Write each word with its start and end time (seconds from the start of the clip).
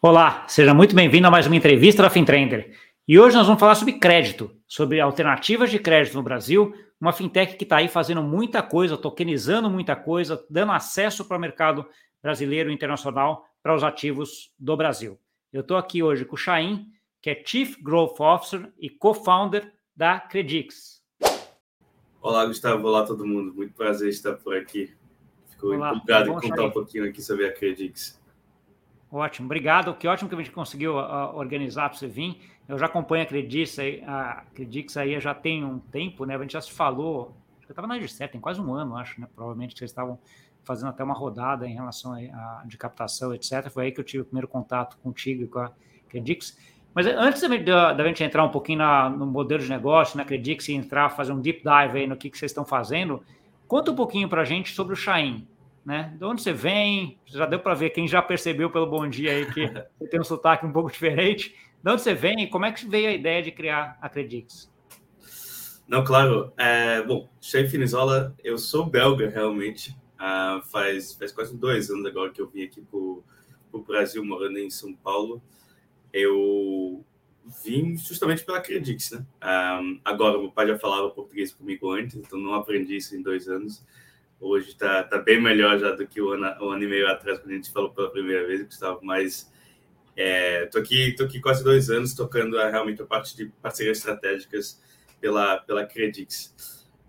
Olá, 0.00 0.46
seja 0.46 0.72
muito 0.72 0.94
bem-vindo 0.94 1.26
a 1.26 1.30
mais 1.30 1.48
uma 1.48 1.56
entrevista 1.56 2.04
da 2.04 2.08
FinTrender. 2.08 2.72
E 3.08 3.18
hoje 3.18 3.34
nós 3.34 3.48
vamos 3.48 3.58
falar 3.58 3.74
sobre 3.74 3.98
crédito, 3.98 4.48
sobre 4.64 5.00
alternativas 5.00 5.72
de 5.72 5.78
crédito 5.80 6.14
no 6.14 6.22
Brasil, 6.22 6.72
uma 7.00 7.12
fintech 7.12 7.56
que 7.56 7.64
está 7.64 7.78
aí 7.78 7.88
fazendo 7.88 8.22
muita 8.22 8.62
coisa, 8.62 8.96
tokenizando 8.96 9.68
muita 9.68 9.96
coisa, 9.96 10.40
dando 10.48 10.70
acesso 10.70 11.24
para 11.24 11.36
o 11.36 11.40
mercado 11.40 11.84
brasileiro 12.22 12.70
e 12.70 12.72
internacional 12.72 13.44
para 13.60 13.74
os 13.74 13.82
ativos 13.82 14.52
do 14.56 14.76
Brasil. 14.76 15.18
Eu 15.52 15.62
estou 15.62 15.76
aqui 15.76 16.00
hoje 16.00 16.24
com 16.24 16.36
o 16.36 16.38
Chaim, 16.38 16.86
que 17.20 17.28
é 17.28 17.42
Chief 17.44 17.74
Growth 17.82 18.20
Officer 18.20 18.72
e 18.78 18.88
co-founder 18.88 19.68
da 19.96 20.20
Credix. 20.20 21.02
Olá, 22.22 22.46
Gustavo. 22.46 22.86
Olá, 22.86 23.04
todo 23.04 23.26
mundo. 23.26 23.52
Muito 23.52 23.74
prazer 23.74 24.10
estar 24.10 24.34
por 24.34 24.56
aqui. 24.56 24.94
Fico 25.50 25.74
Olá, 25.74 25.92
empolgado 25.92 26.30
em 26.30 26.34
contar 26.34 26.56
Chaim. 26.56 26.66
um 26.68 26.70
pouquinho 26.70 27.04
aqui 27.08 27.20
sobre 27.20 27.46
a 27.46 27.52
Credix. 27.52 28.16
Ótimo, 29.10 29.46
obrigado. 29.46 29.94
Que 29.94 30.06
ótimo 30.06 30.28
que 30.28 30.34
a 30.34 30.38
gente 30.38 30.50
conseguiu 30.50 30.98
uh, 30.98 31.34
organizar 31.34 31.88
para 31.88 31.98
você 31.98 32.06
vir. 32.06 32.40
Eu 32.68 32.78
já 32.78 32.86
acompanho 32.86 33.22
a 33.22 33.26
Credix 33.26 33.78
aí, 33.78 34.02
a 34.06 34.44
Credix 34.54 34.96
aí 34.96 35.18
já 35.18 35.34
tem 35.34 35.64
um 35.64 35.78
tempo, 35.78 36.26
né? 36.26 36.36
A 36.36 36.38
gente 36.40 36.52
já 36.52 36.60
se 36.60 36.70
falou, 36.70 37.34
acho 37.56 37.66
que 37.66 37.70
eu 37.70 37.72
estava 37.72 37.88
na 37.88 37.98
G7, 37.98 38.30
tem 38.30 38.40
quase 38.40 38.60
um 38.60 38.74
ano, 38.74 38.94
acho, 38.96 39.18
né? 39.18 39.26
Provavelmente 39.34 39.76
vocês 39.76 39.90
estavam 39.90 40.18
fazendo 40.62 40.90
até 40.90 41.02
uma 41.02 41.14
rodada 41.14 41.66
em 41.66 41.72
relação 41.72 42.12
a, 42.12 42.18
a, 42.18 42.62
de 42.66 42.76
captação, 42.76 43.34
etc. 43.34 43.70
Foi 43.70 43.86
aí 43.86 43.92
que 43.92 43.98
eu 43.98 44.04
tive 44.04 44.22
o 44.22 44.24
primeiro 44.26 44.46
contato 44.46 44.98
contigo 44.98 45.44
e 45.44 45.46
com 45.46 45.60
a 45.60 45.72
Credix. 46.10 46.58
Mas 46.92 47.06
antes 47.06 47.40
da, 47.64 47.94
da 47.94 48.04
gente 48.04 48.22
entrar 48.22 48.44
um 48.44 48.50
pouquinho 48.50 48.80
na, 48.80 49.08
no 49.08 49.24
modelo 49.24 49.62
de 49.62 49.70
negócio, 49.70 50.18
na 50.18 50.24
Credix 50.26 50.68
e 50.68 50.74
entrar, 50.74 51.08
fazer 51.08 51.32
um 51.32 51.40
deep 51.40 51.62
dive 51.62 52.00
aí 52.00 52.06
no 52.06 52.16
que, 52.16 52.28
que 52.28 52.36
vocês 52.36 52.50
estão 52.50 52.66
fazendo, 52.66 53.22
conta 53.66 53.90
um 53.90 53.94
pouquinho 53.94 54.28
para 54.28 54.42
a 54.42 54.44
gente 54.44 54.74
sobre 54.74 54.92
o 54.92 54.96
Chain 54.96 55.46
né? 55.88 56.14
De 56.18 56.24
onde 56.26 56.42
você 56.42 56.52
vem? 56.52 57.18
Já 57.24 57.46
deu 57.46 57.58
para 57.58 57.72
ver 57.72 57.88
quem 57.88 58.06
já 58.06 58.20
percebeu 58.20 58.68
pelo 58.68 58.86
bom 58.86 59.08
dia 59.08 59.32
aí 59.32 59.46
que 59.50 59.66
você 59.98 60.06
tem 60.06 60.20
um 60.20 60.24
sotaque 60.24 60.66
um 60.66 60.70
pouco 60.70 60.92
diferente. 60.92 61.56
De 61.82 61.90
onde 61.90 62.02
você 62.02 62.12
vem 62.12 62.46
como 62.50 62.66
é 62.66 62.72
que 62.72 62.86
veio 62.86 63.08
a 63.08 63.12
ideia 63.12 63.42
de 63.42 63.50
criar 63.50 63.96
a 63.98 64.06
Credix? 64.06 64.70
Não, 65.88 66.04
claro. 66.04 66.52
É, 66.58 67.00
bom, 67.00 67.26
Chefe 67.40 67.70
Finizola, 67.70 68.36
eu 68.44 68.58
sou 68.58 68.84
belga 68.84 69.30
realmente. 69.30 69.96
Uh, 70.16 70.60
faz, 70.66 71.14
faz 71.14 71.32
quase 71.32 71.56
dois 71.56 71.88
anos 71.88 72.04
agora 72.04 72.30
que 72.30 72.42
eu 72.42 72.48
vim 72.48 72.64
aqui 72.64 72.82
para 72.82 72.98
o 72.98 73.24
Brasil, 73.86 74.22
morando 74.22 74.58
em 74.58 74.68
São 74.68 74.92
Paulo. 74.92 75.40
Eu 76.12 77.02
vim 77.64 77.96
justamente 77.96 78.44
pela 78.44 78.60
Credix, 78.60 79.12
né? 79.12 79.20
Um, 79.20 79.24
ah, 79.40 79.80
agora, 80.04 80.36
meu 80.36 80.50
pai 80.50 80.66
já 80.66 80.78
falava 80.78 81.08
português 81.08 81.50
comigo 81.50 81.90
antes, 81.90 82.16
então 82.16 82.38
não 82.38 82.52
aprendi 82.52 82.96
isso 82.96 83.16
em 83.16 83.22
dois 83.22 83.48
anos. 83.48 83.82
Hoje 84.40 84.68
está 84.68 85.02
tá 85.02 85.18
bem 85.18 85.40
melhor 85.40 85.78
já 85.78 85.90
do 85.92 86.06
que 86.06 86.20
o 86.20 86.30
ano, 86.30 86.46
um 86.64 86.70
ano 86.70 86.84
e 86.84 86.86
meio 86.86 87.08
atrás, 87.08 87.40
quando 87.40 87.50
a 87.50 87.54
gente 87.54 87.72
falou 87.72 87.90
pela 87.90 88.10
primeira 88.10 88.46
vez, 88.46 88.62
Gustavo. 88.62 89.00
Mas 89.02 89.52
é, 90.16 90.68
aqui, 90.74 91.12
tô 91.16 91.24
aqui 91.24 91.40
quase 91.40 91.64
dois 91.64 91.90
anos 91.90 92.14
tocando 92.14 92.58
a, 92.58 92.70
realmente 92.70 93.02
a 93.02 93.06
parte 93.06 93.36
de 93.36 93.46
parcerias 93.60 93.98
estratégicas 93.98 94.80
pela, 95.20 95.58
pela 95.58 95.84
Credix. 95.84 96.54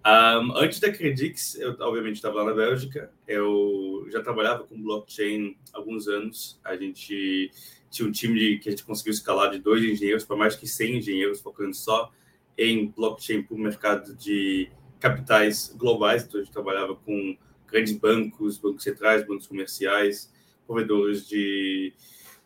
Um, 0.05 0.57
antes 0.57 0.79
da 0.79 0.91
Credix, 0.91 1.55
eu 1.55 1.75
obviamente 1.81 2.15
estava 2.15 2.35
lá 2.35 2.45
na 2.45 2.53
Bélgica, 2.53 3.11
eu 3.27 4.07
já 4.11 4.23
trabalhava 4.23 4.63
com 4.63 4.81
blockchain 4.81 5.55
há 5.71 5.77
alguns 5.77 6.07
anos. 6.07 6.59
A 6.63 6.75
gente 6.75 7.51
tinha 7.91 8.07
um 8.07 8.11
time 8.11 8.39
de, 8.39 8.59
que 8.59 8.69
a 8.69 8.71
gente 8.71 8.83
conseguiu 8.83 9.13
escalar 9.13 9.51
de 9.51 9.59
dois 9.59 9.83
engenheiros 9.83 10.23
para 10.23 10.35
mais 10.35 10.55
que 10.55 10.67
100 10.67 10.97
engenheiros, 10.97 11.41
focando 11.41 11.75
só 11.75 12.11
em 12.57 12.87
blockchain 12.87 13.43
para 13.43 13.55
o 13.55 13.59
mercado 13.59 14.15
de 14.15 14.69
capitais 14.99 15.73
globais, 15.75 16.23
então 16.23 16.39
a 16.39 16.43
gente 16.43 16.53
trabalhava 16.53 16.95
com 16.95 17.37
grandes 17.67 17.93
bancos, 17.93 18.57
bancos 18.57 18.83
centrais, 18.83 19.25
bancos 19.25 19.47
comerciais, 19.47 20.31
provedores 20.65 21.27
de 21.27 21.93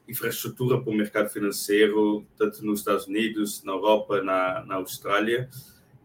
infraestrutura 0.08 0.80
para 0.82 0.92
o 0.92 0.96
mercado 0.96 1.30
financeiro, 1.30 2.26
tanto 2.38 2.66
nos 2.66 2.80
Estados 2.80 3.08
Unidos, 3.08 3.64
na 3.64 3.72
Europa, 3.72 4.22
na, 4.22 4.64
na 4.66 4.76
Austrália, 4.76 5.50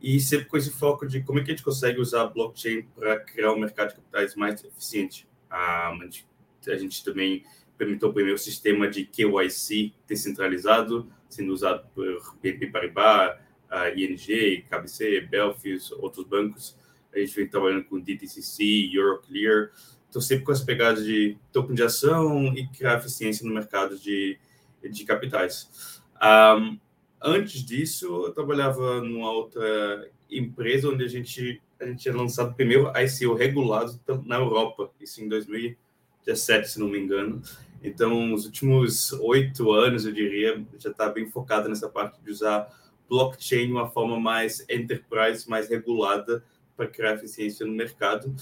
e 0.01 0.21
sempre 0.21 0.47
com 0.47 0.57
esse 0.57 0.71
foco 0.71 1.07
de 1.07 1.21
como 1.23 1.41
é 1.41 1.43
que 1.43 1.51
a 1.51 1.55
gente 1.55 1.65
consegue 1.65 2.01
usar 2.01 2.23
a 2.23 2.27
blockchain 2.27 2.83
para 2.95 3.19
criar 3.19 3.53
um 3.53 3.59
mercado 3.59 3.89
de 3.89 3.97
capitais 3.97 4.35
mais 4.37 4.63
eficiente. 4.63 5.27
Ah, 5.51 5.91
a, 5.91 6.05
gente, 6.05 6.27
a 6.69 6.77
gente 6.77 7.05
também 7.05 7.45
permitiu 7.77 8.09
o 8.09 8.13
primeiro 8.13 8.39
sistema 8.39 8.89
de 8.89 9.05
KYC 9.05 9.93
descentralizado, 10.07 11.11
sendo 11.29 11.53
usado 11.53 11.87
por 11.95 12.37
BNP 12.41 12.69
Paribas, 12.69 13.37
a 13.71 13.91
ING, 13.91 14.65
KBC, 14.69 15.23
Belfius, 15.23 15.93
outros 15.93 16.27
bancos. 16.27 16.77
A 17.15 17.19
gente 17.19 17.35
vem 17.35 17.49
trabalhando 17.49 17.85
com 17.85 18.01
DTCC, 18.01 18.91
Euroclear. 18.93 19.71
Então, 20.09 20.23
sempre 20.23 20.45
com 20.45 20.53
essa 20.53 20.65
pegada 20.65 21.03
de 21.03 21.37
tokenização 21.53 22.55
e 22.55 22.67
criar 22.69 22.99
eficiência 22.99 23.47
no 23.47 23.55
mercado 23.55 23.99
de, 23.99 24.39
de 24.91 25.05
capitais. 25.05 26.01
Um, 26.23 26.79
antes 27.23 27.65
disso, 27.65 28.07
eu 28.27 28.33
trabalhava 28.33 29.01
numa 29.03 29.31
outra 29.31 30.11
empresa 30.31 30.89
onde 30.89 31.05
a 31.05 31.09
gente, 31.09 31.61
a 31.81 31.87
gente 31.87 32.03
tinha 32.03 32.15
lançado 32.15 32.51
o 32.51 32.55
primeiro 32.55 32.91
ICO 32.97 33.35
regulado 33.35 33.99
na 34.25 34.37
Europa, 34.37 34.91
isso 35.01 35.23
em 35.23 35.29
2017, 35.29 36.71
se 36.71 36.81
não 36.81 36.89
me 36.89 36.99
engano. 36.99 37.43
Então, 37.83 38.33
os 38.33 38.45
últimos 38.47 39.13
oito 39.13 39.71
anos, 39.73 40.05
eu 40.05 40.13
diria, 40.13 40.65
já 40.79 40.91
está 40.91 41.09
bem 41.09 41.31
focado 41.31 41.69
nessa 41.69 41.89
parte 41.89 42.21
de 42.23 42.31
usar 42.31 42.69
blockchain 43.09 43.71
uma 43.71 43.89
forma 43.89 44.19
mais 44.19 44.65
enterprise, 44.69 45.49
mais 45.49 45.69
regulada 45.69 46.45
para 46.77 46.87
criar 46.87 47.15
eficiência 47.15 47.67
no 47.67 47.73
mercado. 47.73 48.35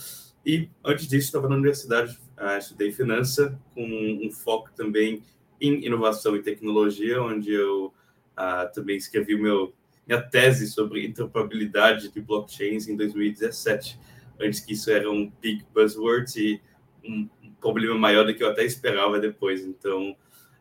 E 0.44 0.68
antes 0.84 1.08
disso, 1.08 1.26
estava 1.26 1.48
na 1.48 1.56
universidade, 1.56 2.18
uh, 2.38 2.58
estudei 2.58 2.92
finança, 2.92 3.58
com 3.74 3.82
um 3.82 4.30
foco 4.30 4.70
também 4.76 5.22
em 5.60 5.84
inovação 5.84 6.36
e 6.36 6.42
tecnologia, 6.42 7.22
onde 7.22 7.52
eu 7.52 7.86
uh, 7.86 8.72
também 8.72 8.96
escrevi 8.96 9.36
meu, 9.36 9.74
minha 10.06 10.22
tese 10.22 10.68
sobre 10.68 11.06
interoperabilidade 11.06 12.10
de 12.10 12.20
blockchains 12.20 12.86
em 12.88 12.96
2017. 12.96 13.98
Antes 14.40 14.60
que 14.60 14.74
isso 14.74 14.90
era 14.90 15.10
um 15.10 15.32
big 15.40 15.64
buzzword 15.74 16.32
e 16.38 16.60
um, 17.02 17.28
problema 17.60 17.98
maior 17.98 18.24
do 18.24 18.34
que 18.34 18.42
eu 18.44 18.50
até 18.50 18.64
esperava 18.64 19.18
depois. 19.18 19.64
Então, 19.64 20.16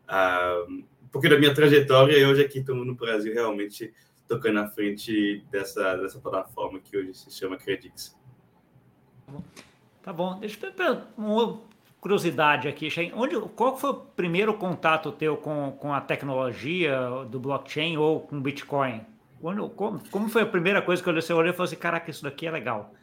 uh, 0.09 0.83
pouquinho 1.15 1.33
da 1.33 1.39
minha 1.39 1.53
trajetória 1.53 2.17
e 2.17 2.25
hoje 2.25 2.43
aqui 2.43 2.59
estamos 2.59 2.85
no 2.85 2.93
Brasil 2.93 3.33
realmente 3.33 3.93
tocando 4.27 4.55
na 4.55 4.67
frente 4.67 5.45
dessa, 5.49 5.95
dessa 5.95 6.19
plataforma 6.19 6.77
que 6.81 6.97
hoje 6.97 7.13
se 7.13 7.31
chama 7.31 7.55
Credix. 7.55 8.17
Tá 10.03 10.11
bom. 10.11 10.37
Deixa 10.39 10.65
eu 10.65 10.73
ter 10.73 10.97
uma 11.17 11.61
curiosidade 12.01 12.67
aqui, 12.67 12.89
Onde, 13.13 13.39
qual 13.55 13.77
foi 13.77 13.91
o 13.91 13.93
primeiro 13.93 14.53
contato 14.55 15.09
teu 15.13 15.37
com, 15.37 15.71
com 15.79 15.93
a 15.93 16.01
tecnologia 16.01 16.99
do 17.29 17.39
blockchain 17.39 17.95
ou 17.95 18.19
com 18.19 18.41
Bitcoin? 18.41 19.01
Quando, 19.39 19.69
como, 19.69 20.01
como 20.11 20.27
foi 20.27 20.41
a 20.41 20.45
primeira 20.45 20.81
coisa 20.81 21.01
que 21.01 21.09
você 21.13 21.31
olhou 21.31 21.49
e 21.49 21.53
falou 21.53 21.65
assim, 21.65 21.77
caraca, 21.77 22.11
isso 22.11 22.23
daqui 22.23 22.45
é 22.45 22.51
legal? 22.51 22.93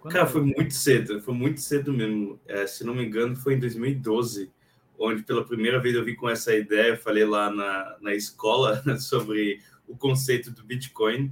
Quando 0.00 0.14
Cara, 0.14 0.26
foi 0.26 0.40
muito 0.40 0.72
cedo, 0.72 1.20
foi 1.20 1.34
muito 1.34 1.60
cedo 1.60 1.92
mesmo. 1.92 2.40
É, 2.48 2.66
se 2.66 2.84
não 2.84 2.94
me 2.94 3.04
engano, 3.04 3.36
foi 3.36 3.54
em 3.54 3.58
2012 3.58 4.50
onde 4.98 5.22
pela 5.22 5.44
primeira 5.44 5.80
vez 5.80 5.94
eu 5.94 6.04
vi 6.04 6.14
com 6.14 6.28
essa 6.28 6.54
ideia, 6.54 6.96
falei 6.96 7.24
lá 7.24 7.50
na, 7.50 7.96
na 8.00 8.14
escola 8.14 8.82
sobre 8.98 9.60
o 9.86 9.96
conceito 9.96 10.50
do 10.50 10.62
Bitcoin, 10.62 11.26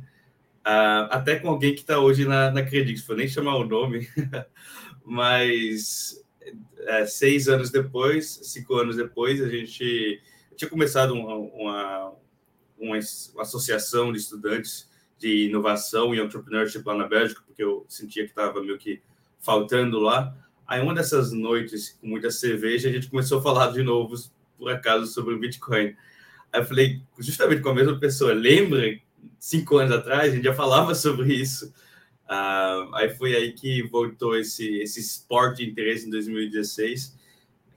uh, 0.66 1.06
até 1.10 1.38
com 1.38 1.48
alguém 1.48 1.74
que 1.74 1.80
está 1.80 1.98
hoje 1.98 2.24
na, 2.24 2.50
na 2.50 2.62
Credix, 2.62 3.06
vou 3.06 3.16
nem 3.16 3.28
chamar 3.28 3.56
o 3.56 3.66
nome, 3.66 4.08
mas 5.04 6.22
é, 6.78 7.06
seis 7.06 7.48
anos 7.48 7.70
depois, 7.70 8.40
cinco 8.42 8.74
anos 8.76 8.96
depois, 8.96 9.42
a 9.42 9.48
gente 9.48 10.20
tinha 10.56 10.68
começado 10.68 11.12
uma, 11.14 11.34
uma, 11.36 12.12
uma 12.78 12.98
associação 13.42 14.12
de 14.12 14.18
estudantes 14.18 14.90
de 15.18 15.46
inovação 15.46 16.14
e 16.14 16.20
entrepreneurship 16.20 16.82
lá 16.84 16.94
na 16.94 17.06
Bélgica, 17.06 17.42
porque 17.46 17.62
eu 17.62 17.84
sentia 17.88 18.24
que 18.24 18.30
estava 18.30 18.62
meio 18.62 18.78
que 18.78 19.02
faltando 19.38 19.98
lá. 19.98 20.34
Aí, 20.70 20.80
uma 20.80 20.94
dessas 20.94 21.32
noites, 21.32 21.98
com 22.00 22.06
muita 22.06 22.30
cerveja, 22.30 22.88
a 22.88 22.92
gente 22.92 23.10
começou 23.10 23.40
a 23.40 23.42
falar 23.42 23.72
de 23.72 23.82
novo, 23.82 24.14
por 24.56 24.70
acaso, 24.70 25.12
sobre 25.12 25.34
o 25.34 25.38
Bitcoin. 25.40 25.96
Aí 26.52 26.60
eu 26.60 26.64
falei, 26.64 27.02
justamente 27.18 27.60
com 27.60 27.70
a 27.70 27.74
mesma 27.74 27.98
pessoa, 27.98 28.32
lembra? 28.32 28.96
Cinco 29.36 29.78
anos 29.78 29.92
atrás, 29.92 30.30
a 30.32 30.36
gente 30.36 30.44
já 30.44 30.54
falava 30.54 30.94
sobre 30.94 31.34
isso. 31.34 31.74
Uh, 32.24 32.94
aí 32.94 33.12
foi 33.16 33.34
aí 33.34 33.52
que 33.52 33.82
voltou 33.82 34.36
esse, 34.36 34.76
esse 34.76 35.00
esporte 35.00 35.64
de 35.64 35.72
interesse 35.72 36.06
em 36.06 36.10
2016, 36.10 37.18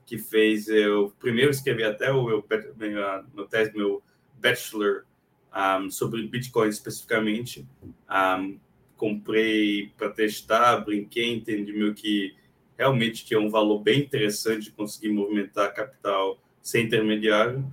que 0.06 0.16
fez 0.16 0.68
eu 0.68 1.12
primeiro 1.18 1.50
escrever 1.50 1.86
até 1.86 2.12
o 2.12 2.24
meu, 2.24 2.44
meu, 2.76 3.24
meu 3.34 3.46
tese, 3.46 3.76
meu 3.76 4.04
bachelor 4.38 5.04
um, 5.52 5.90
sobre 5.90 6.28
Bitcoin 6.28 6.68
especificamente. 6.68 7.66
Um, 8.08 8.56
comprei 8.96 9.90
para 9.98 10.10
testar, 10.10 10.76
brinquei, 10.76 11.34
entendi 11.34 11.72
meio 11.72 11.92
que 11.92 12.36
realmente 12.78 13.24
tinha 13.24 13.40
um 13.40 13.50
valor 13.50 13.80
bem 13.80 14.00
interessante 14.00 14.64
de 14.64 14.72
conseguir 14.72 15.10
movimentar 15.10 15.72
capital 15.74 16.38
sem 16.62 16.86
intermediário. 16.86 17.64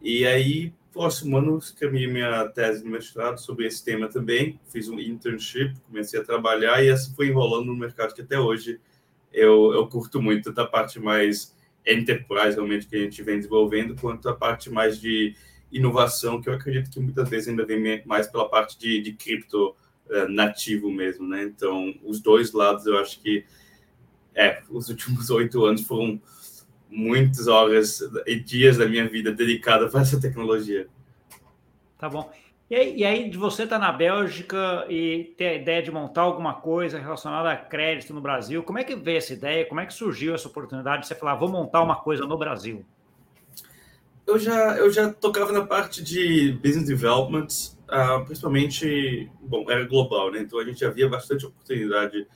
E 0.00 0.26
aí, 0.26 0.72
próximo 0.92 1.36
ano, 1.38 1.58
escrevi 1.58 2.06
minha 2.06 2.48
tese 2.48 2.84
no 2.84 2.90
mestrado 2.90 3.38
sobre 3.38 3.66
esse 3.66 3.84
tema 3.84 4.08
também. 4.08 4.58
Fiz 4.68 4.88
um 4.88 4.98
internship, 4.98 5.74
comecei 5.86 6.20
a 6.20 6.24
trabalhar 6.24 6.82
e 6.82 6.88
essa 6.88 7.14
foi 7.14 7.28
enrolando 7.28 7.66
no 7.66 7.76
mercado 7.76 8.14
que 8.14 8.22
até 8.22 8.38
hoje 8.38 8.80
eu, 9.32 9.72
eu 9.72 9.86
curto 9.86 10.20
muito, 10.20 10.52
da 10.52 10.66
parte 10.66 11.00
mais 11.00 11.56
enterprise 11.86 12.54
realmente 12.54 12.86
que 12.86 12.96
a 12.96 13.00
gente 13.00 13.22
vem 13.22 13.36
desenvolvendo, 13.36 13.96
quanto 14.00 14.28
a 14.28 14.34
parte 14.34 14.70
mais 14.70 15.00
de 15.00 15.34
inovação, 15.70 16.40
que 16.40 16.48
eu 16.48 16.54
acredito 16.54 16.90
que 16.90 17.00
muitas 17.00 17.28
vezes 17.28 17.48
ainda 17.48 17.64
vem 17.64 18.02
mais 18.04 18.26
pela 18.28 18.48
parte 18.48 18.78
de, 18.78 19.00
de 19.00 19.12
cripto 19.14 19.70
uh, 19.70 20.28
nativo 20.28 20.90
mesmo, 20.90 21.26
né? 21.26 21.44
Então, 21.44 21.94
os 22.04 22.20
dois 22.20 22.52
lados 22.52 22.86
eu 22.86 22.98
acho 22.98 23.20
que 23.20 23.44
é, 24.34 24.62
os 24.70 24.88
últimos 24.88 25.30
oito 25.30 25.64
anos 25.64 25.82
foram 25.82 26.20
muitas 26.88 27.48
horas 27.48 28.00
e 28.26 28.36
dias 28.36 28.76
da 28.76 28.86
minha 28.86 29.08
vida 29.08 29.32
dedicada 29.32 29.88
para 29.88 30.00
essa 30.00 30.20
tecnologia. 30.20 30.86
Tá 31.98 32.08
bom. 32.08 32.30
E 32.72 32.74
aí, 32.74 32.96
e 32.96 33.04
aí, 33.04 33.30
você 33.36 33.64
estar 33.64 33.78
tá 33.78 33.86
na 33.86 33.92
Bélgica 33.92 34.86
e 34.88 35.34
ter 35.36 35.46
a 35.46 35.54
ideia 35.54 35.82
de 35.82 35.90
montar 35.90 36.22
alguma 36.22 36.54
coisa 36.54 36.98
relacionada 36.98 37.50
a 37.50 37.56
crédito 37.56 38.14
no 38.14 38.20
Brasil, 38.20 38.62
como 38.62 38.78
é 38.78 38.84
que 38.84 38.96
veio 38.96 39.18
essa 39.18 39.34
ideia? 39.34 39.66
Como 39.66 39.78
é 39.78 39.84
que 39.84 39.92
surgiu 39.92 40.34
essa 40.34 40.48
oportunidade 40.48 41.02
de 41.02 41.08
você 41.08 41.14
falar, 41.14 41.34
vou 41.34 41.50
montar 41.50 41.82
uma 41.82 41.96
coisa 41.96 42.24
no 42.24 42.38
Brasil? 42.38 42.82
Eu 44.26 44.38
já, 44.38 44.78
eu 44.78 44.90
já 44.90 45.12
tocava 45.12 45.52
na 45.52 45.66
parte 45.66 46.02
de 46.02 46.52
business 46.62 46.86
development, 46.86 47.48
uh, 47.90 48.24
principalmente, 48.24 49.30
bom, 49.42 49.70
era 49.70 49.84
global, 49.86 50.30
né? 50.30 50.38
Então 50.40 50.58
a 50.58 50.64
gente 50.64 50.82
havia 50.82 51.08
bastante 51.08 51.44
oportunidade 51.44 52.26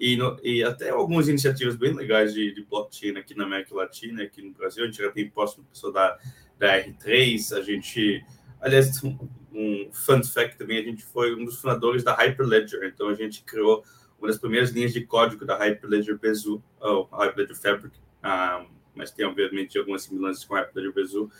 e, 0.00 0.16
no, 0.16 0.40
e 0.42 0.64
até 0.64 0.88
algumas 0.88 1.28
iniciativas 1.28 1.76
bem 1.76 1.92
legais 1.92 2.32
de, 2.32 2.54
de, 2.54 2.64
blockchain 2.64 3.18
aqui 3.18 3.36
na 3.36 3.44
América 3.44 3.74
Latina, 3.74 4.22
aqui 4.22 4.40
no 4.40 4.52
Brasil. 4.52 4.82
A 4.82 4.86
gente 4.86 5.02
já 5.02 5.10
tem 5.10 5.28
posto 5.28 5.62
pessoa 5.64 5.92
da, 5.92 6.18
da 6.58 6.82
R3, 6.82 7.54
a 7.54 7.60
gente, 7.60 8.24
aliás, 8.62 9.04
um, 9.04 9.28
um 9.52 9.90
fun 9.92 10.24
fact 10.24 10.56
também, 10.56 10.78
a 10.78 10.82
gente 10.82 11.04
foi 11.04 11.34
um 11.34 11.44
dos 11.44 11.60
fundadores 11.60 12.02
da 12.02 12.14
Hyperledger, 12.14 12.84
então 12.84 13.08
a 13.08 13.14
gente 13.14 13.44
criou 13.44 13.84
uma 14.18 14.28
das 14.28 14.38
primeiras 14.38 14.70
linhas 14.70 14.94
de 14.94 15.02
código 15.02 15.44
da 15.44 15.58
Hyperledger 15.58 16.18
Bezu, 16.18 16.62
ou 16.80 17.04
Hyperledger 17.12 17.56
Fabric, 17.56 17.94
ah, 18.22 18.64
mas 18.94 19.10
tem 19.10 19.26
obviamente 19.26 19.78
algumas 19.78 20.02
semelhanças 20.04 20.44
com 20.46 20.54
a 20.54 20.60
Hyperledger 20.60 20.94
Bezu, 20.94 21.30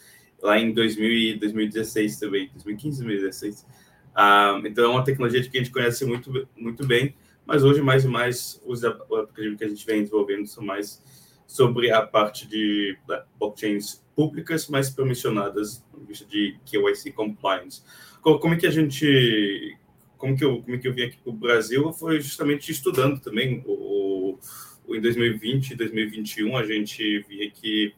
lá 0.42 0.58
em 0.58 0.72
2000 0.72 1.38
2016 1.38 2.18
também, 2.18 2.50
2015, 2.52 3.04
2016. 3.04 3.66
Um, 4.10 4.66
então 4.66 4.84
é 4.84 4.88
uma 4.88 5.04
tecnologia 5.04 5.42
que 5.42 5.56
a 5.56 5.62
gente 5.62 5.72
conhece 5.72 6.04
muito, 6.04 6.46
muito 6.56 6.86
bem, 6.86 7.14
mas 7.46 7.64
hoje 7.64 7.82
mais 7.82 8.04
e 8.04 8.08
mais 8.08 8.60
os 8.64 8.84
aplicativos 8.84 9.58
que 9.58 9.64
a 9.64 9.68
gente 9.68 9.86
vem 9.86 10.02
desenvolvendo 10.02 10.46
são 10.46 10.64
mais 10.64 11.02
sobre 11.46 11.90
a 11.90 12.02
parte 12.02 12.46
de 12.46 12.96
blockchains 13.38 14.04
públicas, 14.14 14.68
mas 14.68 14.88
permissionadas, 14.88 15.84
no 15.92 16.04
vista 16.04 16.24
de 16.24 16.56
KYC 16.64 17.10
compliance. 17.12 17.82
Como 18.22 18.54
é 18.54 18.56
que 18.56 18.66
a 18.66 18.70
gente, 18.70 19.76
como 20.16 20.36
que 20.36 20.44
eu, 20.44 20.62
como 20.62 20.76
é 20.76 20.78
que 20.78 20.86
eu 20.86 20.94
vim 20.94 21.02
aqui 21.02 21.16
para 21.16 21.30
o 21.32 21.36
Brasil? 21.36 21.92
Foi 21.92 22.20
justamente 22.20 22.70
estudando 22.70 23.20
também 23.20 23.64
o, 23.66 24.38
o 24.86 24.94
em 24.94 25.00
2020 25.00 25.70
e 25.70 25.74
2021 25.74 26.56
a 26.56 26.64
gente 26.64 27.18
via 27.28 27.50
que 27.50 27.94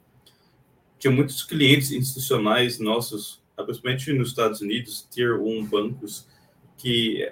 tinha 0.99 1.11
muitos 1.11 1.43
clientes 1.43 1.91
institucionais 1.91 2.79
nossos, 2.79 3.43
principalmente 3.57 4.13
nos 4.13 4.29
Estados 4.29 4.61
Unidos, 4.61 5.07
tier 5.11 5.35
1 5.35 5.67
bancos, 5.67 6.29
que 6.79 7.29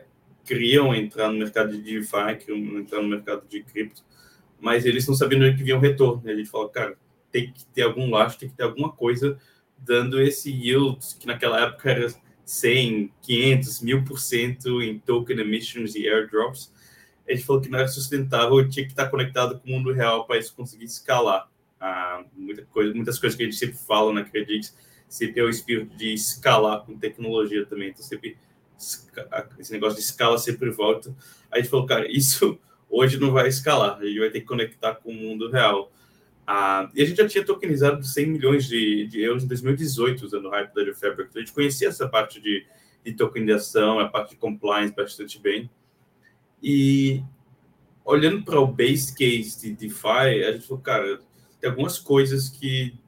queriam 0.50 0.93
entrar 0.93 1.31
no 1.31 1.38
mercado 1.38 1.70
de 1.70 1.81
DeFi, 1.81 2.44
queriam 2.44 2.81
entrar 2.81 3.00
no 3.00 3.08
mercado 3.08 3.47
de 3.49 3.62
cripto, 3.62 4.02
mas 4.61 4.85
eles 4.85 5.06
não 5.06 5.14
sabiam 5.14 5.41
onde 5.41 5.56
que 5.56 5.62
vinha 5.62 5.76
o 5.76 5.81
retorno. 5.81 6.29
A 6.29 6.35
gente 6.35 6.50
falou, 6.50 6.69
cara, 6.69 6.99
tem 7.31 7.52
que 7.52 7.64
ter 7.67 7.82
algum 7.82 8.11
lastro, 8.11 8.41
tem 8.41 8.49
que 8.49 8.56
ter 8.56 8.64
alguma 8.64 8.91
coisa 8.91 9.38
dando 9.79 10.20
esse 10.20 10.50
yield, 10.50 10.99
que 11.20 11.26
naquela 11.29 11.61
época 11.61 11.88
era 11.88 12.08
100, 12.44 13.12
500, 13.23 13.81
1000% 13.81 14.82
em 14.82 14.99
token 14.99 15.38
emissions 15.38 15.94
e 15.94 16.08
airdrops. 16.08 16.73
A 17.29 17.32
gente 17.32 17.46
falou 17.46 17.62
que 17.62 17.69
não 17.69 17.79
era 17.79 17.87
sustentável, 17.87 18.69
tinha 18.69 18.85
que 18.85 18.91
estar 18.91 19.08
conectado 19.08 19.61
com 19.61 19.69
o 19.69 19.70
mundo 19.70 19.93
real 19.93 20.26
para 20.26 20.37
isso 20.37 20.53
conseguir 20.56 20.87
escalar. 20.87 21.49
Ah, 21.79 22.25
muita 22.37 22.64
coisa, 22.64 22.93
muitas 22.93 23.20
coisas 23.20 23.37
que 23.37 23.44
a 23.44 23.46
gente 23.46 23.56
sempre 23.56 23.76
fala 23.76 24.12
na 24.12 24.25
Credix, 24.25 24.76
sempre 25.08 25.41
é 25.41 25.44
o 25.44 25.49
espírito 25.49 25.96
de 25.96 26.12
escalar 26.12 26.85
com 26.85 26.99
tecnologia 26.99 27.64
também. 27.64 27.91
Então, 27.91 28.03
sempre 28.03 28.37
esse 29.59 29.73
negócio 29.73 29.97
de 29.97 30.03
escala 30.03 30.38
sempre 30.38 30.71
volta. 30.71 31.11
Aí 31.50 31.61
a 31.61 31.62
gente 31.62 31.71
falou, 31.71 31.87
cara, 31.87 32.11
isso 32.11 32.59
hoje 32.88 33.19
não 33.19 33.32
vai 33.32 33.49
escalar, 33.49 33.99
a 33.99 34.05
gente 34.05 34.19
vai 34.19 34.31
ter 34.31 34.41
que 34.41 34.47
conectar 34.47 34.94
com 34.94 35.11
o 35.11 35.15
mundo 35.15 35.50
real. 35.50 35.93
Ah, 36.47 36.91
e 36.94 37.03
a 37.03 37.06
gente 37.06 37.19
já 37.19 37.29
tinha 37.29 37.44
tokenizado 37.44 38.03
100 38.03 38.27
milhões 38.27 38.67
de, 38.67 39.06
de 39.06 39.21
euros 39.21 39.44
em 39.44 39.47
2018 39.47 40.25
usando 40.25 40.47
o 40.47 40.50
Hyperledger 40.50 40.97
Fabric. 40.97 41.31
Então 41.31 41.41
a 41.41 41.44
gente 41.44 41.55
conhecia 41.55 41.88
essa 41.88 42.09
parte 42.09 42.41
de, 42.41 42.67
de 43.05 43.12
tokenização, 43.12 44.00
a 44.00 44.09
parte 44.09 44.31
de 44.31 44.37
compliance 44.37 44.93
bastante 44.93 45.38
bem. 45.38 45.71
E 46.62 47.23
olhando 48.05 48.43
para 48.43 48.59
o 48.59 48.67
base 48.67 49.15
case 49.15 49.61
de 49.61 49.73
DeFi, 49.75 50.44
a 50.44 50.53
gente 50.53 50.67
falou, 50.67 50.82
cara, 50.82 51.21
tem 51.61 51.71
algumas 51.71 51.99
coisas 51.99 52.49
que 52.49 52.99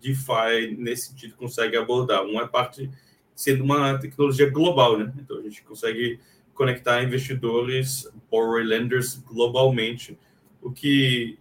DeFi 0.00 0.76
nesse 0.78 1.08
sentido 1.08 1.36
consegue 1.36 1.76
abordar. 1.76 2.24
Uma 2.24 2.42
é 2.42 2.44
a 2.44 2.48
parte 2.48 2.90
sendo 3.36 3.62
uma 3.62 3.98
tecnologia 3.98 4.50
global, 4.50 4.98
né? 4.98 5.12
Então 5.18 5.38
a 5.38 5.42
gente 5.42 5.62
consegue 5.62 6.18
conectar 6.54 7.04
investidores, 7.04 8.10
borrower 8.30 8.64
lenders 8.64 9.22
globalmente, 9.28 10.18
o 10.62 10.72
que 10.72 11.38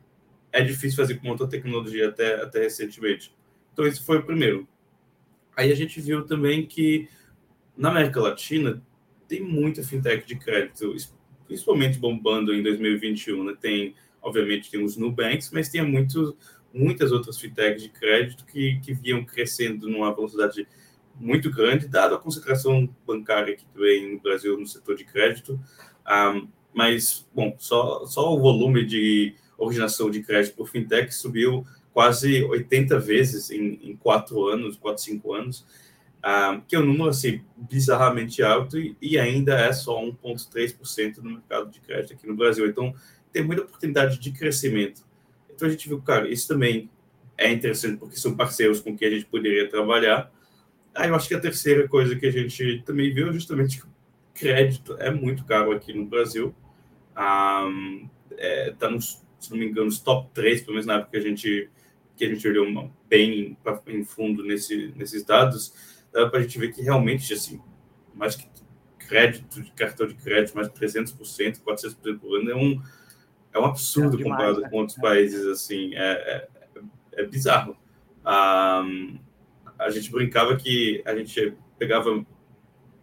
é 0.51 0.61
difícil 0.61 0.97
fazer 0.97 1.15
com 1.15 1.29
outra 1.29 1.47
tecnologia 1.47 2.09
até, 2.09 2.41
até 2.41 2.59
recentemente. 2.63 3.33
Então 3.71 3.87
esse 3.87 4.03
foi 4.03 4.17
o 4.17 4.23
primeiro. 4.23 4.67
Aí 5.55 5.71
a 5.71 5.75
gente 5.75 6.01
viu 6.01 6.25
também 6.25 6.65
que 6.65 7.07
na 7.77 7.89
América 7.89 8.19
Latina 8.19 8.83
tem 9.27 9.41
muita 9.41 9.81
fintech 9.81 10.27
de 10.27 10.35
crédito, 10.35 10.93
principalmente 11.47 11.97
bombando 11.97 12.53
em 12.53 12.61
2021, 12.61 13.43
né? 13.43 13.55
Tem, 13.59 13.95
obviamente, 14.21 14.69
tem 14.69 14.83
os 14.83 14.97
Nubanks, 14.97 15.49
mas 15.51 15.69
tem 15.69 15.81
muito, 15.81 16.37
muitas 16.73 17.13
outras 17.13 17.39
fintechs 17.39 17.83
de 17.83 17.89
crédito 17.89 18.45
que, 18.45 18.79
que 18.81 18.93
vinham 18.93 19.23
crescendo 19.23 19.89
numa 19.89 20.13
velocidade 20.13 20.67
muito 21.19 21.49
grande, 21.49 21.87
dado 21.87 22.15
a 22.15 22.19
concentração 22.19 22.89
bancária 23.05 23.55
que 23.55 23.65
tem 23.65 24.13
no 24.13 24.19
Brasil 24.19 24.57
no 24.59 24.67
setor 24.67 24.95
de 24.95 25.05
crédito. 25.05 25.59
Um, 26.07 26.47
mas, 26.73 27.25
bom, 27.33 27.55
só, 27.57 28.05
só 28.05 28.33
o 28.33 28.39
volume 28.39 28.85
de 28.85 29.35
originação 29.57 30.09
de 30.11 30.21
crédito 30.21 30.55
por 30.55 30.69
fintech 30.69 31.13
subiu 31.13 31.65
quase 31.93 32.43
80 32.43 32.99
vezes 32.99 33.49
em, 33.49 33.79
em 33.81 33.95
quatro 33.95 34.47
anos, 34.47 34.75
quatro, 34.75 35.01
cinco 35.01 35.33
anos, 35.33 35.65
um, 36.25 36.59
que 36.61 36.75
é 36.75 36.79
um 36.79 36.85
número 36.85 37.07
assim, 37.07 37.41
bizarramente 37.55 38.43
alto 38.43 38.77
e, 38.77 38.97
e 39.01 39.17
ainda 39.17 39.57
é 39.57 39.71
só 39.71 40.01
1,3% 40.01 41.17
no 41.17 41.31
mercado 41.31 41.71
de 41.71 41.79
crédito 41.79 42.13
aqui 42.13 42.27
no 42.27 42.35
Brasil. 42.35 42.67
Então, 42.67 42.93
tem 43.31 43.43
muita 43.43 43.61
oportunidade 43.61 44.19
de 44.19 44.31
crescimento. 44.31 45.05
Então, 45.53 45.67
a 45.67 45.71
gente 45.71 45.87
viu, 45.87 46.01
cara, 46.01 46.27
isso 46.27 46.47
também 46.47 46.89
é 47.37 47.51
interessante 47.51 47.97
porque 47.97 48.17
são 48.17 48.35
parceiros 48.35 48.79
com 48.81 48.97
quem 48.97 49.07
a 49.07 49.11
gente 49.11 49.25
poderia 49.25 49.69
trabalhar, 49.69 50.31
Aí 50.95 51.09
eu 51.09 51.15
acho 51.15 51.27
que 51.27 51.35
a 51.35 51.39
terceira 51.39 51.87
coisa 51.87 52.15
que 52.15 52.25
a 52.25 52.31
gente 52.31 52.81
também 52.85 53.13
viu 53.13 53.29
é 53.29 53.33
justamente 53.33 53.81
que 53.81 53.85
o 53.85 53.89
crédito 54.33 54.95
é 54.97 55.11
muito 55.11 55.43
caro 55.43 55.71
aqui 55.73 55.93
no 55.93 56.05
Brasil. 56.05 56.55
Um, 57.17 58.09
é, 58.37 58.71
tá 58.71 58.89
nos, 58.89 59.21
se 59.39 59.51
não 59.51 59.57
me 59.57 59.65
engano, 59.65 59.87
nos 59.87 59.99
top 59.99 60.29
3, 60.33 60.61
pelo 60.61 60.73
menos 60.73 60.85
na 60.85 60.95
época 60.95 61.11
que 61.11 61.17
a 61.17 61.21
gente, 61.21 61.69
que 62.15 62.25
a 62.25 62.29
gente 62.29 62.47
olhou 62.47 62.65
uma, 62.65 62.89
bem 63.09 63.57
pra, 63.61 63.79
em 63.87 64.03
fundo 64.05 64.43
nesse, 64.43 64.93
nesses 64.95 65.23
dados, 65.23 65.73
dá 66.13 66.29
para 66.29 66.39
a 66.39 66.41
gente 66.41 66.57
ver 66.57 66.73
que 66.73 66.81
realmente, 66.81 67.33
assim, 67.33 67.61
mais 68.13 68.35
que 68.35 68.47
crédito, 68.97 69.61
de 69.61 69.71
cartão 69.71 70.07
de 70.07 70.15
crédito, 70.15 70.55
mais 70.55 70.67
de 70.67 70.73
300%, 70.73 71.61
400% 71.61 72.19
por 72.19 72.39
ano, 72.39 72.51
é 72.51 72.55
um, 72.55 72.81
é 73.53 73.59
um 73.59 73.65
absurdo 73.65 74.15
é 74.15 74.23
demais, 74.23 74.37
comparado 74.37 74.61
né? 74.61 74.69
com 74.69 74.77
outros 74.77 74.97
países, 74.97 75.45
assim, 75.45 75.93
é, 75.93 76.47
é, 77.15 77.21
é 77.21 77.25
bizarro. 77.25 77.77
Um, 78.25 79.19
a 79.85 79.91
gente 79.91 80.11
brincava 80.11 80.55
que 80.55 81.01
a 81.05 81.15
gente 81.15 81.53
pegava 81.77 82.25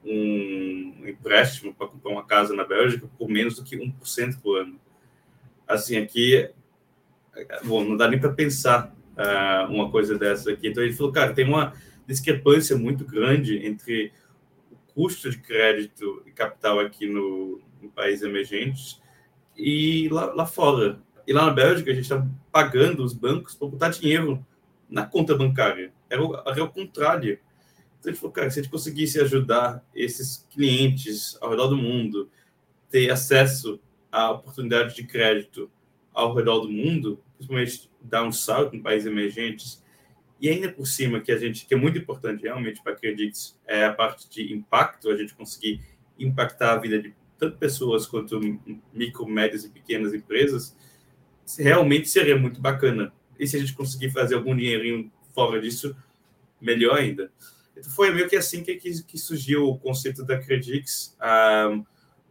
um 0.05 1.05
empréstimo 1.07 1.73
para 1.73 1.87
comprar 1.87 2.11
uma 2.11 2.25
casa 2.25 2.55
na 2.55 2.65
Bélgica 2.65 3.09
por 3.17 3.29
menos 3.29 3.55
do 3.55 3.63
que 3.63 3.77
1% 3.77 4.41
por 4.43 4.61
ano. 4.61 4.81
Assim, 5.67 5.97
aqui, 5.97 6.51
bom, 7.65 7.85
não 7.85 7.97
dá 7.97 8.09
nem 8.09 8.19
para 8.19 8.33
pensar 8.33 8.93
uh, 9.17 9.73
uma 9.73 9.91
coisa 9.93 10.19
dessa 10.19 10.51
aqui. 10.51 10.69
Então, 10.69 10.83
ele 10.83 10.93
falou, 10.93 11.13
cara, 11.13 11.33
tem 11.33 11.47
uma 11.47 11.73
discrepância 12.05 12.77
muito 12.77 13.05
grande 13.05 13.65
entre 13.65 14.13
o 14.73 14.77
custo 14.93 15.31
de 15.31 15.39
crédito 15.39 16.21
e 16.27 16.33
capital 16.33 16.81
aqui 16.81 17.07
no, 17.07 17.61
no 17.81 17.89
país 17.91 18.23
emergentes 18.23 19.01
e 19.57 20.09
lá, 20.11 20.33
lá 20.35 20.47
fora. 20.47 20.99
E 21.29 21.33
lá 21.33 21.47
na 21.47 21.53
Bélgica, 21.53 21.93
a 21.93 21.95
gente 21.95 22.03
está 22.03 22.27
pagando 22.51 23.05
os 23.05 23.13
bancos 23.13 23.55
para 23.55 23.69
botar 23.69 23.89
dinheiro 23.91 24.45
na 24.91 25.07
conta 25.07 25.37
bancária. 25.37 25.93
Era 26.13 26.23
o, 26.23 26.35
era 26.35 26.65
o 26.65 26.71
contrário. 26.71 27.39
Então, 27.99 28.13
gente 28.13 28.21
falou, 28.21 28.33
cara, 28.33 28.51
se 28.51 28.61
a 28.61 28.63
gente 28.63 28.71
conseguisse 28.71 29.19
ajudar 29.21 29.83
esses 29.95 30.47
clientes 30.51 31.39
ao 31.41 31.51
redor 31.51 31.69
do 31.69 31.77
mundo 31.77 32.31
ter 32.91 33.11
acesso 33.11 33.81
à 34.11 34.31
oportunidade 34.31 34.95
de 34.95 35.05
crédito 35.05 35.71
ao 36.13 36.35
redor 36.35 36.61
do 36.61 36.69
mundo, 36.71 37.23
principalmente 37.37 37.91
dar 38.03 38.25
um 38.25 38.33
salto 38.33 38.77
em 38.77 38.83
países 38.83 39.11
emergentes, 39.11 39.83
e 40.39 40.51
ainda 40.51 40.71
por 40.71 40.87
cima, 40.87 41.21
que 41.21 41.33
a 41.33 41.39
gente 41.39 41.65
que 41.65 41.73
é 41.73 41.77
muito 41.77 41.97
importante 41.97 42.43
realmente 42.43 42.83
para 42.83 42.93
acredites, 42.93 43.59
é 43.67 43.85
a 43.85 43.93
parte 43.93 44.29
de 44.29 44.53
impacto, 44.53 45.09
a 45.09 45.17
gente 45.17 45.35
conseguir 45.35 45.81
impactar 46.19 46.73
a 46.73 46.79
vida 46.79 47.01
de 47.01 47.15
tanto 47.39 47.57
pessoas 47.57 48.07
quanto 48.07 48.39
micro, 48.93 49.27
médias 49.27 49.65
e 49.65 49.71
pequenas 49.71 50.13
empresas, 50.13 50.77
realmente 51.59 52.09
seria 52.09 52.37
muito 52.37 52.61
bacana 52.61 53.13
e 53.39 53.47
se 53.47 53.57
a 53.57 53.61
gente 53.61 53.75
conseguir 53.75 54.11
fazer 54.11 54.35
algum 54.35 54.55
dinheirinho 54.55 55.11
fora 55.35 55.61
disso, 55.61 55.97
melhor 56.61 56.99
ainda. 56.99 57.31
Então 57.77 57.91
foi 57.91 58.11
meio 58.11 58.29
que 58.29 58.37
assim 58.37 58.63
que, 58.63 58.77
que 58.77 59.19
surgiu 59.19 59.69
o 59.69 59.79
conceito 59.79 60.25
da 60.25 60.39
Credix. 60.39 61.17
Um, 61.21 61.85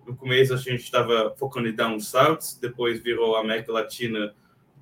no 0.05 0.15
começo 0.15 0.53
a 0.53 0.57
gente 0.57 0.83
estava 0.83 1.35
focando 1.37 1.67
em 1.67 1.75
down 1.75 1.99
south, 1.99 2.59
depois 2.59 3.01
virou 3.01 3.35
América 3.35 3.71
Latina. 3.71 4.33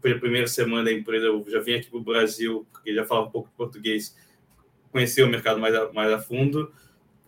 Foi 0.01 0.13
a 0.13 0.19
primeira 0.19 0.47
semana 0.47 0.85
da 0.85 0.93
empresa, 0.93 1.25
eu 1.25 1.45
já 1.49 1.59
vim 1.59 1.73
aqui 1.73 1.89
para 1.89 1.99
o 1.99 2.03
Brasil, 2.03 2.65
porque 2.71 2.93
já 2.93 3.05
falava 3.05 3.27
um 3.27 3.31
pouco 3.31 3.49
de 3.49 3.55
português, 3.55 4.15
conhecer 4.91 5.23
o 5.23 5.27
mercado 5.27 5.59
mais 5.59 5.75
a, 5.75 5.91
mais 5.91 6.11
a 6.11 6.19
fundo. 6.19 6.71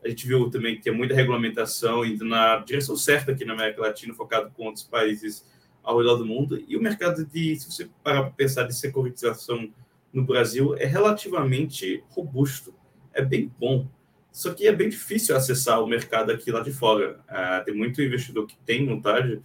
A 0.04 0.10
gente 0.10 0.26
viu 0.26 0.50
também 0.50 0.76
que 0.76 0.82
tem 0.82 0.94
muita 0.94 1.14
regulamentação 1.14 2.04
indo 2.04 2.26
na 2.26 2.58
direção 2.58 2.96
certa 2.96 3.34
aqui 3.34 3.46
na 3.46 3.54
América 3.54 3.82
Latina, 3.82 4.14
focado 4.14 4.50
com 4.52 4.66
outros 4.66 4.84
países 4.84 5.46
ao 5.84 5.98
redor 5.98 6.16
do 6.16 6.26
mundo. 6.26 6.64
E 6.68 6.76
o 6.78 6.82
mercado 6.82 7.26
de, 7.26 7.56
se 7.56 7.72
você 7.72 7.90
parar 8.04 8.24
para 8.24 8.32
pensar 8.32 8.64
de 8.64 8.76
securitização 8.76 9.72
no 10.14 10.24
Brasil, 10.24 10.76
é 10.78 10.86
relativamente 10.86 12.04
robusto, 12.10 12.74
é 13.14 13.24
bem 13.24 13.52
bom. 13.60 13.88
Só 14.32 14.54
que 14.54 14.68
é 14.68 14.72
bem 14.72 14.90
difícil 14.90 15.36
acessar 15.36 15.82
o 15.82 15.88
mercado 15.88 16.32
aqui 16.32 16.52
lá 16.52 16.62
de 16.62 16.72
fora. 16.72 17.20
Uh, 17.30 17.66
tem 17.66 17.76
muito 17.76 18.02
investidor 18.02 18.48
que 18.48 18.58
tem 18.66 18.86
vontade, 18.86 19.42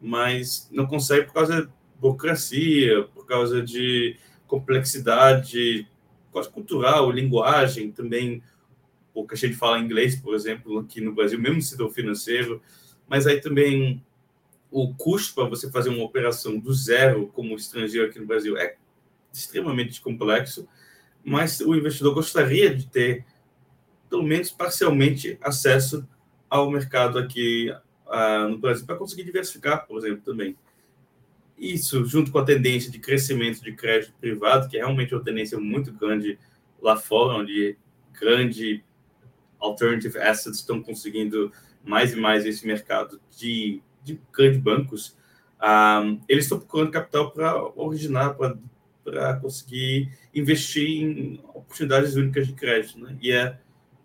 mas 0.00 0.68
não 0.70 0.86
consegue 0.86 1.26
por 1.26 1.34
causa 1.34 1.62
de 1.62 1.68
burocracia, 1.98 3.04
por 3.14 3.26
causa 3.26 3.62
de 3.62 4.16
complexidade 4.46 5.88
quase 6.30 6.50
cultural, 6.50 7.10
linguagem, 7.10 7.90
também 7.90 8.42
pouca 9.14 9.34
gente 9.34 9.54
fala 9.54 9.78
inglês, 9.78 10.14
por 10.16 10.34
exemplo, 10.34 10.78
aqui 10.78 11.00
no 11.00 11.14
Brasil, 11.14 11.40
mesmo 11.40 11.56
no 11.56 11.62
setor 11.62 11.90
financeiro, 11.90 12.60
mas 13.08 13.26
aí 13.26 13.40
também 13.40 14.04
o 14.70 14.92
custo 14.94 15.34
para 15.34 15.48
você 15.48 15.70
fazer 15.70 15.88
uma 15.88 16.04
operação 16.04 16.58
do 16.58 16.74
zero 16.74 17.28
como 17.28 17.56
estrangeiro 17.56 18.10
aqui 18.10 18.18
no 18.18 18.26
Brasil 18.26 18.58
é 18.58 18.76
extremamente 19.38 20.00
complexo, 20.00 20.68
mas 21.24 21.60
o 21.60 21.74
investidor 21.74 22.14
gostaria 22.14 22.74
de 22.74 22.86
ter, 22.86 23.24
pelo 24.08 24.22
menos 24.22 24.50
parcialmente, 24.50 25.38
acesso 25.42 26.06
ao 26.48 26.70
mercado 26.70 27.18
aqui 27.18 27.70
uh, 28.06 28.48
no 28.48 28.58
Brasil 28.58 28.86
para 28.86 28.96
conseguir 28.96 29.24
diversificar, 29.24 29.86
por 29.86 29.98
exemplo, 29.98 30.22
também. 30.24 30.56
Isso, 31.58 32.04
junto 32.04 32.30
com 32.30 32.38
a 32.38 32.44
tendência 32.44 32.90
de 32.90 32.98
crescimento 32.98 33.62
de 33.62 33.72
crédito 33.72 34.14
privado, 34.20 34.68
que 34.68 34.76
é 34.76 34.80
realmente 34.80 35.14
uma 35.14 35.24
tendência 35.24 35.58
muito 35.58 35.92
grande 35.92 36.38
lá 36.80 36.96
fora, 36.96 37.38
onde 37.38 37.76
grande 38.12 38.84
alternative 39.58 40.18
assets 40.18 40.58
estão 40.58 40.82
conseguindo 40.82 41.50
mais 41.82 42.12
e 42.12 42.16
mais 42.16 42.44
esse 42.44 42.66
mercado 42.66 43.20
de 43.36 43.82
de 44.06 44.20
grandes 44.32 44.60
bancos, 44.60 45.16
um, 45.60 46.20
eles 46.28 46.44
estão 46.44 46.60
procurando 46.60 46.92
capital 46.92 47.32
para 47.32 47.62
originar, 47.74 48.34
para 48.34 48.56
conseguir 49.40 50.10
investir 50.34 50.88
em 50.88 51.40
oportunidades 51.54 52.14
únicas 52.14 52.46
de 52.46 52.52
crédito. 52.52 52.98
Né? 52.98 53.16
E 53.20 53.32
é 53.32 53.58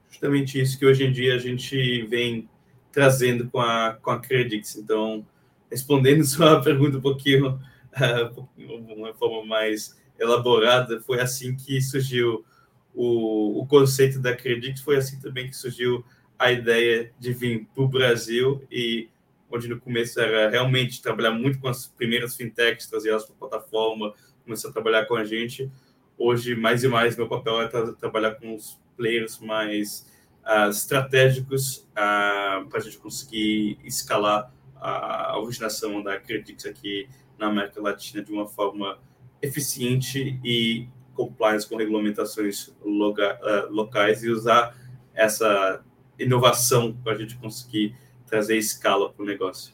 justamente 0.09 0.59
isso 0.59 0.77
que 0.77 0.85
hoje 0.85 1.03
em 1.03 1.11
dia 1.11 1.35
a 1.35 1.37
gente 1.37 2.03
vem 2.03 2.49
trazendo 2.91 3.49
com 3.49 3.59
a, 3.59 3.97
com 4.01 4.11
a 4.11 4.19
Credix. 4.19 4.75
Então, 4.75 5.25
respondendo 5.69 6.23
sua 6.25 6.61
pergunta 6.61 6.97
um 6.97 7.01
pouquinho, 7.01 7.59
uh, 7.93 8.47
uma 8.95 9.13
forma 9.13 9.45
mais 9.45 9.99
elaborada, 10.19 10.99
foi 11.01 11.19
assim 11.19 11.55
que 11.55 11.81
surgiu 11.81 12.45
o, 12.93 13.61
o 13.61 13.65
conceito 13.65 14.19
da 14.19 14.35
Credix, 14.35 14.81
foi 14.81 14.97
assim 14.97 15.19
também 15.19 15.47
que 15.47 15.55
surgiu 15.55 16.03
a 16.37 16.51
ideia 16.51 17.11
de 17.19 17.33
vir 17.33 17.67
para 17.73 17.83
o 17.83 17.87
Brasil 17.87 18.63
e 18.71 19.09
onde 19.49 19.67
no 19.67 19.79
começo 19.79 20.19
era 20.19 20.49
realmente 20.49 21.01
trabalhar 21.01 21.31
muito 21.31 21.59
com 21.59 21.67
as 21.67 21.85
primeiras 21.85 22.35
fintechs, 22.35 22.87
trazer 22.87 23.09
elas 23.09 23.25
para 23.25 23.35
a 23.35 23.37
plataforma, 23.37 24.13
começar 24.43 24.69
a 24.69 24.71
trabalhar 24.71 25.05
com 25.05 25.15
a 25.15 25.23
gente. 25.23 25.71
Hoje, 26.17 26.55
mais 26.55 26.83
e 26.83 26.87
mais, 26.87 27.15
meu 27.15 27.27
papel 27.27 27.61
é 27.61 27.67
tra 27.67 27.93
trabalhar 27.93 28.35
com 28.35 28.55
os 28.55 28.79
players 28.95 29.39
mais 29.39 30.07
uh, 30.45 30.69
estratégicos 30.69 31.87
uh, 31.91 32.67
para 32.67 32.79
a 32.79 32.81
gente 32.81 32.97
conseguir 32.97 33.79
escalar 33.83 34.51
a 34.83 35.37
originação 35.37 36.01
da 36.01 36.19
Credix 36.19 36.65
aqui 36.65 37.07
na 37.37 37.47
América 37.47 37.79
Latina 37.79 38.23
de 38.23 38.31
uma 38.31 38.47
forma 38.47 38.97
eficiente 39.39 40.39
e 40.43 40.87
compliance 41.13 41.69
com 41.69 41.75
regulamentações 41.75 42.67
uh, 42.67 43.69
locais 43.69 44.23
e 44.23 44.29
usar 44.29 44.75
essa 45.13 45.83
inovação 46.17 46.93
para 47.03 47.13
a 47.13 47.15
gente 47.15 47.37
conseguir 47.37 47.95
trazer 48.25 48.57
escala 48.57 49.11
para 49.11 49.21
o 49.21 49.25
negócio. 49.25 49.73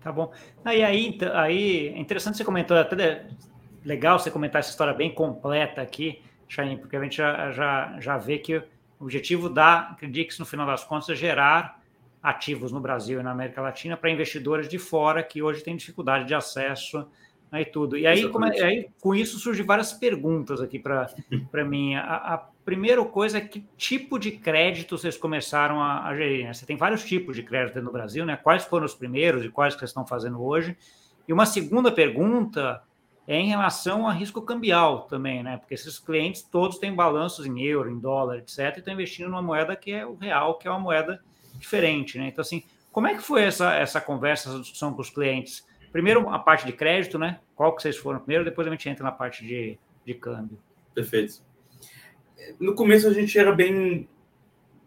Tá 0.00 0.12
bom. 0.12 0.32
Aí, 0.64 0.82
aí, 0.82 1.18
aí, 1.32 1.88
é 1.88 1.98
interessante 1.98 2.36
você 2.36 2.44
comentou, 2.44 2.76
até 2.76 3.26
legal 3.84 4.18
você 4.18 4.30
comentar 4.30 4.60
essa 4.60 4.70
história 4.70 4.94
bem 4.94 5.12
completa 5.12 5.82
aqui, 5.82 6.22
Chain, 6.48 6.76
porque 6.78 6.96
a 6.96 7.02
gente 7.02 7.16
já, 7.16 7.50
já, 7.52 7.96
já 8.00 8.18
vê 8.18 8.38
que 8.38 8.56
o 8.56 8.64
objetivo 9.00 9.48
da 9.48 9.94
Credix, 9.98 10.38
no 10.38 10.46
final 10.46 10.66
das 10.66 10.84
contas, 10.84 11.10
é 11.10 11.14
gerar 11.14 11.82
ativos 12.22 12.72
no 12.72 12.80
Brasil 12.80 13.20
e 13.20 13.22
na 13.22 13.32
América 13.32 13.60
Latina 13.60 13.96
para 13.96 14.10
investidores 14.10 14.68
de 14.68 14.78
fora 14.78 15.22
que 15.22 15.42
hoje 15.42 15.62
têm 15.62 15.76
dificuldade 15.76 16.24
de 16.24 16.34
acesso 16.34 17.06
aí 17.54 17.64
tudo. 17.64 17.96
E 17.96 18.06
aí, 18.06 18.28
como, 18.28 18.46
é, 18.46 18.62
aí 18.62 18.88
com 19.00 19.14
isso 19.14 19.38
surgem 19.38 19.64
várias 19.64 19.92
perguntas 19.92 20.60
aqui 20.60 20.78
para 20.78 21.64
mim. 21.64 21.94
A, 21.94 22.34
a, 22.34 22.38
primeira 22.64 23.04
coisa 23.04 23.38
é 23.38 23.40
que 23.40 23.64
tipo 23.76 24.18
de 24.18 24.32
crédito 24.32 24.96
vocês 24.96 25.16
começaram 25.16 25.80
a, 25.80 26.06
a 26.06 26.16
gerir? 26.16 26.46
Né? 26.46 26.52
Você 26.52 26.66
tem 26.66 26.76
vários 26.76 27.04
tipos 27.04 27.36
de 27.36 27.42
crédito 27.42 27.80
no 27.80 27.92
Brasil, 27.92 28.24
né? 28.24 28.36
Quais 28.36 28.64
foram 28.64 28.86
os 28.86 28.94
primeiros 28.94 29.44
e 29.44 29.50
quais 29.50 29.74
que 29.74 29.80
vocês 29.80 29.90
estão 29.90 30.06
fazendo 30.06 30.42
hoje? 30.42 30.76
E 31.28 31.32
uma 31.32 31.46
segunda 31.46 31.92
pergunta 31.92 32.82
é 33.26 33.36
em 33.36 33.48
relação 33.48 34.06
a 34.06 34.12
risco 34.12 34.42
cambial 34.42 35.02
também, 35.02 35.42
né? 35.42 35.56
Porque 35.56 35.74
esses 35.74 35.98
clientes 35.98 36.42
todos 36.42 36.78
têm 36.78 36.94
balanços 36.94 37.46
em 37.46 37.62
euro, 37.62 37.90
em 37.90 37.98
dólar, 37.98 38.38
etc., 38.38 38.58
e 38.76 38.78
estão 38.78 38.94
investindo 38.94 39.28
numa 39.28 39.42
moeda 39.42 39.74
que 39.74 39.92
é 39.92 40.04
o 40.04 40.14
real, 40.14 40.58
que 40.58 40.68
é 40.68 40.70
uma 40.70 40.80
moeda 40.80 41.22
diferente, 41.58 42.18
né? 42.18 42.28
Então, 42.28 42.42
assim, 42.42 42.62
como 42.92 43.06
é 43.06 43.14
que 43.14 43.22
foi 43.22 43.42
essa, 43.42 43.74
essa 43.74 44.00
conversa, 44.00 44.50
essa 44.50 44.60
discussão 44.60 44.92
com 44.92 45.00
os 45.00 45.10
clientes? 45.10 45.66
Primeiro, 45.90 46.28
a 46.28 46.38
parte 46.38 46.66
de 46.66 46.72
crédito, 46.72 47.18
né? 47.18 47.40
Qual 47.54 47.74
que 47.74 47.80
vocês 47.82 47.96
foram 47.96 48.18
primeiro, 48.18 48.44
depois 48.44 48.66
a 48.66 48.70
gente 48.70 48.88
entra 48.88 49.04
na 49.04 49.12
parte 49.12 49.46
de, 49.46 49.78
de 50.04 50.14
câmbio. 50.14 50.58
Perfeito. 50.94 51.42
No 52.60 52.74
começo 52.74 53.08
a 53.08 53.12
gente 53.12 53.38
era 53.38 53.52
bem, 53.52 54.08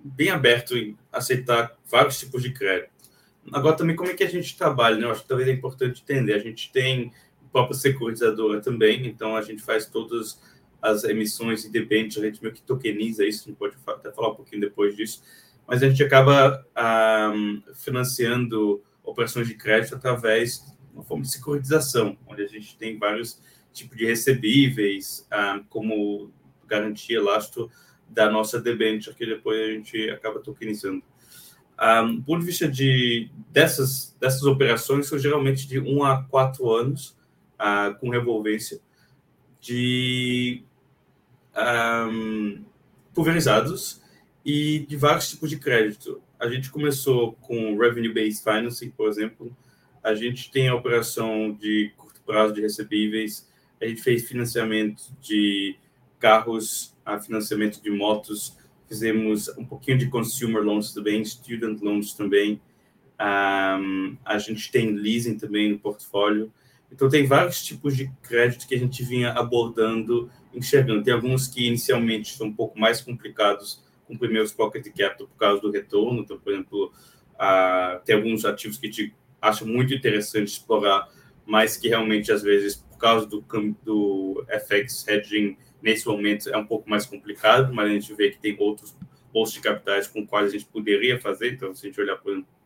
bem 0.03 0.29
aberto 0.29 0.77
em 0.77 0.98
aceitar 1.12 1.75
vários 1.86 2.20
tipos 2.20 2.44
de 2.44 2.53
crédito. 2.53 2.91
Agora 3.51 3.75
também 3.75 3.96
como 3.96 4.12
é 4.12 4.13
que 4.13 4.24
a 4.24 4.29
gente 4.29 4.58
trabalha, 4.58 4.98
né? 4.98 5.06
Eu 5.06 5.12
acho 5.12 5.22
que 5.22 5.27
talvez 5.27 5.50
é 5.50 5.53
importante 5.53 6.03
entender. 6.03 6.34
A 6.34 6.39
gente 6.39 6.72
tem 6.72 7.12
própria 7.58 7.76
securitizadora 7.76 8.62
também, 8.62 9.08
então 9.08 9.36
a 9.36 9.42
gente 9.42 9.64
faz 9.64 9.88
todas 9.88 10.40
as 10.80 11.04
emissões 11.04 11.64
de 11.64 11.70
debêntures, 11.70 12.24
a 12.24 12.28
gente 12.28 12.42
meio 12.42 12.54
que 12.54 12.62
tokeniza 12.62 13.26
isso, 13.26 13.46
a 13.46 13.48
gente 13.48 13.58
pode 13.58 13.76
até 13.88 14.12
falar 14.12 14.30
um 14.30 14.36
pouquinho 14.36 14.62
depois 14.62 14.96
disso, 14.96 15.24
mas 15.68 15.82
a 15.82 15.90
gente 15.90 16.04
acaba 16.04 16.64
um, 17.34 17.64
financiando 17.74 18.84
operações 19.04 19.48
de 19.48 19.56
crédito 19.56 19.96
através 19.96 20.64
uma 20.94 21.04
forma 21.04 21.24
de 21.24 21.32
securitização, 21.32 22.16
onde 22.28 22.44
a 22.44 22.48
gente 22.48 22.78
tem 22.78 22.98
vários 22.98 23.42
tipos 23.74 23.98
de 23.98 24.06
recebíveis 24.06 25.28
ah, 25.32 25.62
como 25.70 26.32
garantia 26.68 27.22
lastro 27.22 27.72
da 28.08 28.30
nossa 28.30 28.60
debênture, 28.62 29.16
que 29.16 29.26
depois 29.26 29.60
a 29.60 29.74
gente 29.74 30.10
acaba 30.10 30.40
tokenizando. 30.40 31.04
Um, 31.80 32.22
ponto 32.22 32.40
de 32.40 32.46
vista 32.48 32.68
de, 32.68 33.30
dessas, 33.52 34.16
dessas 34.20 34.44
operações, 34.44 35.08
são 35.08 35.20
geralmente 35.20 35.68
de 35.68 35.80
um 35.80 36.04
a 36.04 36.24
quatro 36.24 36.72
anos, 36.72 37.17
uh, 37.60 37.98
com 38.00 38.10
revolvência, 38.10 38.80
de 39.60 40.64
um, 41.56 42.64
pulverizados 43.14 44.02
e 44.46 44.80
de 44.88 44.96
vários 44.96 45.30
tipos 45.30 45.50
de 45.50 45.58
crédito. 45.58 46.22
A 46.40 46.48
gente 46.48 46.70
começou 46.70 47.34
com 47.34 47.78
Revenue-Based 47.78 48.44
Financing, 48.44 48.92
por 48.92 49.10
exemplo, 49.10 49.56
a 50.04 50.14
gente 50.14 50.52
tem 50.52 50.70
a 50.70 50.76
operação 50.76 51.52
de 51.52 51.92
curto 51.98 52.22
prazo 52.26 52.54
de 52.54 52.62
recebíveis, 52.62 53.48
a 53.82 53.86
gente 53.86 54.02
fez 54.02 54.28
financiamento 54.28 55.04
de 55.22 55.76
carros, 56.20 56.96
a 57.06 57.20
financiamento 57.20 57.82
de 57.82 57.90
motos, 57.90 58.58
fizemos 58.88 59.50
um 59.58 59.66
pouquinho 59.66 59.98
de 59.98 60.08
consumer 60.08 60.64
loans 60.64 60.94
também, 60.94 61.26
student 61.26 61.82
loans 61.82 62.14
também, 62.14 62.62
um, 63.20 64.16
a 64.24 64.38
gente 64.38 64.72
tem 64.72 64.92
leasing 64.92 65.38
também 65.38 65.72
no 65.72 65.80
portfólio. 65.80 66.52
Então, 66.91 67.10
tem 67.10 67.25
vários 67.25 67.63
tipos 67.63 67.96
de 67.96 68.10
crédito 68.22 68.67
que 68.67 68.75
a 68.75 68.79
gente 68.79 69.03
vinha 69.03 69.32
abordando, 69.32 70.32
enxergando. 70.53 71.03
Tem 71.03 71.13
alguns 71.13 71.48
que 71.48 71.67
inicialmente 71.67 72.36
são 72.36 72.48
um 72.48 72.53
pouco 72.53 72.79
mais 72.79 73.01
complicados, 73.01 73.84
com 74.06 74.17
primeiros 74.17 74.53
pocket 74.53 74.86
capital 74.88 75.27
por 75.27 75.38
causa 75.38 75.62
do 75.62 75.70
retorno. 75.70 76.22
Então, 76.22 76.39
por 76.39 76.53
exemplo, 76.53 76.94
uh, 77.34 78.03
tem 78.06 78.15
alguns 78.15 78.46
ativos 78.46 78.77
que 78.77 78.89
te 78.89 79.13
acho 79.41 79.67
muito 79.67 79.94
interessante 79.94 80.48
explorar, 80.48 81.10
mas 81.46 81.77
que 81.77 81.89
realmente, 81.89 82.32
às 82.32 82.41
vezes, 82.41 82.75
por 82.75 82.98
causa 82.98 83.25
do, 83.27 83.46
do 83.84 84.46
FX 84.50 85.08
hedging, 85.08 85.58
nesse 85.82 86.08
momento 86.08 86.50
é 86.50 86.58
um 86.58 86.65
pouco 86.65 86.89
mais 86.89 87.06
complicado, 87.06 87.74
mas 87.74 87.89
a 87.89 87.94
gente 87.94 88.13
vê 88.13 88.32
que 88.32 88.39
tem 88.39 88.56
outros 88.60 88.96
bolsos 89.32 89.56
de 89.56 89.62
capitais 89.62 90.08
com 90.08 90.25
quais 90.25 90.50
a 90.50 90.51
gente 90.51 90.65
poderia 90.65 91.20
fazer. 91.20 91.53
Então, 91.53 91.74
se 91.74 91.86
a 91.86 91.89
gente 91.89 92.01
olhar 92.01 92.17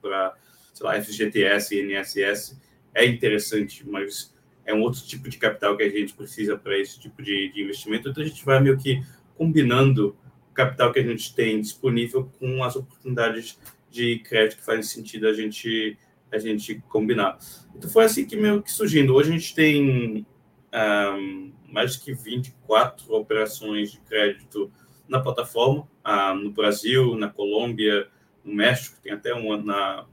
para, 0.01 0.33
sei 0.73 0.85
lá, 0.85 1.01
FGTS 1.01 1.75
e 1.75 1.81
NSS, 1.81 2.57
é 2.93 3.05
interessante, 3.05 3.87
mas 3.87 4.33
é 4.65 4.73
um 4.73 4.81
outro 4.81 5.01
tipo 5.01 5.29
de 5.29 5.37
capital 5.37 5.75
que 5.75 5.83
a 5.83 5.89
gente 5.89 6.13
precisa 6.13 6.57
para 6.57 6.77
esse 6.77 6.99
tipo 6.99 7.21
de, 7.21 7.51
de 7.51 7.61
investimento. 7.61 8.09
Então, 8.09 8.23
a 8.23 8.27
gente 8.27 8.43
vai 8.45 8.59
meio 8.59 8.77
que 8.77 9.03
combinando 9.35 10.15
o 10.49 10.53
capital 10.53 10.91
que 10.91 10.99
a 10.99 11.03
gente 11.03 11.33
tem 11.33 11.59
disponível 11.59 12.31
com 12.39 12.63
as 12.63 12.75
oportunidades 12.75 13.59
de 13.89 14.19
crédito 14.19 14.57
que 14.57 14.65
fazem 14.65 14.83
sentido 14.83 15.27
a 15.27 15.33
gente 15.33 15.97
a 16.31 16.37
gente 16.37 16.81
combinar. 16.87 17.37
Então 17.75 17.89
foi 17.89 18.05
assim 18.05 18.25
que 18.25 18.37
meio 18.37 18.61
que 18.61 18.71
surgindo. 18.71 19.13
Hoje 19.13 19.29
a 19.29 19.33
gente 19.33 19.53
tem 19.53 20.25
um, 20.73 21.51
mais 21.67 21.97
que 21.97 22.13
24 22.13 23.13
operações 23.13 23.91
de 23.91 23.99
crédito 23.99 24.71
na 25.07 25.19
plataforma, 25.19 25.87
uh, 26.05 26.33
no 26.33 26.51
Brasil, 26.51 27.17
na 27.17 27.29
Colômbia, 27.29 28.07
no 28.45 28.53
México, 28.53 28.97
tem 29.03 29.11
até 29.11 29.33
uma 29.33 29.57
na, 29.57 30.05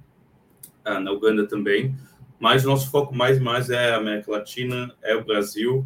uh, 0.85 1.00
na 1.00 1.12
Uganda 1.12 1.47
também. 1.47 1.94
Mas 2.38 2.64
o 2.64 2.68
nosso 2.68 2.90
foco 2.90 3.14
mais 3.14 3.38
e 3.38 3.40
mais 3.40 3.71
é 3.71 3.92
a 3.92 3.97
América 3.97 4.30
Latina, 4.30 4.95
é 5.02 5.14
o 5.14 5.25
Brasil, 5.25 5.85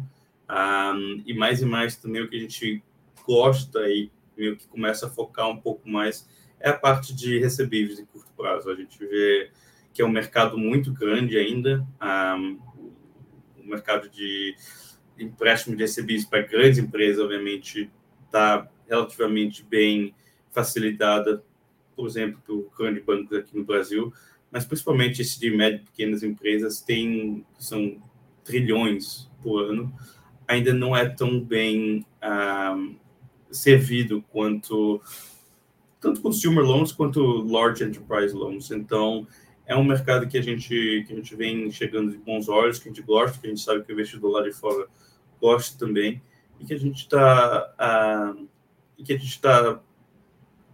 um, 0.49 1.23
e 1.25 1.33
mais 1.33 1.61
e 1.61 1.65
mais 1.65 1.95
também 1.95 2.21
o 2.21 2.29
que 2.29 2.35
a 2.35 2.39
gente 2.39 2.83
gosta 3.25 3.79
e 3.89 4.11
meio 4.37 4.55
que 4.55 4.67
começa 4.67 5.07
a 5.07 5.09
focar 5.09 5.49
um 5.49 5.57
pouco 5.57 5.87
mais 5.89 6.27
é 6.59 6.69
a 6.69 6.73
parte 6.73 7.13
de 7.13 7.39
recebíveis 7.39 7.97
de 7.97 8.05
curto 8.05 8.31
prazo. 8.35 8.69
A 8.69 8.75
gente 8.75 8.97
vê 8.99 9.51
que 9.93 10.01
é 10.01 10.05
um 10.05 10.09
mercado 10.09 10.57
muito 10.57 10.91
grande 10.93 11.37
ainda, 11.37 11.85
um, 12.01 12.59
o 13.57 13.67
mercado 13.67 14.09
de 14.09 14.55
empréstimo 15.19 15.75
de 15.75 15.83
recebíveis 15.83 16.25
para 16.25 16.41
grandes 16.41 16.79
empresas, 16.79 17.23
obviamente, 17.23 17.91
está 18.25 18.67
relativamente 18.87 19.63
bem 19.63 20.15
facilitada, 20.51 21.43
por 21.95 22.07
exemplo, 22.07 22.41
por 22.45 22.71
grandes 22.77 23.03
bancos 23.03 23.37
aqui 23.37 23.55
no 23.55 23.63
Brasil, 23.63 24.11
mas 24.53 24.65
principalmente 24.65 25.19
esse 25.19 25.39
de 25.39 25.49
médio 25.49 25.81
e 25.81 25.85
pequenas 25.85 26.21
empresas 26.21 26.79
tem 26.79 27.43
são 27.57 27.97
trilhões 28.43 29.27
por 29.41 29.63
ano, 29.63 29.91
ainda 30.47 30.71
não 30.71 30.95
é 30.95 31.09
tão 31.09 31.43
bem 31.43 32.05
um, 32.23 32.95
servido 33.49 34.23
quanto 34.31 35.01
tanto 35.99 36.21
consumer 36.21 36.63
loans 36.63 36.91
quanto 36.91 37.19
large 37.49 37.83
enterprise 37.83 38.35
loans. 38.35 38.69
Então, 38.69 39.25
é 39.65 39.75
um 39.75 39.83
mercado 39.83 40.27
que 40.27 40.37
a 40.37 40.41
gente 40.41 41.03
que 41.07 41.13
a 41.13 41.15
gente 41.15 41.35
vem 41.35 41.71
chegando 41.71 42.11
de 42.11 42.17
bons 42.17 42.47
olhos, 42.47 42.77
que 42.77 42.89
a 42.89 42.91
gente 42.91 43.01
gosta, 43.01 43.39
que 43.39 43.47
a 43.47 43.49
gente 43.49 43.61
sabe 43.61 43.83
que 43.83 43.91
o 43.91 43.93
investidor 43.93 44.33
lá 44.33 44.43
de 44.43 44.51
fora 44.51 44.87
gosta 45.41 45.83
também 45.83 46.21
e 46.59 46.65
que 46.65 46.75
a 46.75 46.79
gente 46.79 46.97
está 46.97 48.45
e 48.99 49.03
que 49.03 49.13
a 49.13 49.17
gente 49.17 49.29
está 49.29 49.81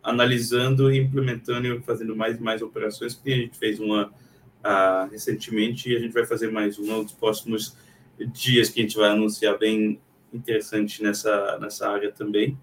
analisando 0.01 0.91
e 0.91 0.99
implementando 0.99 1.67
e 1.67 1.81
fazendo 1.81 2.15
mais 2.15 2.37
e 2.37 2.41
mais 2.41 2.61
operações, 2.61 3.13
porque 3.15 3.31
a 3.31 3.37
gente 3.37 3.57
fez 3.57 3.79
uma 3.79 4.07
uh, 4.07 5.09
recentemente 5.11 5.89
e 5.89 5.95
a 5.95 5.99
gente 5.99 6.13
vai 6.13 6.25
fazer 6.25 6.51
mais 6.51 6.77
uma 6.77 6.97
nos 6.97 7.11
próximos 7.11 7.75
dias 8.17 8.69
que 8.69 8.79
a 8.79 8.83
gente 8.83 8.97
vai 8.97 9.09
anunciar 9.09 9.57
bem 9.57 9.99
interessante 10.33 11.01
nessa, 11.01 11.57
nessa 11.59 11.89
área 11.89 12.11
também. 12.11 12.57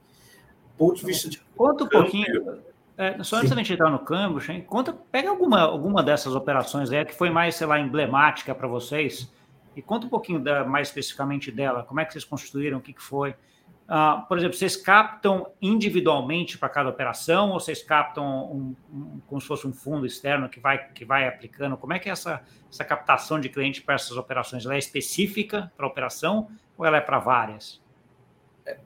Ponto 0.76 1.00
de 1.00 1.06
vista 1.06 1.28
de... 1.28 1.40
Conta 1.56 1.84
um 1.84 1.88
pouquinho, 1.88 2.60
é, 2.98 3.22
só 3.22 3.36
antes 3.36 3.50
da 3.50 3.56
gente 3.56 3.72
entrar 3.72 3.90
no 3.90 3.98
câmbio, 3.98 4.40
conta, 4.66 4.92
pega 5.12 5.28
alguma, 5.28 5.60
alguma 5.60 6.02
dessas 6.02 6.34
operações 6.34 6.90
aí 6.90 7.04
que 7.04 7.14
foi 7.14 7.28
mais, 7.28 7.54
sei 7.54 7.66
lá, 7.66 7.78
emblemática 7.78 8.54
para 8.54 8.66
vocês 8.66 9.30
e 9.76 9.82
conta 9.82 10.06
um 10.06 10.08
pouquinho 10.08 10.40
da, 10.40 10.64
mais 10.64 10.88
especificamente 10.88 11.52
dela, 11.52 11.82
como 11.82 12.00
é 12.00 12.04
que 12.06 12.12
vocês 12.12 12.24
construíram, 12.24 12.78
o 12.78 12.80
que, 12.80 12.94
que 12.94 13.02
foi. 13.02 13.34
Uh, 13.86 14.26
por 14.26 14.36
exemplo, 14.36 14.56
vocês 14.56 14.76
captam 14.76 15.46
individualmente 15.62 16.58
para 16.58 16.68
cada 16.68 16.90
operação 16.90 17.50
ou 17.50 17.60
vocês 17.60 17.84
captam 17.84 18.24
um, 18.50 18.76
um, 18.92 19.20
como 19.28 19.40
se 19.40 19.46
fosse 19.46 19.64
um 19.64 19.72
fundo 19.72 20.04
externo 20.04 20.48
que 20.48 20.58
vai, 20.58 20.88
que 20.88 21.04
vai 21.04 21.28
aplicando? 21.28 21.76
Como 21.76 21.92
é 21.92 21.98
que 22.00 22.08
é 22.08 22.12
essa, 22.12 22.42
essa 22.68 22.84
captação 22.84 23.38
de 23.38 23.48
cliente 23.48 23.80
para 23.82 23.94
essas 23.94 24.16
operações? 24.16 24.64
Ela 24.64 24.74
é 24.74 24.78
específica 24.78 25.72
para 25.76 25.86
a 25.86 25.88
operação 25.88 26.48
ou 26.76 26.84
ela 26.84 26.96
é 26.96 27.00
para 27.00 27.20
várias? 27.20 27.80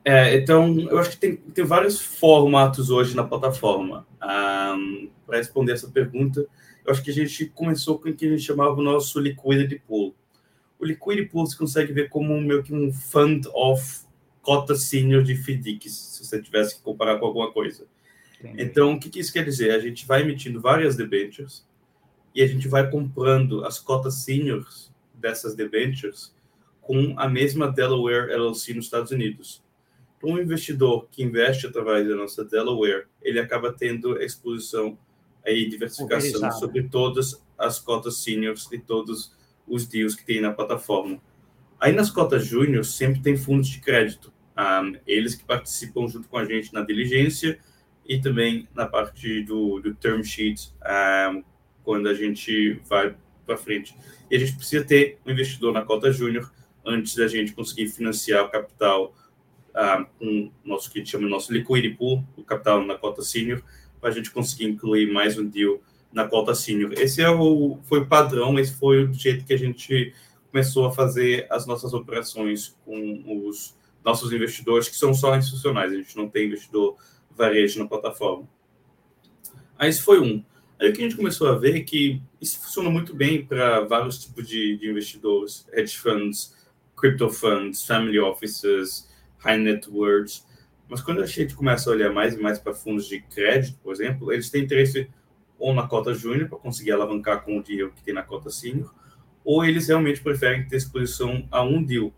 É, 0.05 0.37
então, 0.37 0.79
eu 0.79 0.99
acho 0.99 1.11
que 1.13 1.17
tem, 1.17 1.37
tem 1.37 1.65
vários 1.65 1.99
formatos 1.99 2.91
hoje 2.91 3.17
na 3.17 3.25
plataforma. 3.25 4.07
Um, 4.23 5.09
para 5.27 5.39
responder 5.39 5.73
essa 5.73 5.89
pergunta, 5.89 6.47
eu 6.85 6.93
acho 6.93 7.03
que 7.03 7.11
a 7.11 7.15
gente 7.15 7.47
começou 7.47 7.99
com 7.99 8.11
o 8.11 8.15
que 8.15 8.27
a 8.27 8.31
gente 8.31 8.43
chamava 8.43 8.75
o 8.75 8.83
nosso 8.83 9.19
Liquidity 9.19 9.83
Pool. 9.87 10.15
O 10.79 10.85
Liquidity 10.85 11.31
Pool 11.31 11.47
você 11.47 11.57
consegue 11.57 11.93
ver 11.93 12.11
como 12.11 12.39
meio 12.39 12.63
que 12.63 12.75
um 12.75 12.93
fund 12.93 13.47
of 13.55 14.10
cota 14.43 14.75
senior 14.75 15.23
de 15.23 15.35
FDICs, 15.35 15.93
se 15.93 16.25
você 16.25 16.41
tivesse 16.41 16.77
que 16.77 16.83
comparar 16.83 17.19
com 17.19 17.27
alguma 17.27 17.53
coisa. 17.53 17.87
Entendi. 18.41 18.63
Então, 18.63 18.95
o 18.95 19.01
que, 19.01 19.11
que 19.11 19.21
isso 19.21 19.33
quer 19.33 19.45
dizer? 19.45 19.71
A 19.73 19.79
gente 19.79 20.07
vai 20.07 20.23
emitindo 20.23 20.61
várias 20.61 20.97
debentures 20.97 21.67
e 22.35 22.43
a 22.43 22.47
gente 22.47 22.69
vai 22.69 22.91
comprando 22.91 23.65
as 23.65 23.79
cotas 23.79 24.23
seniors 24.23 24.91
dessas 25.15 25.55
debentures 25.55 26.35
com 26.81 27.15
a 27.19 27.29
mesma 27.29 27.71
Delaware 27.71 28.33
LLC 28.33 28.75
nos 28.75 28.87
Estados 28.87 29.11
Unidos. 29.11 29.63
Então, 30.17 30.31
um 30.31 30.39
investidor 30.39 31.07
que 31.11 31.23
investe 31.23 31.67
através 31.67 32.09
da 32.09 32.15
nossa 32.15 32.45
Delaware, 32.45 33.07
ele 33.23 33.39
acaba 33.39 33.73
tendo 33.73 34.21
exposição 34.21 34.99
e 35.47 35.67
diversificação 35.69 36.51
sobre 36.53 36.85
todas 36.89 37.43
as 37.57 37.79
cotas 37.79 38.19
seniors 38.19 38.71
e 38.73 38.79
todos 38.79 39.35
os 39.67 39.87
deals 39.87 40.15
que 40.15 40.25
tem 40.25 40.41
na 40.41 40.53
plataforma. 40.53 41.21
Aí 41.81 41.93
nas 41.93 42.11
cotas 42.11 42.45
júnior 42.45 42.85
sempre 42.85 43.21
tem 43.21 43.37
fundos 43.37 43.69
de 43.69 43.81
crédito, 43.81 44.33
um, 44.57 44.95
eles 45.07 45.35
que 45.35 45.45
participam 45.45 46.07
junto 46.07 46.29
com 46.29 46.37
a 46.37 46.45
gente 46.45 46.75
na 46.75 46.83
diligência 46.83 47.59
e 48.07 48.21
também 48.21 48.69
na 48.75 48.87
parte 48.87 49.43
do, 49.45 49.81
do 49.81 49.95
term 49.95 50.23
sheet, 50.23 50.73
um, 51.33 51.43
quando 51.83 52.09
a 52.09 52.15
gente 52.15 52.81
vai 52.89 53.17
para 53.47 53.57
frente. 53.57 53.97
E 54.31 54.37
a 54.37 54.39
gente 54.39 54.57
precisa 54.57 54.85
ter 54.85 55.19
um 55.27 55.31
investidor 55.31 55.73
na 55.73 55.83
cota 55.83 56.13
júnior 56.13 56.53
antes 56.85 57.15
da 57.15 57.27
gente 57.27 57.53
conseguir 57.53 57.89
financiar 57.89 58.45
o 58.45 58.51
capital 58.51 59.15
uh, 59.71 60.05
com 60.19 60.53
nosso 60.65 60.91
que 60.91 60.99
a 60.99 61.01
gente 61.01 61.11
chama 61.11 61.29
nosso 61.29 61.53
liquidity 61.53 61.97
pool, 61.97 62.25
o 62.37 62.45
capital 62.45 62.85
na 62.85 62.97
cota 62.97 63.23
senior, 63.23 63.63
para 64.01 64.11
a 64.11 64.13
gente 64.13 64.31
conseguir 64.31 64.67
incluir 64.67 65.11
mais 65.11 65.39
um 65.39 65.47
deal 65.47 65.81
na 66.13 66.27
cota 66.27 66.55
senior. 66.55 66.93
Esse 66.95 67.23
é 67.23 67.31
o, 67.31 67.79
foi 67.85 68.01
o 68.01 68.07
padrão, 68.07 68.59
esse 68.59 68.75
foi 68.75 69.05
o 69.05 69.13
jeito 69.13 69.45
que 69.45 69.53
a 69.53 69.59
gente 69.59 70.13
começou 70.51 70.87
a 70.87 70.93
fazer 70.93 71.47
as 71.51 71.67
nossas 71.67 71.93
operações 71.95 72.77
com 72.85 73.47
os 73.47 73.77
nossos 74.05 74.33
investidores, 74.33 74.89
que 74.89 74.97
são 74.97 75.15
só 75.15 75.37
institucionais, 75.37 75.93
a 75.93 75.97
gente 75.97 76.17
não 76.17 76.29
tem 76.29 76.47
investidor 76.47 76.97
varejo 77.31 77.79
na 77.79 77.89
plataforma. 77.89 78.49
Aí 79.79 79.89
esse 79.89 80.03
foi 80.03 80.21
um. 80.21 80.45
Aí 80.79 80.91
o 80.91 80.93
que 80.93 81.01
a 81.01 81.05
gente 81.05 81.17
começou 81.17 81.49
a 81.49 81.59
ver 81.59 81.77
é 81.77 81.81
que 81.81 82.23
isso 82.41 82.59
funciona 82.61 82.91
muito 82.91 83.15
bem 83.15 83.45
para 83.45 83.81
vários 83.81 84.19
tipos 84.19 84.49
de, 84.49 84.77
de, 84.79 84.89
investidores, 84.89 85.67
hedge 85.73 85.97
funds, 85.99 86.55
crypto 86.97 87.29
funds, 87.29 87.85
family 87.85 88.19
offices, 88.19 89.09
high 89.39 89.59
net 89.59 89.89
worth. 89.91 90.43
Mas 90.89 91.01
quando 91.01 91.23
a 91.23 91.27
gente 91.27 91.55
começa 91.55 91.89
a 91.89 91.93
olhar 91.93 92.13
mais 92.13 92.35
e 92.35 92.39
mais 92.39 92.59
para 92.59 92.75
fundos 92.75 93.07
de 93.07 93.21
crédito, 93.21 93.79
por 93.83 93.93
exemplo, 93.93 94.33
eles 94.33 94.51
têm 94.51 94.65
interesse 94.65 95.09
ou 95.59 95.75
na 95.75 95.87
cota 95.87 96.15
júnior 96.15 96.49
para 96.49 96.59
conseguir 96.59 96.93
alavancar 96.93 97.45
com 97.45 97.59
o 97.59 97.63
deal 97.63 97.91
que 97.91 98.03
tem 98.03 98.15
na 98.15 98.23
cota 98.23 98.51
senior, 98.51 98.93
ou 99.45 99.65
eles 99.65 99.89
realmente 99.89 100.21
preferem 100.21 100.67
ter 100.67 100.77
exposição 100.77 101.47
a 101.51 101.63
um 101.63 101.83
deal. 101.83 102.13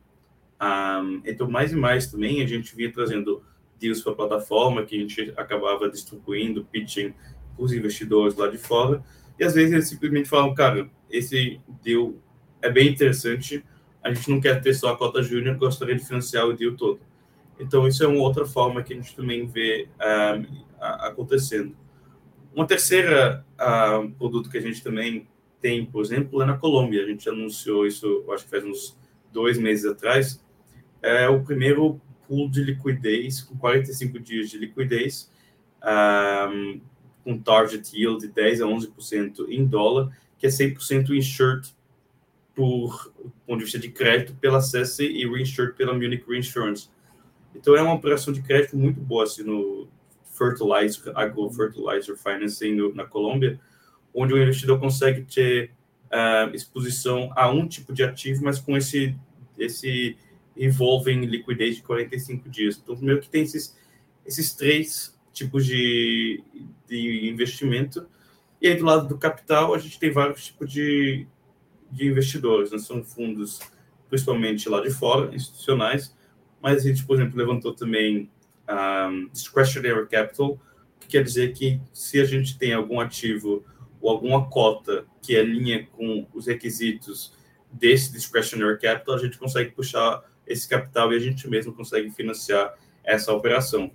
Um, 0.60 1.22
então, 1.24 1.50
mais 1.50 1.72
e 1.72 1.76
mais 1.76 2.06
também 2.06 2.42
a 2.42 2.46
gente 2.46 2.74
vinha 2.74 2.92
trazendo 2.92 3.42
deals 3.78 4.00
para 4.00 4.12
a 4.12 4.16
plataforma 4.16 4.84
que 4.84 4.96
a 4.96 5.00
gente 5.00 5.32
acabava 5.36 5.88
distribuindo, 5.88 6.64
pitching 6.64 7.12
para 7.56 7.64
os 7.64 7.72
investidores 7.72 8.36
lá 8.36 8.48
de 8.48 8.58
fora, 8.58 9.02
e 9.38 9.44
às 9.44 9.54
vezes 9.54 9.72
eles 9.72 9.88
simplesmente 9.88 10.28
falam, 10.28 10.54
cara, 10.54 10.88
esse 11.10 11.60
deal 11.82 12.14
é 12.60 12.70
bem 12.70 12.88
interessante, 12.88 13.64
a 14.02 14.12
gente 14.12 14.30
não 14.30 14.40
quer 14.40 14.60
ter 14.60 14.74
só 14.74 14.90
a 14.90 14.96
cota 14.96 15.22
júnior, 15.22 15.56
gostaria 15.56 15.96
de 15.96 16.04
financiar 16.04 16.46
o 16.46 16.52
deal 16.52 16.76
todo. 16.76 17.00
Então, 17.58 17.86
isso 17.86 18.02
é 18.02 18.06
uma 18.06 18.20
outra 18.20 18.46
forma 18.46 18.82
que 18.82 18.92
a 18.92 18.96
gente 18.96 19.14
também 19.14 19.46
vê 19.46 19.88
um, 20.00 20.64
acontecendo. 20.80 21.76
Uma 22.54 22.66
terceira 22.66 23.44
produto 24.18 24.50
que 24.50 24.58
a 24.58 24.60
gente 24.60 24.82
também 24.82 25.28
tem, 25.62 25.86
por 25.86 26.04
exemplo, 26.04 26.42
é 26.42 26.44
na 26.44 26.58
Colômbia. 26.58 27.02
A 27.02 27.06
gente 27.06 27.28
anunciou 27.28 27.86
isso, 27.86 28.24
acho 28.30 28.44
que 28.44 28.50
faz 28.50 28.64
uns 28.64 28.98
dois 29.32 29.56
meses 29.56 29.86
atrás. 29.86 30.44
É 31.00 31.28
o 31.28 31.42
primeiro 31.42 32.00
pool 32.28 32.50
de 32.50 32.62
liquidez, 32.62 33.40
com 33.40 33.56
45 33.56 34.18
dias 34.18 34.50
de 34.50 34.58
liquidez, 34.58 35.30
um, 36.52 36.80
com 37.24 37.38
target 37.38 37.96
yield 37.96 38.20
de 38.20 38.28
10 38.28 38.60
a 38.60 38.66
11% 38.66 39.48
em 39.48 39.64
dólar, 39.64 40.14
que 40.38 40.46
é 40.46 40.50
100% 40.50 41.10
insured 41.16 41.74
por 42.54 43.10
ponto 43.46 43.58
de 43.58 43.64
vista 43.64 43.78
de 43.78 43.88
crédito 43.88 44.34
pela 44.34 44.60
CESE 44.60 45.04
e 45.04 45.26
reinsured 45.26 45.74
pela 45.74 45.94
Munich 45.94 46.24
Reinsurance. 46.28 46.90
Então 47.54 47.74
é 47.74 47.82
uma 47.82 47.94
operação 47.94 48.32
de 48.32 48.42
crédito 48.42 48.76
muito 48.76 49.00
boa 49.00 49.24
assim, 49.24 49.42
no, 49.42 49.88
fertilizer, 50.32 51.12
agro-fertilizer 51.14 52.16
financing 52.16 52.74
no, 52.74 52.94
na 52.94 53.04
Colômbia, 53.04 53.60
onde 54.14 54.34
o 54.34 54.42
investidor 54.42 54.78
consegue 54.78 55.22
ter 55.22 55.70
uh, 56.10 56.54
exposição 56.54 57.32
a 57.34 57.50
um 57.50 57.66
tipo 57.66 57.92
de 57.92 58.02
ativo, 58.02 58.44
mas 58.44 58.58
com 58.58 58.76
esse, 58.76 59.16
esse 59.58 60.16
revolving 60.56 61.22
liquidez 61.22 61.76
de 61.76 61.82
45 61.82 62.48
dias. 62.48 62.80
Então, 62.82 62.96
meio 63.00 63.20
que 63.20 63.28
tem 63.28 63.42
esses, 63.42 63.76
esses 64.26 64.52
três 64.54 65.18
tipos 65.32 65.64
de, 65.64 66.42
de 66.86 67.28
investimento. 67.28 68.06
E 68.60 68.68
aí, 68.68 68.76
do 68.76 68.84
lado 68.84 69.08
do 69.08 69.18
capital, 69.18 69.74
a 69.74 69.78
gente 69.78 69.98
tem 69.98 70.10
vários 70.10 70.46
tipos 70.46 70.70
de, 70.70 71.26
de 71.90 72.06
investidores. 72.06 72.70
Né? 72.70 72.78
São 72.78 73.02
fundos 73.02 73.60
principalmente 74.08 74.68
lá 74.68 74.82
de 74.82 74.90
fora, 74.90 75.34
institucionais, 75.34 76.14
mas 76.60 76.84
a 76.84 76.88
gente, 76.88 77.02
por 77.06 77.16
exemplo, 77.16 77.38
levantou 77.38 77.72
também 77.72 78.30
um, 78.68 79.28
discretionary 79.32 80.06
capital, 80.06 80.60
que 81.00 81.08
quer 81.08 81.24
dizer 81.24 81.54
que 81.54 81.80
se 81.94 82.20
a 82.20 82.24
gente 82.26 82.58
tem 82.58 82.74
algum 82.74 83.00
ativo 83.00 83.64
ou 84.02 84.10
alguma 84.10 84.48
cota 84.50 85.06
que 85.22 85.36
alinha 85.36 85.86
com 85.92 86.26
os 86.34 86.48
requisitos 86.48 87.32
desse 87.70 88.12
discretionary 88.12 88.78
capital, 88.78 89.14
a 89.14 89.18
gente 89.18 89.38
consegue 89.38 89.70
puxar 89.70 90.22
esse 90.46 90.68
capital 90.68 91.12
e 91.12 91.16
a 91.16 91.20
gente 91.20 91.48
mesmo 91.48 91.72
consegue 91.72 92.10
financiar 92.10 92.74
essa 93.04 93.32
operação. 93.32 93.90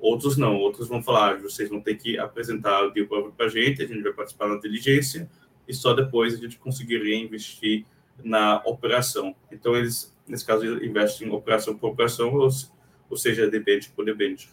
Outros 0.00 0.38
não, 0.38 0.56
outros 0.56 0.88
vão 0.88 1.02
falar, 1.02 1.34
ah, 1.34 1.38
vocês 1.38 1.68
vão 1.68 1.80
ter 1.80 1.96
que 1.96 2.18
apresentar 2.18 2.82
o 2.84 2.90
deal 2.90 3.06
para 3.06 3.46
a 3.46 3.48
gente, 3.48 3.82
a 3.82 3.86
gente 3.86 4.02
vai 4.02 4.12
participar 4.12 4.48
da 4.48 4.56
diligência 4.56 5.30
e 5.68 5.74
só 5.74 5.92
depois 5.92 6.34
a 6.34 6.38
gente 6.38 6.58
conseguiria 6.58 7.16
investir 7.16 7.84
na 8.24 8.62
operação. 8.64 9.36
Então, 9.52 9.76
eles, 9.76 10.16
nesse 10.26 10.44
caso, 10.44 10.82
investem 10.82 11.28
em 11.28 11.30
operação 11.30 11.76
por 11.76 11.90
operação, 11.90 12.34
ou, 12.34 12.48
ou 13.10 13.16
seja, 13.16 13.48
debênture 13.48 13.92
por 13.94 14.06
debênture. 14.06 14.48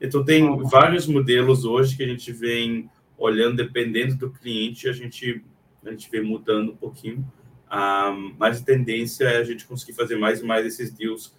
Então, 0.00 0.24
tem 0.24 0.56
vários 0.64 1.06
modelos 1.06 1.64
hoje 1.64 1.96
que 1.96 2.04
a 2.04 2.06
gente 2.06 2.32
vem 2.32 2.88
olhando, 3.22 3.56
dependendo 3.56 4.16
do 4.16 4.30
cliente, 4.30 4.88
a 4.88 4.92
gente, 4.92 5.44
a 5.84 5.90
gente 5.90 6.10
vem 6.10 6.22
mudando 6.22 6.72
um 6.72 6.76
pouquinho. 6.76 7.24
Um, 7.70 8.34
mas 8.38 8.60
a 8.60 8.64
tendência 8.64 9.24
é 9.24 9.38
a 9.38 9.44
gente 9.44 9.64
conseguir 9.64 9.94
fazer 9.94 10.16
mais 10.16 10.40
e 10.40 10.44
mais 10.44 10.66
esses 10.66 10.90
deals 10.90 11.34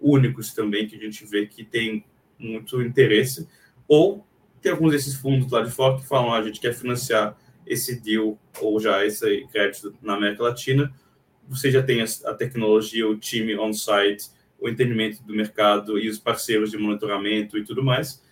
únicos 0.00 0.52
também, 0.52 0.86
que 0.86 0.96
a 0.96 0.98
gente 0.98 1.24
vê 1.26 1.46
que 1.46 1.64
tem 1.64 2.04
muito 2.38 2.82
interesse. 2.82 3.46
Ou 3.86 4.26
tem 4.60 4.72
alguns 4.72 4.92
desses 4.92 5.14
fundos 5.14 5.50
lá 5.52 5.62
de 5.62 5.70
fora 5.70 5.98
que 5.98 6.06
falam: 6.06 6.32
ah, 6.32 6.38
a 6.38 6.42
gente 6.42 6.58
quer 6.58 6.74
financiar 6.74 7.38
esse 7.66 8.00
deal 8.00 8.38
ou 8.60 8.80
já 8.80 9.04
esse 9.04 9.46
crédito 9.52 9.94
na 10.02 10.14
América 10.14 10.42
Latina. 10.42 10.92
Você 11.48 11.70
já 11.70 11.82
tem 11.82 12.02
a, 12.02 12.34
tecnologia, 12.34 13.08
o 13.08 13.16
time 13.16 13.56
on-site, 13.56 14.30
o 14.58 14.68
entendimento 14.68 15.22
do 15.22 15.34
mercado 15.34 15.98
e 15.98 16.08
os 16.08 16.18
parceiros 16.18 16.70
de 16.70 16.78
monitoramento 16.78 17.56
e 17.56 17.64
tudo 17.64 17.84
mais. 17.84 18.24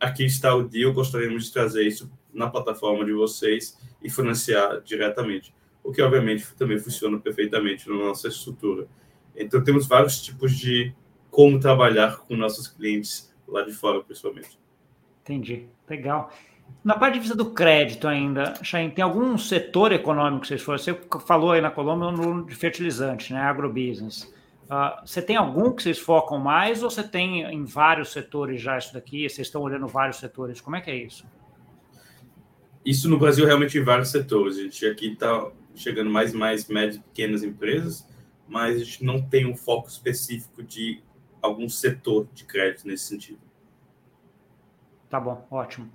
Aqui 0.00 0.24
está 0.24 0.54
o 0.54 0.62
deal, 0.64 0.92
gostaríamos 0.92 1.44
de 1.44 1.52
trazer 1.52 1.86
isso 1.86 2.10
na 2.32 2.50
plataforma 2.50 3.04
de 3.04 3.12
vocês 3.12 3.78
e 4.02 4.10
financiar 4.10 4.80
diretamente, 4.80 5.54
o 5.84 5.92
que 5.92 6.02
obviamente 6.02 6.52
também 6.56 6.78
funciona 6.78 7.18
perfeitamente 7.18 7.88
na 7.88 7.94
nossa 7.94 8.28
estrutura. 8.28 8.88
Então 9.36 9.62
temos 9.62 9.86
vários 9.86 10.20
tipos 10.20 10.56
de 10.56 10.92
como 11.30 11.60
trabalhar 11.60 12.18
com 12.18 12.34
nossos 12.34 12.66
clientes 12.66 13.32
lá 13.46 13.62
de 13.62 13.72
fora, 13.72 14.02
principalmente. 14.02 14.58
Entendi, 15.22 15.68
legal. 15.88 16.32
Na 16.82 16.96
parte 16.96 17.14
de 17.14 17.20
vista 17.20 17.36
do 17.36 17.52
crédito 17.52 18.08
ainda, 18.08 18.54
Chain, 18.62 18.90
tem 18.90 19.04
algum 19.04 19.36
setor 19.38 19.92
econômico 19.92 20.42
que 20.42 20.48
vocês 20.48 20.62
foram? 20.62 20.78
Você 20.78 20.98
falou 21.26 21.52
aí 21.52 21.60
na 21.60 21.70
Colômbia 21.70 22.10
no 22.10 22.44
de 22.44 22.54
fertilizante, 22.54 23.32
né, 23.32 23.40
agrobusiness. 23.40 24.32
Uh, 24.70 25.04
você 25.04 25.20
tem 25.20 25.34
algum 25.34 25.72
que 25.72 25.82
vocês 25.82 25.98
focam 25.98 26.38
mais 26.38 26.80
ou 26.84 26.88
você 26.88 27.02
tem 27.02 27.42
em 27.42 27.64
vários 27.64 28.12
setores 28.12 28.62
já 28.62 28.78
isso 28.78 28.94
daqui? 28.94 29.28
Vocês 29.28 29.48
estão 29.48 29.62
olhando 29.62 29.88
vários 29.88 30.18
setores? 30.18 30.60
Como 30.60 30.76
é 30.76 30.80
que 30.80 30.88
é 30.88 30.94
isso? 30.94 31.26
Isso 32.84 33.10
no 33.10 33.18
Brasil 33.18 33.44
realmente 33.44 33.76
em 33.76 33.82
vários 33.82 34.10
setores. 34.10 34.58
A 34.58 34.62
gente 34.62 34.86
aqui 34.86 35.12
está 35.12 35.50
chegando 35.74 36.08
mais 36.08 36.32
e 36.32 36.36
mais 36.36 36.68
médias 36.68 36.96
e 36.96 37.00
pequenas 37.00 37.42
empresas, 37.42 38.06
mas 38.46 38.76
a 38.76 38.84
gente 38.84 39.04
não 39.04 39.20
tem 39.20 39.44
um 39.44 39.56
foco 39.56 39.88
específico 39.88 40.62
de 40.62 41.02
algum 41.42 41.68
setor 41.68 42.28
de 42.32 42.44
crédito 42.44 42.86
nesse 42.86 43.06
sentido. 43.06 43.40
Tá 45.08 45.18
bom, 45.18 45.44
ótimo. 45.50 45.90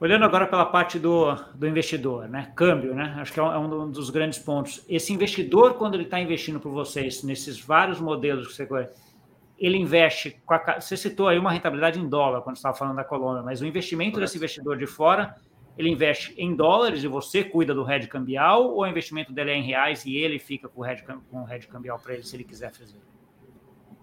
Olhando 0.00 0.24
agora 0.24 0.46
pela 0.46 0.64
parte 0.64 0.98
do, 0.98 1.34
do 1.54 1.68
investidor, 1.68 2.26
né? 2.26 2.50
Câmbio, 2.56 2.94
né? 2.94 3.16
Acho 3.18 3.34
que 3.34 3.38
é 3.38 3.42
um, 3.42 3.84
é 3.84 3.92
dos 3.92 4.08
grandes 4.08 4.38
pontos. 4.38 4.82
Esse 4.88 5.12
investidor, 5.12 5.74
quando 5.74 5.92
ele 5.92 6.04
está 6.04 6.18
investindo 6.18 6.58
por 6.58 6.72
vocês, 6.72 7.22
nesses 7.22 7.60
vários 7.60 8.00
modelos 8.00 8.46
que 8.48 8.54
você 8.54 8.64
conhece, 8.64 8.94
ele 9.58 9.76
investe. 9.76 10.40
A, 10.48 10.80
você 10.80 10.96
citou 10.96 11.28
aí 11.28 11.38
uma 11.38 11.52
rentabilidade 11.52 12.00
em 12.00 12.08
dólar 12.08 12.40
quando 12.40 12.56
estava 12.56 12.74
falando 12.74 12.96
da 12.96 13.04
Colômbia, 13.04 13.42
mas 13.42 13.60
o 13.60 13.66
investimento 13.66 14.18
desse 14.18 14.38
investidor 14.38 14.78
de 14.78 14.86
fora, 14.86 15.36
ele 15.76 15.90
investe 15.90 16.34
em 16.38 16.56
dólares 16.56 17.04
e 17.04 17.06
você 17.06 17.44
cuida 17.44 17.74
do 17.74 17.88
hedge 17.88 18.08
cambial, 18.08 18.70
ou 18.70 18.80
o 18.80 18.86
investimento 18.86 19.34
dele 19.34 19.50
é 19.50 19.56
em 19.56 19.62
reais 19.62 20.06
e 20.06 20.16
ele 20.16 20.38
fica 20.38 20.66
com 20.66 20.80
o 20.80 20.86
hedge, 20.86 21.04
com 21.30 21.42
o 21.42 21.52
hedge 21.52 21.68
cambial 21.68 21.98
para 21.98 22.14
ele 22.14 22.22
se 22.22 22.34
ele 22.34 22.44
quiser 22.44 22.72
fazer? 22.72 22.96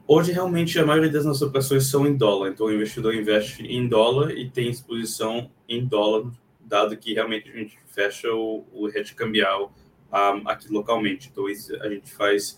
Hoje, 0.10 0.32
realmente, 0.32 0.80
a 0.80 0.86
maioria 0.86 1.12
das 1.12 1.26
nossas 1.26 1.42
operações 1.42 1.88
são 1.88 2.08
em 2.08 2.16
dólar. 2.16 2.52
Então, 2.52 2.68
o 2.68 2.74
investidor 2.74 3.14
investe 3.14 3.62
em 3.64 3.90
dólar 3.90 4.32
e 4.32 4.50
tem 4.50 4.70
exposição 4.70 5.52
em 5.68 5.86
dólar, 5.86 6.32
dado 6.62 6.96
que 6.96 7.14
realmente 7.14 7.50
a 7.50 7.54
gente 7.54 7.78
fecha 7.88 8.34
o, 8.34 8.66
o 8.72 8.88
hedge 8.88 9.14
cambial 9.14 9.76
um, 10.10 10.48
aqui 10.48 10.72
localmente. 10.72 11.28
Então, 11.30 11.50
isso 11.50 11.76
a 11.82 11.90
gente 11.90 12.10
faz, 12.10 12.58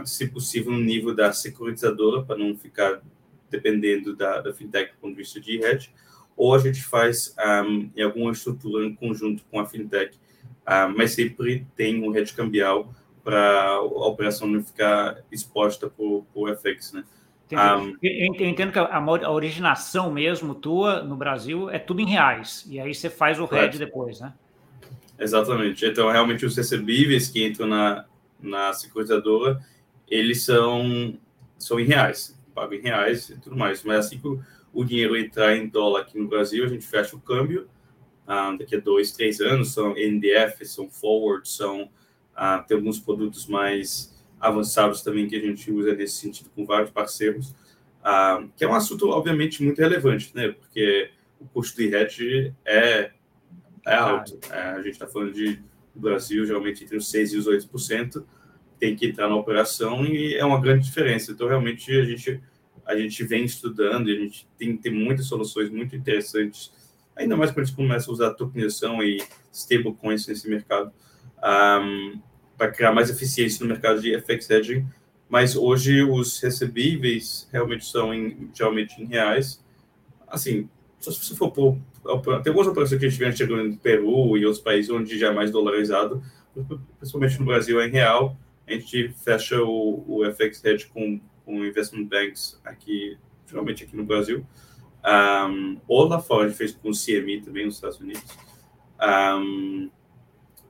um, 0.00 0.06
se 0.06 0.28
possível, 0.28 0.70
no 0.70 0.78
nível 0.78 1.12
da 1.12 1.32
securitizadora, 1.32 2.22
para 2.22 2.38
não 2.38 2.56
ficar 2.56 3.02
dependendo 3.50 4.14
da, 4.14 4.40
da 4.40 4.54
fintech 4.54 4.92
do 4.92 4.98
ponto 4.98 5.10
de 5.10 5.22
vista 5.22 5.40
de 5.40 5.60
hedge, 5.60 5.92
ou 6.36 6.54
a 6.54 6.58
gente 6.58 6.84
faz 6.84 7.34
um, 7.66 7.90
em 7.96 8.02
alguma 8.02 8.30
estrutura 8.30 8.86
em 8.86 8.94
conjunto 8.94 9.44
com 9.50 9.58
a 9.58 9.66
fintech, 9.66 10.16
mas 10.94 11.10
sempre 11.10 11.66
tem 11.74 12.00
um 12.00 12.14
hedge 12.16 12.32
cambial 12.32 12.94
para 13.30 13.64
a 13.76 13.80
operação 13.80 14.48
não 14.48 14.60
ficar 14.60 15.22
exposta 15.30 15.88
por, 15.88 16.26
por 16.34 16.52
FX, 16.56 16.92
né? 16.92 17.04
Um, 17.52 17.96
eu 18.00 18.46
entendo 18.46 18.72
que 18.72 18.78
a, 18.78 18.96
a, 18.96 19.30
originação 19.30 20.12
mesmo 20.12 20.54
tua 20.54 21.02
no 21.02 21.16
Brasil 21.16 21.68
é 21.68 21.80
tudo 21.80 22.00
em 22.00 22.06
reais, 22.06 22.64
e 22.68 22.78
aí 22.78 22.94
você 22.94 23.10
faz 23.10 23.40
o 23.40 23.44
RED 23.44 23.76
depois, 23.76 24.20
né? 24.20 24.32
Exatamente. 25.18 25.84
Então, 25.84 26.10
realmente, 26.10 26.46
os 26.46 26.56
recebíveis 26.56 27.28
que 27.28 27.44
entram 27.44 27.66
na, 27.66 28.04
na 28.40 28.72
securitizadora, 28.72 29.60
eles 30.08 30.44
são, 30.44 31.18
são 31.58 31.78
em 31.78 31.84
reais, 31.84 32.38
pago 32.54 32.74
em 32.74 32.80
reais 32.80 33.30
e 33.30 33.38
tudo 33.38 33.56
mais. 33.56 33.82
Mas 33.82 34.06
assim 34.06 34.18
que 34.18 34.28
o, 34.28 34.40
o 34.72 34.84
dinheiro 34.84 35.16
entrar 35.16 35.56
em 35.56 35.68
dólar 35.68 36.02
aqui 36.02 36.18
no 36.18 36.28
Brasil, 36.28 36.64
a 36.64 36.68
gente 36.68 36.86
fecha 36.86 37.16
o 37.16 37.20
câmbio. 37.20 37.68
Um, 38.28 38.56
daqui 38.56 38.76
a 38.76 38.80
dois, 38.80 39.10
três 39.10 39.40
anos, 39.40 39.74
são 39.74 39.92
NDF, 39.94 40.64
são 40.64 40.88
forward, 40.88 41.48
são 41.48 41.90
ah, 42.34 42.64
tem 42.66 42.76
alguns 42.76 42.98
produtos 42.98 43.46
mais 43.46 44.14
avançados 44.40 45.02
também 45.02 45.28
que 45.28 45.36
a 45.36 45.40
gente 45.40 45.70
usa 45.70 45.94
nesse 45.94 46.14
sentido 46.14 46.50
com 46.54 46.64
vários 46.64 46.90
parceiros, 46.90 47.54
ah, 48.02 48.42
que 48.56 48.64
é 48.64 48.68
um 48.68 48.74
assunto, 48.74 49.08
obviamente, 49.10 49.62
muito 49.62 49.78
relevante, 49.78 50.30
né? 50.34 50.48
Porque 50.48 51.10
o 51.38 51.46
custo 51.46 51.76
de 51.76 51.94
hedge 51.94 52.54
é, 52.64 53.10
é 53.86 53.94
alto. 53.94 54.38
É, 54.50 54.60
a 54.60 54.82
gente 54.82 54.92
está 54.92 55.06
falando 55.06 55.32
de 55.32 55.60
Brasil, 55.94 56.44
geralmente 56.46 56.84
entre 56.84 56.96
os 56.96 57.10
6% 57.10 57.32
e 57.32 57.36
os 57.36 57.46
8%, 57.46 58.24
tem 58.78 58.96
que 58.96 59.06
entrar 59.06 59.28
na 59.28 59.36
operação 59.36 60.04
e 60.04 60.34
é 60.34 60.44
uma 60.44 60.60
grande 60.60 60.84
diferença. 60.84 61.32
Então, 61.32 61.48
realmente, 61.48 61.92
a 61.92 62.04
gente, 62.04 62.40
a 62.86 62.96
gente 62.96 63.24
vem 63.24 63.44
estudando 63.44 64.08
e 64.08 64.16
a 64.16 64.18
gente 64.18 64.48
tem, 64.58 64.76
tem 64.76 64.92
muitas 64.92 65.26
soluções 65.26 65.68
muito 65.70 65.94
interessantes, 65.94 66.72
ainda 67.14 67.36
mais 67.36 67.50
quando 67.50 67.64
a 67.64 67.64
gente 67.66 67.76
começa 67.76 68.10
a 68.10 68.12
usar 68.12 68.34
tokenização 68.34 69.02
e 69.02 69.22
stablecoins 69.52 70.26
nesse 70.26 70.48
mercado. 70.48 70.92
Um, 71.42 72.20
para 72.56 72.70
criar 72.70 72.92
mais 72.92 73.08
eficiência 73.08 73.64
no 73.64 73.72
mercado 73.72 74.02
de 74.02 74.14
FX 74.20 74.50
hedging, 74.50 74.86
mas 75.28 75.56
hoje 75.56 76.02
os 76.02 76.38
recebíveis 76.40 77.48
realmente 77.50 77.86
são 77.86 78.12
em, 78.12 78.50
geralmente 78.52 79.00
em 79.00 79.06
reais. 79.06 79.64
Assim, 80.28 80.68
se 80.98 81.10
você 81.10 81.34
for 81.34 81.50
por, 81.50 81.78
tem 82.42 82.50
algumas 82.50 82.66
operações 82.66 82.98
que 82.98 83.06
a 83.06 83.08
gente 83.08 83.18
vem 83.18 83.32
chegando 83.32 83.64
no 83.64 83.76
Peru 83.76 84.36
e 84.36 84.44
outros 84.44 84.62
países 84.62 84.90
onde 84.90 85.18
já 85.18 85.28
é 85.28 85.34
mais 85.34 85.50
dolarizado, 85.50 86.22
principalmente 86.98 87.38
no 87.38 87.46
Brasil 87.46 87.80
é 87.80 87.86
em 87.86 87.90
real, 87.90 88.36
a 88.66 88.72
gente 88.72 89.08
fecha 89.24 89.62
o, 89.62 90.04
o 90.06 90.32
FX 90.32 90.64
hedge 90.64 90.86
com, 90.88 91.20
com 91.44 91.64
investment 91.64 92.04
banks 92.04 92.60
aqui, 92.64 93.16
geralmente 93.46 93.84
aqui 93.84 93.96
no 93.96 94.04
Brasil, 94.04 94.46
um, 95.02 95.80
ou 95.88 96.06
lá 96.06 96.20
fora, 96.20 96.44
a 96.44 96.48
gente 96.48 96.58
fez 96.58 96.72
com 96.72 96.90
o 96.90 96.92
CME 96.92 97.40
também 97.42 97.64
nos 97.64 97.76
Estados 97.76 97.98
Unidos. 98.00 98.24
Um, 99.00 99.90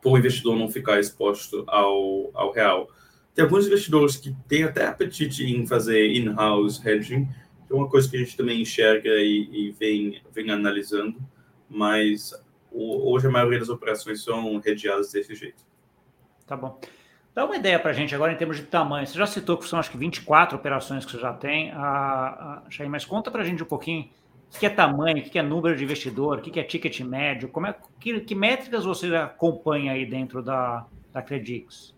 para 0.01 0.11
o 0.11 0.19
investidor 0.19 0.57
não 0.57 0.71
ficar 0.71 0.99
exposto 0.99 1.65
ao, 1.67 2.31
ao 2.35 2.53
real. 2.53 2.89
Tem 3.35 3.45
alguns 3.45 3.67
investidores 3.67 4.17
que 4.17 4.35
têm 4.49 4.65
até 4.65 4.87
apetite 4.87 5.45
em 5.45 5.67
fazer 5.67 6.11
in-house 6.11 6.85
hedging, 6.85 7.29
é 7.71 7.75
uma 7.75 7.89
coisa 7.89 8.11
que 8.11 8.17
a 8.17 8.19
gente 8.19 8.37
também 8.37 8.61
enxerga 8.61 9.11
e, 9.11 9.49
e 9.53 9.71
vem, 9.71 10.21
vem 10.33 10.51
analisando, 10.51 11.17
mas 11.69 12.35
o, 12.71 13.13
hoje 13.13 13.29
a 13.29 13.31
maioria 13.31 13.61
das 13.61 13.69
operações 13.69 14.25
são 14.25 14.61
hedgeadas 14.65 15.13
desse 15.13 15.35
jeito. 15.35 15.65
Tá 16.47 16.57
bom. 16.57 16.81
Dá 17.33 17.45
uma 17.45 17.57
ideia 17.57 17.79
para 17.79 17.93
a 17.93 17.95
gente 17.95 18.13
agora 18.13 18.33
em 18.33 18.37
termos 18.37 18.57
de 18.57 18.65
tamanho. 18.65 19.07
Você 19.07 19.17
já 19.17 19.27
citou 19.27 19.57
que 19.57 19.69
são 19.69 19.79
acho 19.79 19.91
que 19.91 19.97
24 19.97 20.57
operações 20.57 21.05
que 21.07 21.13
você 21.13 21.19
já 21.19 21.33
tem, 21.33 21.71
a, 21.71 22.63
a, 22.67 22.89
mas 22.89 23.05
conta 23.05 23.31
para 23.31 23.43
a 23.43 23.45
gente 23.45 23.63
um 23.63 23.67
pouquinho 23.67 24.11
o 24.55 24.59
que 24.59 24.67
é 24.67 24.71
tamanho, 24.71 25.19
o 25.19 25.23
que 25.23 25.39
é 25.39 25.43
número 25.43 25.77
de 25.77 25.85
investidor, 25.85 26.39
o 26.39 26.43
que 26.43 26.59
é 26.59 26.63
ticket 26.63 27.01
médio, 27.01 27.49
como 27.49 27.67
é, 27.67 27.77
que, 28.01 28.21
que 28.21 28.35
métricas 28.35 28.85
você 28.85 29.15
acompanha 29.15 29.93
aí 29.93 30.05
dentro 30.05 30.43
da, 30.43 30.87
da 31.13 31.23
Credix? 31.23 31.95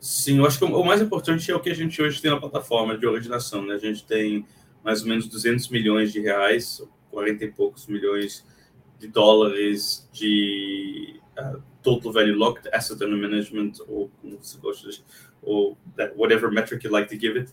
Sim, 0.00 0.38
eu 0.38 0.46
acho 0.46 0.58
que 0.58 0.64
o 0.64 0.84
mais 0.84 1.00
importante 1.00 1.50
é 1.50 1.54
o 1.54 1.60
que 1.60 1.70
a 1.70 1.74
gente 1.74 2.00
hoje 2.02 2.20
tem 2.20 2.30
na 2.30 2.40
plataforma 2.40 2.98
de 2.98 3.06
originação. 3.06 3.64
Né? 3.64 3.74
A 3.74 3.78
gente 3.78 4.04
tem 4.04 4.44
mais 4.82 5.02
ou 5.02 5.08
menos 5.08 5.28
200 5.28 5.68
milhões 5.68 6.12
de 6.12 6.20
reais, 6.20 6.82
40 7.10 7.44
e 7.44 7.52
poucos 7.52 7.86
milhões 7.86 8.44
de 8.98 9.06
dólares 9.06 10.08
de, 10.12 11.20
uh, 11.38 11.62
total 11.82 12.12
value 12.12 12.34
locked, 12.34 12.68
asset 12.72 13.02
under 13.04 13.16
management, 13.18 13.72
ou 13.88 14.10
como 14.20 14.38
você 14.40 14.58
gosta 14.58 14.88
de, 14.88 15.04
ou 15.42 15.76
that, 15.96 16.14
whatever 16.16 16.50
metric 16.50 16.84
you 16.84 16.92
like 16.92 17.08
to 17.08 17.18
give 17.18 17.38
it. 17.38 17.52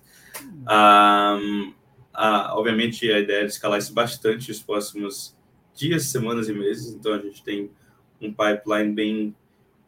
Um, 0.68 1.74
uh, 2.19 2.51
obviamente, 2.58 3.10
a 3.10 3.19
ideia 3.19 3.43
é 3.43 3.45
escalar 3.45 3.79
isso 3.79 3.93
bastante 3.93 4.49
nos 4.49 4.62
próximos 4.62 5.38
dias, 5.73 6.08
semanas 6.08 6.49
e 6.49 6.53
meses, 6.53 6.93
então 6.93 7.13
a 7.13 7.19
gente 7.19 7.41
tem 7.41 7.71
um 8.21 8.34
pipeline 8.34 8.93
bem, 8.93 9.36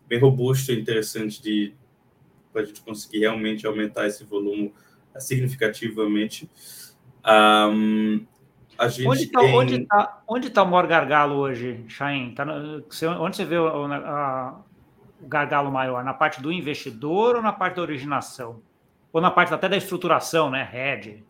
bem 0.07 0.19
robusto 0.19 0.71
e 0.71 0.79
interessante 0.79 1.41
de 1.41 1.73
para 2.53 2.61
a 2.61 2.65
gente 2.65 2.81
conseguir 2.81 3.19
realmente 3.19 3.65
aumentar 3.65 4.07
esse 4.07 4.23
volume 4.25 4.73
significativamente. 5.17 6.49
Um, 7.25 8.25
onde 9.05 9.23
está 9.23 9.39
tem... 9.39 9.55
onde 9.55 9.85
tá, 9.85 10.23
onde 10.27 10.49
tá 10.49 10.63
o 10.63 10.69
maior 10.69 10.87
gargalo 10.87 11.35
hoje, 11.35 11.85
Chain? 11.87 12.33
Tá 12.33 12.43
no, 12.43 12.83
onde 13.19 13.37
você 13.37 13.45
vê 13.45 13.57
o, 13.57 13.85
a, 13.85 14.59
o 15.21 15.27
gargalo 15.27 15.71
maior? 15.71 16.03
Na 16.03 16.13
parte 16.13 16.41
do 16.41 16.51
investidor 16.51 17.35
ou 17.35 17.41
na 17.41 17.53
parte 17.53 17.75
da 17.75 17.81
originação? 17.81 18.61
Ou 19.13 19.21
na 19.21 19.31
parte 19.31 19.53
até 19.53 19.69
da 19.69 19.77
estruturação, 19.77 20.49
né? 20.49 20.63
Red? 20.63 21.23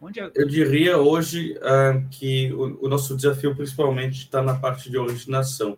Onde 0.00 0.20
é... 0.20 0.30
Eu 0.34 0.46
diria 0.46 0.98
hoje 0.98 1.56
uh, 1.58 2.08
que 2.10 2.52
o, 2.52 2.86
o, 2.86 2.88
nosso 2.88 3.16
desafio 3.16 3.54
principalmente 3.54 4.18
está 4.18 4.42
na 4.42 4.54
parte 4.54 4.90
de 4.90 4.96
originação. 4.96 5.76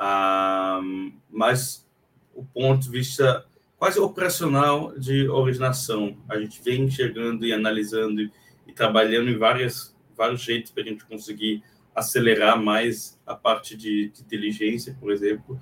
Uh, 0.00 1.12
mas 1.30 1.86
o 2.34 2.44
ponto 2.44 2.84
de 2.84 2.90
vista 2.90 3.44
quase 3.78 3.98
operacional 3.98 4.92
de 4.98 5.28
originação. 5.28 6.16
A 6.28 6.38
gente 6.38 6.60
vem 6.62 6.90
chegando 6.90 7.46
e 7.46 7.52
analisando 7.52 8.20
e, 8.20 8.72
trabalhando 8.74 9.30
em 9.30 9.38
várias 9.38 9.96
vários 10.16 10.42
jeitos 10.42 10.72
para 10.72 10.82
a 10.82 10.86
gente 10.86 11.04
conseguir 11.04 11.62
acelerar 11.94 12.60
mais 12.60 13.20
a 13.24 13.36
parte 13.36 13.76
de, 13.76 14.08
de 14.08 14.20
inteligência, 14.20 14.96
por 15.00 15.12
exemplo. 15.12 15.60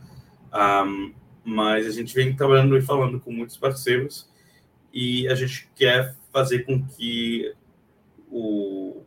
Um, 0.52 1.12
mas 1.44 1.86
a 1.86 1.90
gente 1.90 2.14
vem 2.14 2.34
trabalhando 2.34 2.76
e 2.76 2.82
falando 2.82 3.20
com 3.20 3.30
muitos 3.30 3.56
parceiros 3.56 4.28
e 4.92 5.28
a 5.28 5.34
gente 5.34 5.68
quer 5.76 6.16
fazer 6.32 6.60
com 6.60 6.82
que 6.86 7.54
o, 8.36 9.02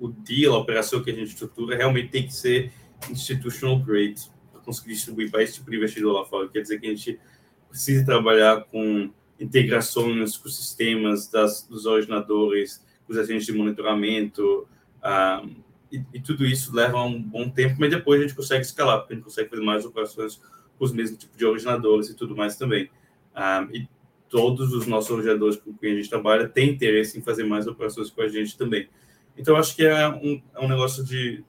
o 0.00 0.08
deal, 0.08 0.54
a 0.54 0.58
operação 0.58 1.02
que 1.02 1.10
a 1.10 1.14
gente 1.14 1.28
estrutura, 1.28 1.76
realmente 1.76 2.10
tem 2.10 2.26
que 2.26 2.34
ser 2.34 2.72
institutional 3.08 3.78
grade 3.78 4.20
para 4.52 4.60
conseguir 4.62 4.94
distribuir 4.94 5.30
para 5.30 5.42
esse 5.42 5.54
tipo 5.54 5.70
de 5.70 5.76
investidor 5.76 6.12
lá 6.12 6.24
fora. 6.24 6.48
Quer 6.48 6.62
dizer 6.62 6.80
que 6.80 6.86
a 6.86 6.90
gente 6.90 7.20
precisa 7.68 8.04
trabalhar 8.04 8.64
com 8.64 9.10
integrações 9.38 10.36
com 10.36 10.48
sistemas 10.48 11.28
das, 11.28 11.62
dos 11.62 11.86
originadores, 11.86 12.84
os 13.06 13.16
agentes 13.16 13.46
de 13.46 13.52
monitoramento, 13.52 14.66
ah, 15.00 15.44
e, 15.92 16.02
e, 16.12 16.20
tudo 16.20 16.44
isso 16.44 16.74
leva 16.74 17.00
um 17.02 17.22
bom 17.22 17.48
tempo, 17.48 17.76
mas 17.78 17.90
depois 17.90 18.20
a 18.20 18.24
gente 18.24 18.34
consegue 18.34 18.62
escalar, 18.62 18.98
porque 18.98 19.12
a 19.14 19.16
gente 19.16 19.24
consegue 19.24 19.48
fazer 19.48 19.62
mais 19.62 19.86
operações 19.86 20.40
com 20.76 20.84
os 20.84 20.92
mesmos 20.92 21.18
tipos 21.18 21.36
de 21.36 21.46
originadores 21.46 22.10
e 22.10 22.14
tudo 22.14 22.36
mais 22.36 22.56
também. 22.56 22.90
Ah, 23.34 23.66
e 23.72 23.88
todos 24.28 24.72
os 24.72 24.86
nossos 24.86 25.10
originadores 25.10 25.56
com 25.56 25.72
quem 25.72 25.92
a 25.92 25.96
gente 25.96 26.10
trabalha 26.10 26.48
têm 26.48 26.70
interesse 26.70 27.18
em 27.18 27.22
fazer 27.22 27.44
mais 27.44 27.66
operações 27.66 28.10
com 28.10 28.22
a 28.22 28.28
gente 28.28 28.56
também. 28.56 28.88
Então, 29.36 29.56
acho 29.56 29.74
que 29.74 29.84
é 29.84 30.08
um, 30.08 30.42
é 30.54 30.60
um 30.60 30.68
negócio 30.68 31.04
de, 31.04 31.44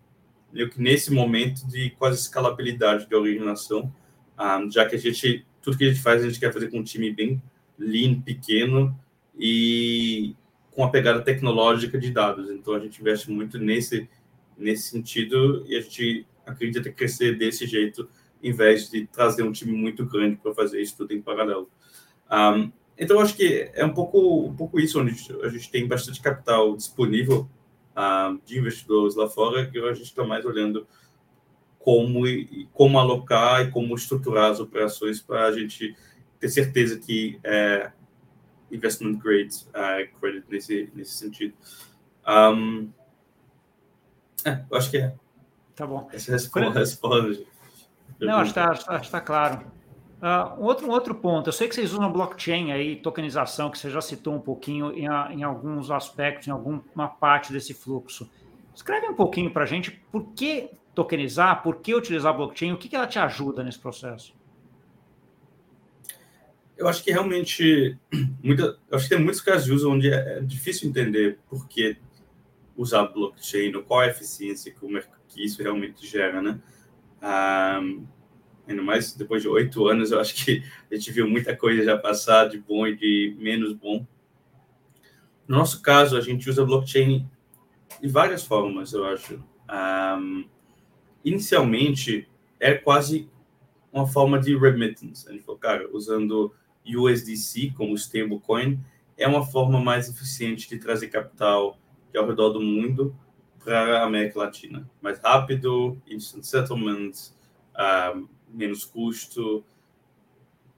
meio 0.54 0.70
que 0.70 0.82
nesse 0.82 1.12
momento, 1.12 1.68
de 1.68 1.90
quase 1.92 2.22
escalabilidade 2.22 3.08
de 3.08 3.16
originação, 3.16 3.94
ah, 4.38 4.62
já 4.70 4.86
que 4.86 4.96
a 4.96 5.00
gente, 5.00 5.46
tudo 5.62 5.78
que 5.78 5.86
a 5.86 5.88
gente 5.88 6.02
faz, 6.02 6.24
a 6.24 6.28
gente 6.28 6.40
quer 6.40 6.54
fazer 6.54 6.70
com 6.70 6.80
um 6.80 6.84
time 6.84 7.12
bem 7.12 7.42
lean, 7.78 8.22
pequeno, 8.22 8.98
e 9.38 10.36
com 10.72 10.84
a 10.84 10.90
pegada 10.90 11.22
tecnológica 11.22 11.98
de 11.98 12.12
dados. 12.12 12.50
Então, 12.52 12.74
a 12.74 12.80
gente 12.80 13.00
investe 13.02 13.32
muito 13.32 13.58
nesse, 13.58 14.08
nesse 14.58 14.90
sentido 14.90 15.66
e 15.68 15.76
a 15.76 15.82
gente 15.82 16.26
acredita 16.46 16.92
crescer 16.92 17.38
desse 17.38 17.66
jeito, 17.66 18.08
em 18.42 18.52
vez 18.52 18.90
de 18.90 19.06
trazer 19.08 19.44
um 19.44 19.52
time 19.52 19.72
muito 19.72 20.06
grande 20.06 20.38
para 20.38 20.54
fazer 20.54 20.82
isso 20.82 20.98
tudo 20.98 21.14
em 21.14 21.22
paralelo. 21.22 21.70
Um, 22.32 22.72
então, 22.98 23.20
acho 23.20 23.36
que 23.36 23.72
é 23.74 23.86
um 23.86 23.94
pouco, 23.94 24.46
um 24.46 24.56
pouco 24.56 24.80
isso, 24.80 25.00
onde 25.00 25.16
a 25.42 25.50
gente 25.50 25.72
tem 25.72 25.88
bastante 25.88 26.22
capital 26.22 26.76
disponível 26.76 27.50
uh, 27.96 28.40
de 28.46 28.60
investidores 28.60 29.16
lá 29.16 29.30
fora, 29.30 29.66
que 29.66 29.80
a 29.80 29.94
gente 29.94 30.08
está 30.08 30.24
mais 30.26 30.46
olhando 30.46 30.86
como, 31.80 32.24
como 32.74 33.00
alocar 33.00 33.62
e 33.62 33.72
como 33.72 33.96
estruturar 33.96 34.52
as 34.52 34.60
operações 34.60 35.22
para 35.22 35.46
a 35.46 35.52
gente 35.52 35.96
ter 36.40 36.50
certeza 36.50 37.00
que 37.00 37.40
é, 37.44 37.92
investment 38.70 39.18
grade 39.18 39.56
uh, 39.70 40.20
credit 40.20 40.46
nesse, 40.50 40.92
nesse 40.94 41.14
sentido. 41.14 41.54
Um, 42.28 42.90
é, 44.46 44.64
eu 44.70 44.78
acho 44.78 44.92
que 44.92 44.98
é. 44.98 45.14
Tá 45.76 45.88
bom. 45.88 46.10
Essa 46.12 46.34
responde. 46.34 46.78
responde 46.78 47.48
Não, 48.20 48.36
acho 48.40 48.54
que 48.54 48.60
está 48.60 49.00
tá 49.00 49.22
claro. 49.22 49.79
Uh, 50.22 50.62
um, 50.62 50.66
outro, 50.66 50.88
um 50.88 50.90
outro 50.90 51.16
ponto, 51.16 51.48
eu 51.48 51.54
sei 51.54 51.68
que 51.68 51.76
vocês 51.76 51.94
usam 51.94 52.12
blockchain 52.12 52.72
aí, 52.72 52.98
tokenização, 52.98 53.72
que 53.72 53.78
você 53.78 53.90
já 53.90 54.02
citou 54.02 54.36
um 54.36 54.42
pouquinho 54.42 54.92
em, 54.92 55.06
em 55.06 55.44
alguns 55.44 55.90
aspectos, 55.90 56.48
em 56.48 56.52
alguma 56.52 57.08
parte 57.08 57.54
desse 57.54 57.74
fluxo. 57.74 58.30
Escreve 58.76 59.08
um 59.08 59.16
pouquinho 59.16 59.52
para 59.52 59.64
a 59.64 59.68
gente 59.68 59.92
por 60.12 60.34
que 60.34 60.70
tokenizar, 60.94 61.64
por 61.64 61.78
que 61.78 61.96
utilizar 61.96 62.36
blockchain, 62.36 62.74
o 62.74 62.78
que, 62.78 62.90
que 62.90 62.96
ela 62.96 63.08
te 63.08 63.18
ajuda 63.18 63.64
nesse 63.64 63.80
processo? 63.80 64.38
eu 66.80 66.88
acho 66.88 67.04
que 67.04 67.12
realmente 67.12 67.98
muita, 68.42 68.80
acho 68.92 69.04
que 69.04 69.16
tem 69.16 69.24
muitos 69.24 69.42
casos 69.42 69.66
de 69.66 69.74
uso 69.74 69.92
onde 69.92 70.12
é, 70.12 70.38
é 70.38 70.42
difícil 70.42 70.90
entender 70.90 71.38
por 71.50 71.68
que 71.68 71.98
usar 72.76 73.04
blockchain, 73.08 73.74
qual 73.84 74.00
a 74.00 74.08
eficiência 74.08 74.72
que, 74.72 74.86
o, 74.86 74.90
que 75.28 75.44
isso 75.44 75.62
realmente 75.62 76.08
gera, 76.08 76.42
né? 76.42 76.60
Um, 77.22 78.08
ainda 78.70 78.84
mais 78.84 79.14
depois 79.14 79.42
de 79.42 79.48
oito 79.48 79.88
anos, 79.88 80.12
eu 80.12 80.20
acho 80.20 80.46
que 80.46 80.64
a 80.92 80.96
gente 80.96 81.12
viu 81.12 81.28
muita 81.28 81.56
coisa 81.56 81.84
já 81.84 81.98
passar 81.98 82.48
de 82.48 82.60
bom 82.60 82.86
e 82.86 82.96
de 82.96 83.36
menos 83.40 83.74
bom. 83.74 84.06
No 85.48 85.58
nosso 85.58 85.82
caso, 85.82 86.16
a 86.16 86.22
gente 86.22 86.48
usa 86.50 86.64
blockchain 86.64 87.28
de 88.00 88.08
várias 88.08 88.44
formas, 88.46 88.94
eu 88.94 89.04
acho. 89.06 89.44
Um, 90.20 90.46
inicialmente, 91.26 92.28
é 92.60 92.74
quase 92.76 93.30
uma 93.92 94.08
forma 94.08 94.40
de 94.40 94.56
remittance. 94.56 95.28
A 95.28 95.32
gente 95.32 95.44
falou, 95.44 95.60
cara, 95.60 95.90
usando 95.92 96.54
USDC 96.86 97.74
como 97.76 97.96
stablecoin 97.96 98.80
é 99.18 99.28
uma 99.28 99.46
forma 99.46 99.80
mais 99.82 100.10
eficiente 100.10 100.70
de 100.70 100.78
trazer 100.78 101.08
capital 101.08 101.78
de 102.12 102.18
ao 102.18 102.28
redor 102.28 102.50
do 102.50 102.62
mundo 102.62 103.16
para 103.64 104.00
a 104.00 104.06
América 104.06 104.40
Latina. 104.40 104.90
Mais 105.02 105.20
rápido, 105.20 106.02
instant 106.08 106.44
settlement, 106.44 107.12
uh, 107.76 108.28
menos 108.54 108.86
custo. 108.86 109.64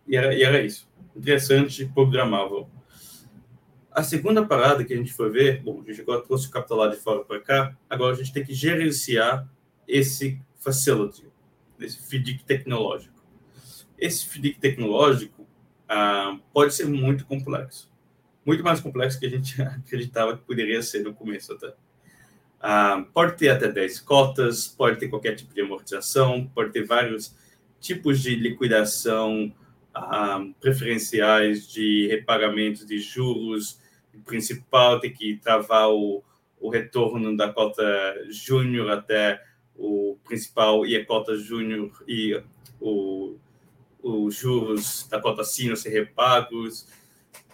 E 0.08 0.16
era, 0.16 0.34
e 0.36 0.44
era 0.44 0.62
isso. 0.62 0.90
Interessante, 1.16 1.86
programável. 1.86 2.70
A 3.92 4.04
segunda 4.04 4.46
parada 4.46 4.86
que 4.86 4.94
a 4.94 4.98
gente 4.98 5.12
foi 5.12 5.30
ver, 5.30 5.62
bom, 5.62 5.82
a 5.82 5.90
gente 5.90 6.02
agora 6.02 6.22
trouxe 6.22 6.48
o 6.48 6.52
capital 6.52 6.78
lá 6.78 6.88
de 6.88 6.96
fora 6.96 7.26
para 7.26 7.42
cá, 7.42 7.78
agora 7.90 8.14
a 8.14 8.18
gente 8.18 8.32
tem 8.32 8.44
que 8.44 8.54
gerenciar 8.54 9.50
esse 9.86 10.42
facility, 10.60 11.28
esse 11.78 12.00
FDIC 12.00 12.46
tecnológico. 12.46 13.22
Esse 13.98 14.26
FDIC 14.28 14.60
tecnológico 14.60 15.46
ah, 15.90 16.38
pode 16.54 16.74
ser 16.74 16.86
muito 16.86 17.26
complexo. 17.26 17.92
Muito 18.46 18.64
mais 18.64 18.80
complexo 18.80 19.20
que 19.20 19.26
a 19.26 19.30
gente 19.30 19.62
acreditava 19.62 20.38
que 20.38 20.44
poderia 20.44 20.82
ser 20.82 21.04
no 21.04 21.14
começo 21.14 21.52
até. 21.52 21.74
Ah, 22.62 23.06
pode 23.14 23.36
ter 23.38 23.50
até 23.50 23.70
10 23.70 24.00
cotas, 24.00 24.68
pode 24.68 25.00
ter 25.00 25.10
qualquer 25.10 25.36
tipo 25.36 25.54
de 25.54 25.62
amortização, 25.62 26.50
pode 26.56 26.72
ter 26.72 26.86
vários 26.86 27.36
tipos 27.82 28.22
de 28.22 28.36
liquidação 28.36 29.54
ah, 29.94 30.46
preferenciais 30.62 31.68
de 31.68 32.08
repagamento 32.08 32.86
de 32.86 33.00
juros. 33.00 33.80
Principal 34.26 35.00
tem 35.00 35.12
que 35.12 35.36
travar 35.38 35.90
o, 35.90 36.24
o 36.60 36.70
retorno 36.70 37.36
da 37.36 37.52
cota 37.52 37.84
júnior 38.30 38.90
até 38.90 39.44
o 39.76 40.18
principal 40.24 40.86
e 40.86 40.96
a 40.96 41.06
cota 41.06 41.36
júnior 41.36 41.92
e 42.08 42.42
o 42.80 43.36
os 44.04 44.36
juros 44.36 45.08
da 45.10 45.20
cota 45.20 45.44
sino 45.44 45.76
ser 45.76 45.90
repagos, 45.90 46.88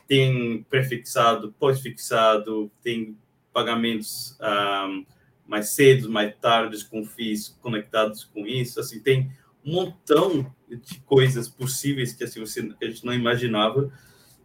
tem 0.08 0.64
prefixado, 0.70 1.54
pós-fixado, 1.60 2.72
tem 2.82 3.18
pagamentos 3.52 4.38
um, 4.40 5.06
mais 5.46 5.70
cedo, 5.70 6.10
mais 6.10 6.34
tarde, 6.40 6.84
com 6.86 7.04
FIIs 7.04 7.58
conectados 7.62 8.24
com 8.24 8.46
isso, 8.48 8.80
assim, 8.80 9.00
tem 9.00 9.32
um 9.68 9.74
montão 9.74 10.50
de 10.70 11.00
coisas 11.02 11.50
possíveis 11.50 12.14
que, 12.14 12.24
assim, 12.24 12.40
você, 12.40 12.64
que 12.64 12.86
a 12.86 12.90
gente 12.90 13.06
não 13.06 13.14
imaginava, 13.14 13.92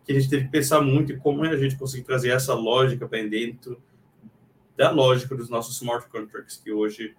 que 0.04 0.12
a 0.12 0.18
gente 0.18 0.28
teve 0.28 0.44
que 0.44 0.50
pensar 0.50 0.80
muito 0.80 1.12
em 1.12 1.18
como 1.18 1.44
a 1.44 1.56
gente 1.56 1.76
conseguir 1.76 2.02
trazer 2.02 2.30
essa 2.30 2.54
lógica 2.54 3.08
para 3.08 3.22
dentro 3.22 3.80
da 4.76 4.90
lógica 4.90 5.37
dos 5.37 5.48
nossos 5.48 5.76
smart 5.76 6.08
contracts, 6.08 6.56
que 6.56 6.72
hoje 6.72 7.14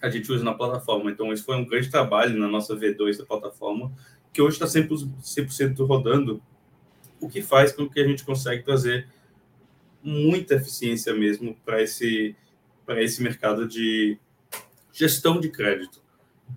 a 0.00 0.08
gente 0.08 0.32
usa 0.32 0.42
na 0.42 0.54
plataforma. 0.54 1.10
Então, 1.10 1.30
esse 1.30 1.42
foi 1.42 1.56
um 1.56 1.64
grande 1.66 1.90
trabalho 1.90 2.38
na 2.38 2.48
nossa 2.48 2.74
V2 2.74 3.18
da 3.18 3.26
plataforma, 3.26 3.92
que 4.32 4.40
hoje 4.40 4.62
está 4.62 4.66
100%, 4.66 5.50
100 5.50 5.74
rodando, 5.84 6.42
o 7.20 7.28
que 7.28 7.42
faz 7.42 7.70
com 7.72 7.88
que 7.88 8.00
a 8.00 8.06
gente 8.06 8.24
consiga 8.24 8.62
trazer 8.62 9.06
muita 10.02 10.54
eficiência 10.54 11.12
mesmo 11.12 11.54
para 11.66 11.82
esse, 11.82 12.34
esse 12.88 13.22
mercado 13.22 13.68
de 13.68 14.18
gestão 14.90 15.38
de 15.38 15.50
crédito. 15.50 15.99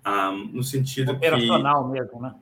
Um, 0.06 0.48
no 0.54 0.64
sentido 0.64 1.12
operacional 1.12 1.86
que, 1.86 1.92
mesmo, 1.92 2.22
né? 2.22 2.36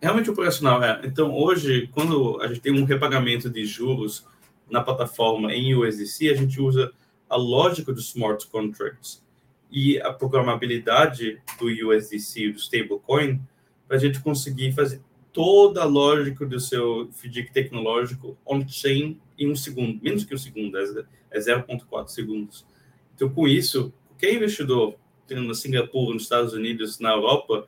Realmente 0.00 0.30
operacional, 0.30 0.82
é. 0.82 1.00
Então, 1.04 1.34
hoje, 1.34 1.88
quando 1.92 2.40
a 2.40 2.46
gente 2.46 2.60
tem 2.60 2.72
um 2.72 2.84
repagamento 2.84 3.50
de 3.50 3.64
juros 3.64 4.24
na 4.70 4.82
plataforma 4.82 5.52
em 5.52 5.74
USDC, 5.74 6.28
a 6.28 6.34
gente 6.34 6.60
usa 6.60 6.92
a 7.28 7.36
lógica 7.36 7.92
dos 7.92 8.06
smart 8.08 8.46
contracts 8.46 9.22
e 9.70 10.00
a 10.00 10.12
programabilidade 10.12 11.40
do 11.58 11.66
USDC, 11.66 12.52
do 12.52 12.58
stablecoin, 12.58 13.40
para 13.86 13.96
a 13.96 14.00
gente 14.00 14.20
conseguir 14.20 14.72
fazer 14.72 15.02
toda 15.32 15.82
a 15.82 15.84
lógica 15.84 16.46
do 16.46 16.58
seu 16.58 17.08
FDIC 17.12 17.52
tecnológico 17.52 18.36
on-chain 18.46 19.20
em 19.38 19.50
um 19.50 19.56
segundo, 19.56 20.02
menos 20.02 20.24
que 20.24 20.34
um 20.34 20.38
segundo, 20.38 20.76
é 20.78 21.38
0,4 21.38 22.04
é 22.04 22.08
segundos. 22.08 22.66
Então, 23.14 23.28
com 23.28 23.46
isso, 23.46 23.92
qualquer 24.08 24.34
investidor, 24.34 24.94
na 25.34 25.54
Singapura, 25.54 26.14
nos 26.14 26.24
Estados 26.24 26.52
Unidos, 26.52 26.98
na 26.98 27.10
Europa, 27.10 27.66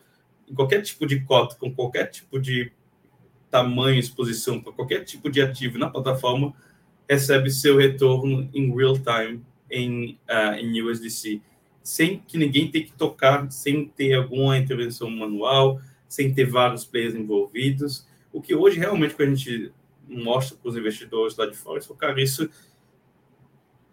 em 0.48 0.54
qualquer 0.54 0.82
tipo 0.82 1.06
de 1.06 1.20
cota, 1.20 1.54
com 1.56 1.72
qualquer 1.72 2.06
tipo 2.06 2.38
de 2.40 2.72
tamanho, 3.50 3.98
exposição, 3.98 4.60
para 4.60 4.72
qualquer 4.72 5.04
tipo 5.04 5.30
de 5.30 5.40
ativo 5.42 5.78
na 5.78 5.90
plataforma, 5.90 6.54
recebe 7.08 7.50
seu 7.50 7.76
retorno 7.76 8.48
em 8.54 8.72
real 8.74 8.94
time 8.94 9.42
em, 9.70 10.18
uh, 10.28 10.54
em 10.58 10.82
USDC, 10.82 11.40
sem 11.82 12.18
que 12.18 12.38
ninguém 12.38 12.70
tenha 12.70 12.84
que 12.84 12.92
tocar, 12.92 13.50
sem 13.50 13.86
ter 13.86 14.14
alguma 14.14 14.56
intervenção 14.56 15.10
manual, 15.10 15.80
sem 16.08 16.32
ter 16.32 16.44
vários 16.44 16.84
players 16.84 17.14
envolvidos. 17.14 18.06
O 18.32 18.40
que 18.40 18.54
hoje 18.54 18.78
realmente 18.78 19.14
que 19.14 19.22
a 19.22 19.26
gente 19.26 19.72
mostra 20.08 20.56
para 20.56 20.68
os 20.68 20.76
investidores 20.76 21.36
lá 21.36 21.46
de 21.46 21.56
fora, 21.56 21.78
é 21.78 21.82
focar 21.82 22.18
isso 22.18 22.48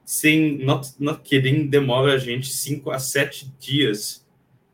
sem, 0.08 0.58
not, 0.60 0.94
not 0.98 1.22
kidding, 1.22 1.68
demora 1.68 2.14
a 2.14 2.18
gente 2.18 2.48
5 2.48 2.92
a 2.92 2.98
7 2.98 3.54
dias 3.60 4.26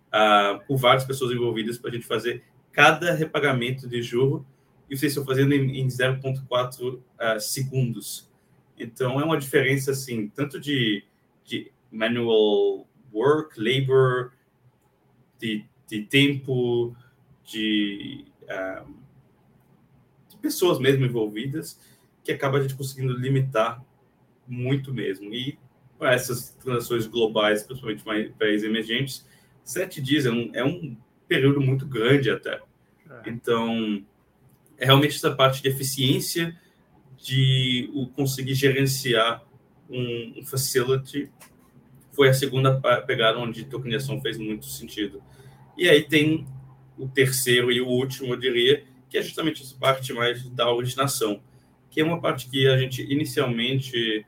uh, 0.09 0.63
por 0.67 0.77
várias 0.77 1.05
pessoas 1.05 1.31
envolvidas 1.31 1.75
para 1.75 1.89
a 1.89 1.93
gente 1.93 2.05
fazer 2.05 2.43
cada 2.71 3.11
repagamento 3.15 3.89
de 3.89 3.99
juro 3.99 4.45
e 4.87 4.95
vocês 4.95 5.11
estão 5.11 5.25
fazendo 5.25 5.55
em, 5.55 5.79
em 5.79 5.87
0,4 5.87 6.83
uh, 6.83 7.03
ah, 7.17 7.39
segundos. 7.39 8.29
Então, 8.77 9.19
é 9.19 9.25
uma 9.25 9.39
diferença, 9.39 9.89
assim, 9.89 10.27
tanto 10.27 10.59
de, 10.59 11.03
de 11.43 11.71
manual 11.91 12.87
work, 13.11 13.59
labor, 13.59 14.33
de, 15.39 15.65
de 15.87 16.03
tempo, 16.03 16.95
de, 17.43 18.23
ah, 18.47 18.85
de 20.29 20.37
pessoas 20.37 20.77
mesmo 20.77 21.03
envolvidas, 21.03 21.79
que 22.23 22.31
acaba 22.31 22.59
a 22.59 22.61
gente 22.61 22.75
conseguindo 22.75 23.17
limitar 23.17 23.83
muito 24.47 24.93
mesmo. 24.93 25.33
E 25.33 25.57
para 25.97 26.13
essas 26.13 26.49
transações 26.51 27.07
globais, 27.07 27.63
principalmente 27.63 28.03
para 28.03 28.47
países 28.47 28.67
emergentes, 28.67 29.25
sete 29.63 30.01
dias 30.01 30.25
é 30.25 30.31
um, 30.31 30.51
é 30.53 30.63
um 30.63 30.97
período 31.27 31.61
muito 31.61 31.85
grande 31.85 32.29
até. 32.29 32.61
É. 33.09 33.29
Então, 33.29 34.03
é 34.77 34.85
realmente 34.85 35.15
essa 35.15 35.33
parte 35.33 35.61
de 35.61 35.69
eficiência 35.69 36.57
de 37.17 37.89
o 37.93 38.07
conseguir 38.07 38.53
gerenciar 38.53 39.43
um, 39.89 40.39
um 40.39 40.45
facility 40.45 41.31
foi 42.11 42.29
a 42.29 42.33
segunda 42.33 42.79
pegada 43.01 43.39
onde 43.39 43.65
tokenização 43.65 44.21
fez 44.21 44.37
muito 44.37 44.65
sentido. 44.65 45.23
E 45.77 45.89
aí 45.89 46.03
tem 46.03 46.45
o 46.97 47.07
terceiro 47.07 47.71
e 47.71 47.81
o 47.81 47.87
último, 47.87 48.33
eu 48.33 48.37
diria, 48.37 48.83
que 49.09 49.17
é 49.17 49.21
justamente 49.21 49.63
essa 49.63 49.75
parte 49.75 50.13
mais 50.13 50.47
da 50.49 50.71
originação, 50.71 51.41
que 51.89 52.01
é 52.01 52.03
uma 52.03 52.19
parte 52.19 52.49
que 52.49 52.67
a 52.67 52.77
gente 52.77 53.01
inicialmente 53.01 54.25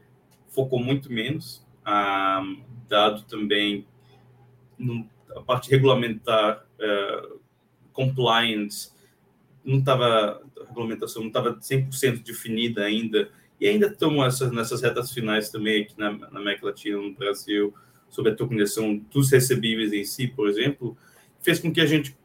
focou 0.55 0.79
muito 0.79 1.11
menos, 1.11 1.63
ah, 1.83 2.41
dado 2.87 3.23
também 3.23 3.85
no, 4.77 5.07
a 5.35 5.41
parte 5.41 5.69
regulamentar, 5.69 6.65
uh, 6.79 7.39
compliance, 7.91 8.91
não 9.63 9.79
estava, 9.79 10.41
a 10.61 10.67
regulamentação 10.67 11.21
não 11.21 11.27
estava 11.29 11.55
100% 11.57 12.23
definida 12.23 12.83
ainda, 12.83 13.29
e 13.59 13.67
ainda 13.67 13.87
estamos 13.87 14.23
nessas, 14.23 14.51
nessas 14.51 14.81
retas 14.81 15.11
finais 15.11 15.49
também 15.49 15.83
aqui 15.83 15.93
na, 15.97 16.11
na 16.11 16.39
América 16.39 16.67
Latina, 16.67 16.97
no 16.97 17.13
Brasil, 17.13 17.73
sobre 18.09 18.31
a 18.31 18.35
tokenização 18.35 18.97
dos 18.97 19.31
recebíveis 19.31 19.91
em 19.93 20.03
si, 20.03 20.27
por 20.27 20.47
exemplo, 20.47 20.97
fez 21.41 21.59
com 21.59 21.71
que 21.71 21.81
a 21.81 21.85
gente 21.85 22.17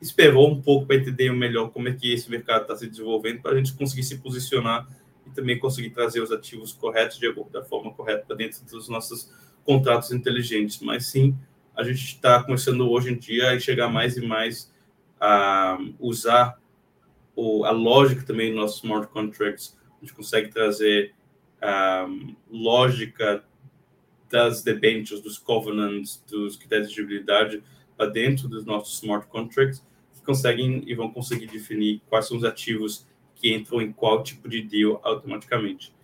esperou 0.00 0.50
um 0.50 0.60
pouco 0.60 0.86
para 0.86 0.96
entender 0.96 1.30
melhor 1.32 1.70
como 1.70 1.88
é 1.88 1.92
que 1.92 2.12
esse 2.12 2.30
mercado 2.30 2.62
está 2.62 2.76
se 2.76 2.88
desenvolvendo, 2.88 3.42
para 3.42 3.52
a 3.52 3.56
gente 3.56 3.74
conseguir 3.74 4.02
se 4.02 4.18
posicionar 4.18 4.88
e 5.30 5.34
também 5.34 5.58
conseguir 5.58 5.90
trazer 5.90 6.20
os 6.20 6.32
ativos 6.32 6.72
corretos 6.72 7.18
de 7.18 7.32
da 7.50 7.62
forma 7.64 7.92
correta 7.92 8.24
para 8.26 8.36
dentro 8.36 8.64
dos 8.64 8.88
nossos 8.88 9.32
contratos 9.64 10.10
inteligentes. 10.12 10.80
Mas 10.80 11.06
sim, 11.06 11.36
a 11.76 11.82
gente 11.82 12.04
está 12.04 12.42
começando 12.42 12.88
hoje 12.90 13.12
em 13.12 13.16
dia 13.16 13.50
a 13.50 13.58
chegar 13.58 13.88
mais 13.88 14.16
e 14.16 14.26
mais 14.26 14.72
a 15.18 15.78
usar 15.98 16.58
o, 17.34 17.64
a 17.64 17.70
lógica 17.70 18.22
também 18.24 18.50
dos 18.50 18.60
nossos 18.60 18.76
smart 18.78 19.08
contracts. 19.08 19.76
A 19.96 20.04
gente 20.04 20.14
consegue 20.14 20.48
trazer 20.48 21.14
a 21.60 22.06
lógica 22.50 23.44
das 24.30 24.62
debêntures, 24.62 25.22
dos 25.22 25.38
covenants, 25.38 26.22
dos 26.28 26.56
critérios 26.56 26.90
de 26.90 27.00
elegibilidade 27.00 27.62
para 27.96 28.06
dentro 28.06 28.48
dos 28.48 28.64
nossos 28.64 28.94
smart 28.94 29.26
contracts, 29.26 29.84
que 30.14 30.22
conseguem 30.22 30.82
e 30.86 30.94
vão 30.94 31.10
conseguir 31.10 31.46
definir 31.46 32.00
quais 32.08 32.26
são 32.26 32.36
os 32.36 32.44
ativos 32.44 33.06
que 33.40 33.52
entram 33.52 33.80
em 33.80 33.90
qual 33.90 34.22
tipo 34.22 34.48
de 34.48 34.62
deal 34.62 35.00
automaticamente. 35.02 35.94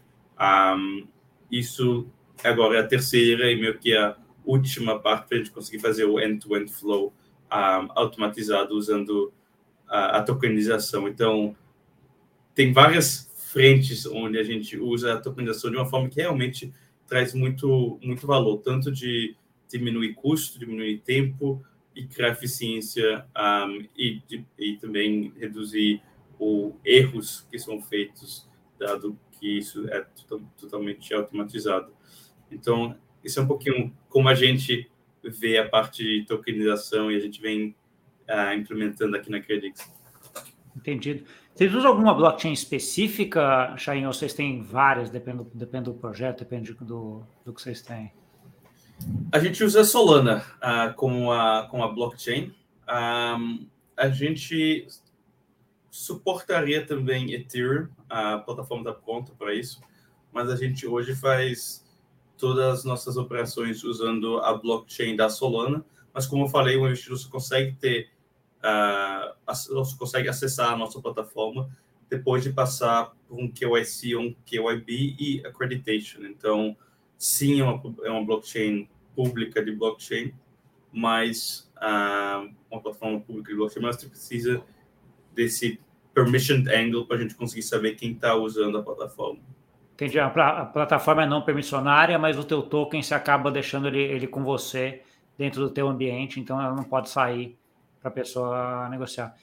Um, 0.41 1.07
isso 1.51 2.07
agora 2.43 2.79
é 2.79 2.81
a 2.81 2.87
terceira 2.87 3.51
e 3.51 3.57
meio 3.57 3.79
que 3.79 3.95
a 3.95 4.17
última 4.45 4.99
parte 4.99 5.29
para 5.29 5.37
a 5.37 5.39
gente 5.39 5.51
conseguir 5.51 5.79
fazer 5.79 6.05
o 6.05 6.19
end-to-end 6.19 6.71
-end 6.71 6.73
flow 6.73 7.13
um, 7.53 7.89
automatizado 7.95 8.75
usando 8.75 9.33
a, 9.89 10.19
a, 10.19 10.23
tokenização. 10.23 11.09
Então, 11.09 11.55
tem 12.55 12.73
várias 12.73 13.31
frentes 13.53 14.07
onde 14.07 14.39
a 14.39 14.43
gente 14.43 14.79
usa 14.79 15.15
a 15.15 15.21
tokenização 15.21 15.71
de 15.71 15.77
uma 15.77 15.87
forma 15.87 16.09
que 16.09 16.21
realmente 16.21 16.73
traz 17.07 17.35
muito, 17.35 17.99
muito 18.03 18.27
valor, 18.27 18.59
tanto 18.59 18.91
de 18.91 19.37
diminuir 19.69 20.15
custo, 20.15 20.59
diminuir 20.59 20.99
tempo 20.99 21.63
e 21.95 22.05
criar 22.07 22.31
eficiência 22.31 23.25
um, 23.37 23.87
e, 23.97 24.21
de, 24.27 24.45
e 24.59 24.77
também 24.77 25.33
reduzir 25.39 26.03
ou 26.39 26.79
erros 26.85 27.47
que 27.51 27.59
são 27.59 27.81
feitos, 27.81 28.49
dado 28.79 29.19
que 29.33 29.59
isso 29.59 29.89
é 29.89 30.07
totalmente 30.59 31.13
automatizado. 31.15 31.93
Então, 32.51 32.97
isso 33.23 33.41
é 33.41 33.43
um 33.43 33.47
pouquinho 33.47 33.97
como 34.09 34.29
a 34.29 34.35
gente 34.35 34.91
vê 35.23 35.59
a 35.59 35.69
parte 35.69 36.03
de 36.03 36.25
tokenização 36.27 37.11
e 37.11 37.17
a 37.17 37.21
gente 37.21 37.41
vem 37.41 37.75
uh, 38.29 38.53
implementando 38.55 39.17
aqui 39.17 39.31
na 39.31 39.41
Credix. 39.41 39.91
Entendido. 40.77 41.25
Vocês 41.55 41.75
usam 41.75 41.91
alguma 41.91 42.13
blockchain 42.13 42.53
específica, 42.53 43.75
Chain, 43.79 44.05
ou 44.07 44.13
vocês 44.13 44.35
têm 44.35 44.63
várias, 44.63 45.09
depende, 45.09 45.47
depende 45.55 45.85
do 45.85 45.95
projeto, 45.95 46.41
depende 46.41 46.75
do, 46.75 47.23
do 47.45 47.53
que 47.53 47.63
vocês 47.63 47.81
têm? 47.81 48.13
A 49.33 49.39
gente 49.39 49.65
usa 49.65 49.83
Solana 49.83 50.45
uh, 50.57 50.95
como, 50.95 51.33
a, 51.33 51.67
como 51.71 51.83
a 51.83 51.89
blockchain. 51.89 52.53
Um, 52.89 53.67
a 53.97 54.09
gente 54.09 54.87
suportaria 55.97 56.85
também 56.85 57.33
Ethereum, 57.33 57.89
a 58.07 58.37
plataforma 58.37 58.83
está 58.83 58.93
pronta 58.93 59.33
para 59.33 59.55
isso, 59.55 59.81
mas 60.31 60.51
a 60.51 60.55
gente 60.55 60.87
hoje 60.87 61.17
faz 61.17 61.83
todas 62.37 62.81
as 62.81 62.85
nossas 62.85 63.17
operações 63.17 63.83
usando 63.83 64.39
a 64.41 64.53
blockchain 64.53 65.17
da 65.17 65.31
Solana, 65.31 65.83
mas 66.13 66.27
como 66.27 66.45
eu 66.45 66.49
falei, 66.49 66.77
o 66.77 66.87
investidor 66.87 67.17
só 67.17 67.31
consegue 67.31 67.77
ter, 67.77 68.11
uh, 68.59 69.97
consegue 69.99 70.29
acessar 70.29 70.75
a 70.75 70.77
nossa 70.77 71.01
plataforma 71.01 71.71
depois 72.11 72.45
de 72.45 72.53
passar 72.53 73.15
por 73.27 73.41
um 73.41 73.51
KYC, 73.51 74.17
um 74.17 74.35
KYB 74.45 75.17
e 75.19 75.47
accreditation. 75.47 76.27
Então, 76.27 76.77
sim, 77.17 77.59
é 77.59 77.65
uma, 77.65 77.83
é 78.05 78.11
uma 78.11 78.25
blockchain 78.25 78.87
pública 79.15 79.65
de 79.65 79.73
blockchain, 79.73 80.35
mas 80.93 81.73
uh, 81.79 82.55
uma 82.71 82.83
plataforma 82.83 83.19
pública 83.19 83.51
de 83.51 83.57
blockchain, 83.57 83.83
mas 83.83 83.97
você 83.97 84.09
precisa 84.09 84.63
desse 85.35 85.81
permissioned 86.17 86.67
angle 86.75 87.05
para 87.05 87.19
a 87.19 87.21
gente 87.21 87.35
conseguir 87.35 87.63
saber 87.63 87.95
quem 87.95 88.13
está 88.13 88.35
usando 88.35 88.79
a 88.79 88.83
plataforma. 88.83 89.39
Entendi. 89.93 90.19
A, 90.19 90.29
a, 90.29 90.65
plataforma 90.65 91.25
é 91.25 91.27
não 91.27 91.43
permissionária, 91.43 92.19
mas 92.19 92.39
o 92.39 92.45
teu 92.45 92.63
token 92.63 93.03
você 93.03 93.15
acaba 93.15 93.51
deixando 93.51 93.87
ele, 93.87 94.01
ele 94.01 94.27
com 94.27 94.43
você 94.43 95.03
dentro 95.37 95.61
do 95.61 95.69
teu 95.69 95.87
ambiente, 95.87 96.41
então 96.41 96.61
ela 96.61 96.75
não 96.75 96.85
pode 96.85 97.11
sair 97.11 97.59
para 98.01 98.09
a 98.09 98.11
pessoa 98.11 98.89
negociar. 98.89 99.37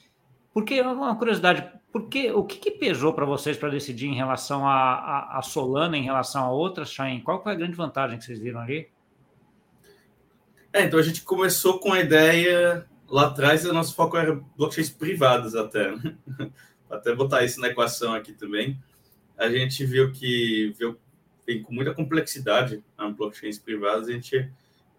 Porque 0.52 0.80
uma 0.80 1.14
curiosidade, 1.14 1.64
porque 1.92 2.32
o 2.32 2.42
que, 2.42 2.58
que 2.58 2.72
pesou 2.72 3.12
para 3.12 3.24
vocês 3.24 3.56
para 3.56 3.68
decidir 3.68 4.08
em 4.08 4.14
relação 4.16 4.66
a, 4.66 4.74
a, 4.74 5.38
a, 5.38 5.42
Solana, 5.42 5.96
em 5.96 6.02
relação 6.02 6.42
a 6.42 6.50
outras, 6.50 6.90
Chain? 6.90 7.20
Qual 7.20 7.40
foi 7.40 7.52
a 7.52 7.54
grande 7.54 7.76
vantagem 7.76 8.18
que 8.18 8.24
vocês 8.24 8.40
viram 8.40 8.60
ali? 8.60 8.88
É, 10.72 10.82
então 10.82 10.98
a 10.98 11.02
gente 11.02 11.22
começou 11.22 11.78
com 11.78 11.92
a 11.92 12.00
ideia 12.00 12.84
lá 13.14 13.28
atrás, 13.28 13.64
o 13.64 13.72
nosso 13.72 13.94
foco 13.94 14.16
era 14.16 14.34
blockchains 14.56 14.90
privadas 14.90 15.54
até. 15.54 15.94
Né? 15.94 16.16
até 16.90 17.14
botar 17.14 17.44
isso 17.44 17.60
na 17.60 17.68
equação 17.68 18.12
aqui 18.12 18.32
também. 18.32 18.76
A 19.38 19.48
gente 19.48 19.86
viu 19.86 20.10
que 20.10 20.74
viu, 20.76 20.98
vem 21.46 21.62
com 21.62 21.72
muita 21.72 21.94
complexidade 21.94 22.82
a 22.98 23.08
blockchains 23.08 23.56
privadas. 23.56 24.08
A 24.08 24.12
gente, 24.12 24.50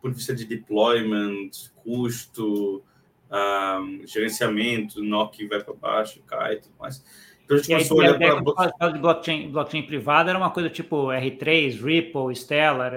por 0.01 0.13
vista 0.13 0.33
de 0.33 0.45
deployment, 0.45 1.49
custo, 1.83 2.81
um, 3.29 4.07
gerenciamento, 4.07 5.03
NOC 5.03 5.45
vai 5.47 5.61
para 5.61 5.73
baixo, 5.73 6.21
cai 6.25 6.53
e 6.53 6.59
tudo 6.61 6.75
mais. 6.79 7.03
Então 7.43 7.57
a 7.57 7.59
gente 7.59 7.69
e 7.69 7.73
começou 7.73 7.99
a 7.99 8.03
olhar 8.05 8.17
para... 8.17 8.91
de 8.91 8.99
blockchain, 8.99 9.51
blockchain 9.51 9.83
privada 9.83 10.29
era 10.29 10.39
uma 10.39 10.51
coisa 10.51 10.69
tipo 10.69 11.07
R3, 11.07 11.83
Ripple, 11.83 12.33
Stellar, 12.33 12.93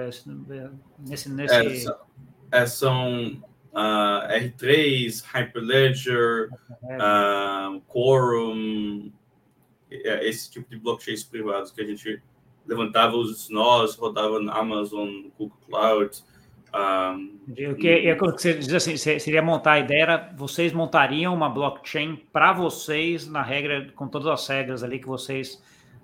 nesse... 0.97 1.29
nesse... 1.29 1.89
É, 1.89 2.61
é, 2.61 2.65
são 2.65 3.43
uh, 3.73 3.77
ah, 3.77 4.27
R3, 4.31 5.23
Hyperledger, 5.23 6.49
uh, 6.83 7.79
Quorum, 7.87 9.11
é, 9.91 10.27
esse 10.27 10.51
tipo 10.51 10.69
de 10.69 10.77
blockchains 10.77 11.23
privados 11.23 11.71
que 11.71 11.81
a 11.81 11.85
gente 11.85 12.21
levantava 12.67 13.15
os 13.15 13.49
nós, 13.49 13.95
rodava 13.95 14.39
na 14.39 14.53
Amazon, 14.53 15.23
Google 15.37 15.57
Cloud, 15.67 16.23
um, 16.71 17.39
o 17.47 17.75
que, 17.75 17.87
é, 17.87 18.15
que 18.15 18.21
você 18.21 18.53
diz 18.53 18.71
assim, 18.71 18.95
seria 18.95 19.41
montar 19.41 19.73
a 19.73 19.79
ideia 19.79 20.03
era 20.03 20.33
vocês 20.37 20.71
montariam 20.71 21.33
uma 21.33 21.49
blockchain 21.49 22.15
para 22.31 22.53
vocês 22.53 23.27
na 23.27 23.41
regra 23.41 23.91
com 23.95 24.07
todas 24.07 24.27
as 24.27 24.47
regras 24.47 24.83
ali 24.83 24.99
que 24.99 25.07
vocês 25.07 25.61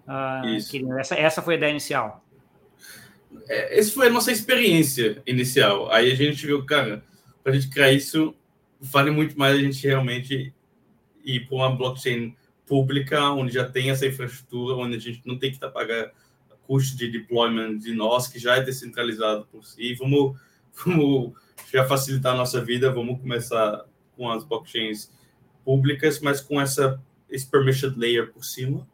uh, 0.07 0.71
queriam. 0.71 0.97
Essa, 0.97 1.15
essa 1.15 1.41
foi 1.41 1.53
a 1.53 1.57
ideia 1.57 1.69
inicial. 1.69 2.25
É, 3.47 3.79
essa 3.79 3.91
foi 3.93 4.07
a 4.07 4.09
nossa 4.09 4.31
experiência 4.31 5.21
inicial. 5.27 5.91
Aí 5.91 6.11
a 6.11 6.15
gente 6.15 6.45
viu, 6.45 6.65
cara, 6.65 7.03
para 7.45 7.53
a 7.53 7.55
gente 7.55 7.69
criar 7.69 7.91
isso 7.91 8.33
vale 8.81 9.11
muito 9.11 9.37
mais 9.37 9.55
a 9.55 9.61
gente 9.61 9.85
realmente 9.85 10.51
ir 11.23 11.47
para 11.47 11.55
uma 11.55 11.75
blockchain 11.75 12.35
pública 12.65 13.21
onde 13.29 13.53
já 13.53 13.69
tem 13.69 13.91
essa 13.91 14.07
infraestrutura, 14.07 14.75
onde 14.75 14.95
a 14.95 14.99
gente 14.99 15.21
não 15.25 15.37
tem 15.37 15.51
que 15.51 15.57
estar 15.57 15.67
tá 15.67 15.73
pagando 15.73 16.09
custo 16.63 16.97
de 16.97 17.07
deployment 17.07 17.77
de 17.77 17.93
nós 17.93 18.27
que 18.27 18.39
já 18.39 18.55
é 18.55 18.63
descentralizado 18.63 19.47
por 19.51 19.63
si. 19.63 19.93
Vamos 19.93 20.35
vamos 20.83 21.33
já 21.71 21.85
facilitar 21.85 22.33
a 22.33 22.37
nossa 22.37 22.65
vida, 22.65 22.91
vamos 22.91 23.21
começar 23.21 23.85
com 24.17 24.27
as 24.27 24.43
blockchains 24.43 25.11
públicas, 25.63 26.19
mas 26.19 26.41
com 26.41 26.59
essa 26.59 26.99
esse 27.29 27.45
permission 27.45 27.93
layer 27.95 28.33
por 28.33 28.43
cima. 28.43 28.87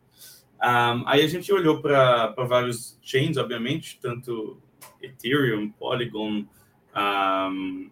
Um, 0.61 1.07
aí 1.07 1.21
a 1.21 1.27
gente 1.27 1.53
olhou 1.53 1.81
para 1.81 2.33
vários 2.45 2.99
chains, 3.01 3.37
obviamente, 3.37 3.97
tanto 4.01 4.59
Ethereum, 5.01 5.71
Polygon, 5.71 6.45
um, 6.93 7.89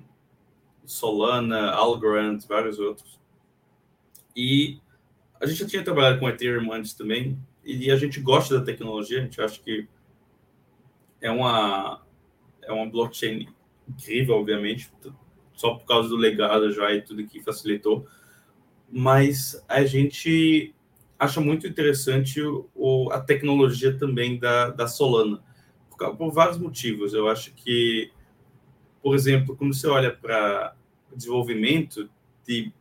Solana, 0.90 1.70
Algorand, 1.70 2.40
vários 2.48 2.80
outros. 2.80 3.20
E 4.36 4.80
a 5.40 5.46
gente 5.46 5.60
já 5.60 5.68
tinha 5.68 5.84
trabalhado 5.84 6.20
com 6.20 6.28
Ethereum 6.28 6.74
antes 6.74 6.94
também, 6.94 7.40
e 7.64 7.92
a 7.92 7.96
gente 7.96 8.20
gosta 8.20 8.58
da 8.58 8.66
tecnologia, 8.66 9.20
a 9.20 9.22
gente 9.22 9.40
acha 9.40 9.62
que 9.62 9.88
é 11.22 11.30
uma, 11.30 12.02
é 12.64 12.72
uma 12.72 12.90
blockchain 12.90 13.48
incrível, 13.88 14.38
obviamente, 14.38 14.92
só 15.54 15.76
por 15.76 15.86
causa 15.86 16.10
do 16.10 16.16
legado 16.16 16.72
já 16.72 16.92
e 16.92 17.04
tudo 17.04 17.24
que 17.28 17.40
facilitou. 17.40 18.08
Mas 18.92 19.64
a 19.68 19.86
gente 19.86 20.74
acha 21.20 21.40
muito 21.40 21.68
interessante 21.68 22.42
o, 22.74 23.12
a 23.12 23.20
tecnologia 23.20 23.96
também 23.96 24.40
da, 24.40 24.72
da 24.72 24.88
Solana, 24.88 25.44
por, 25.92 26.18
por 26.18 26.32
vários 26.32 26.58
motivos. 26.58 27.14
Eu 27.14 27.30
acho 27.30 27.54
que, 27.54 28.12
por 29.04 29.14
exemplo, 29.14 29.56
quando 29.56 29.76
você 29.76 29.88
olha 29.88 30.12
para 30.12 30.79
desenvolvimento 31.16 32.10
de, 32.46 32.72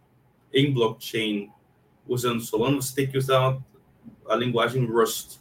em 0.52 0.72
blockchain 0.72 1.50
usando 2.06 2.40
Solana, 2.40 2.76
você 2.76 2.94
tem 2.94 3.06
que 3.06 3.18
usar 3.18 3.58
a 4.26 4.36
linguagem 4.36 4.84
Rust. 4.84 5.38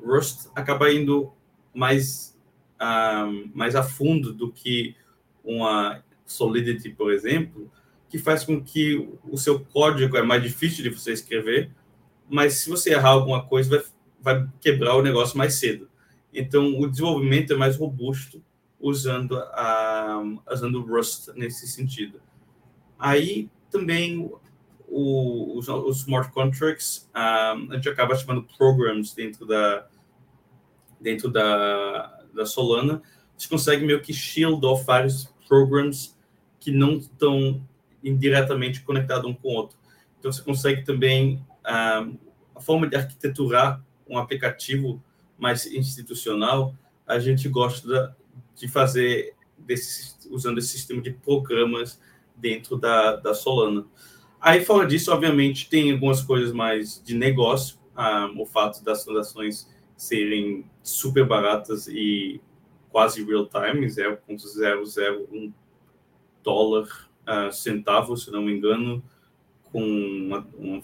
Rust 0.00 0.48
acaba 0.54 0.92
indo 0.92 1.32
mais, 1.74 2.36
um, 2.80 2.84
ah, 2.84 3.30
mais 3.54 3.74
a 3.74 3.82
fundo 3.82 4.32
do 4.32 4.50
que 4.50 4.96
uma 5.44 6.02
Solidity, 6.24 6.90
por 6.90 7.12
exemplo, 7.12 7.70
que 8.08 8.18
faz 8.18 8.44
com 8.44 8.62
que 8.62 9.08
o 9.30 9.36
seu 9.36 9.60
código 9.60 10.16
é 10.16 10.22
mais 10.22 10.42
difícil 10.42 10.82
de 10.82 10.90
você 10.90 11.12
escrever, 11.12 11.70
mas 12.28 12.54
se 12.54 12.70
você 12.70 12.92
errar 12.92 13.10
alguma 13.10 13.44
coisa, 13.44 13.84
vai, 14.20 14.40
vai 14.40 14.48
quebrar 14.60 14.96
o 14.96 15.02
negócio 15.02 15.38
mais 15.38 15.54
cedo. 15.54 15.88
Então, 16.32 16.78
o 16.78 16.88
desenvolvimento 16.88 17.52
é 17.52 17.56
mais 17.56 17.76
robusto 17.76 18.42
usando, 18.80 19.38
a, 19.38 20.22
usando 20.50 20.84
Rust 20.84 21.28
nesse 21.34 21.66
sentido. 21.66 22.20
Aí, 22.98 23.50
também, 23.70 24.30
o, 24.88 25.58
os, 25.58 25.68
os, 25.68 25.98
smart 25.98 26.32
contracts, 26.32 27.08
um, 27.14 27.72
a 27.72 27.74
gente 27.74 27.88
acaba 27.88 28.14
chamando 28.14 28.46
programs 28.56 29.14
dentro 29.14 29.46
da, 29.46 29.86
dentro 31.00 31.30
da, 31.30 32.22
da 32.34 32.46
Solana, 32.46 33.02
gente 33.36 33.48
consegue 33.48 33.84
meio 33.84 34.00
que 34.00 34.12
shield 34.12 34.64
off 34.64 34.84
vários 34.84 35.26
programs 35.46 36.16
que 36.58 36.70
não 36.70 36.94
estão 36.94 37.62
indiretamente 38.02 38.80
conectados 38.82 39.28
um 39.30 39.34
com 39.34 39.48
o 39.48 39.52
outro. 39.52 39.78
Então, 40.18 40.32
você 40.32 40.42
consegue 40.42 40.84
também 40.84 41.44
ah, 41.62 42.06
a 42.54 42.60
forma 42.60 42.88
de 42.88 42.96
arquiteturar 42.96 43.84
um 44.08 44.18
aplicativo 44.18 45.02
mais 45.38 45.66
institucional. 45.66 46.74
A 47.06 47.18
gente 47.18 47.48
gosta 47.48 48.16
de 48.56 48.68
fazer 48.68 49.34
desse, 49.56 50.16
usando 50.30 50.58
esse 50.58 50.68
sistema 50.68 51.00
de 51.00 51.10
programas 51.12 52.00
dentro 52.34 52.76
da, 52.76 53.16
da 53.16 53.34
Solana. 53.34 53.86
Aí, 54.40 54.64
fora 54.64 54.86
disso, 54.86 55.12
obviamente, 55.12 55.68
tem 55.68 55.92
algumas 55.92 56.22
coisas 56.22 56.52
mais 56.52 57.02
de 57.02 57.14
negócio. 57.14 57.78
Ah, 57.94 58.30
o 58.36 58.44
fato 58.44 58.84
das 58.84 59.04
transações 59.04 59.68
serem 59.96 60.64
super 60.82 61.26
baratas 61.26 61.88
e 61.88 62.40
quase 62.90 63.24
real 63.24 63.46
time, 63.46 63.88
0,001 63.88 65.52
dólar 66.42 66.86
uh, 67.26 67.52
centavo, 67.52 68.16
se 68.16 68.30
não 68.30 68.42
me 68.42 68.52
engano, 68.52 69.02
com 69.64 69.82
uma, 69.82 70.46
um, 70.56 70.80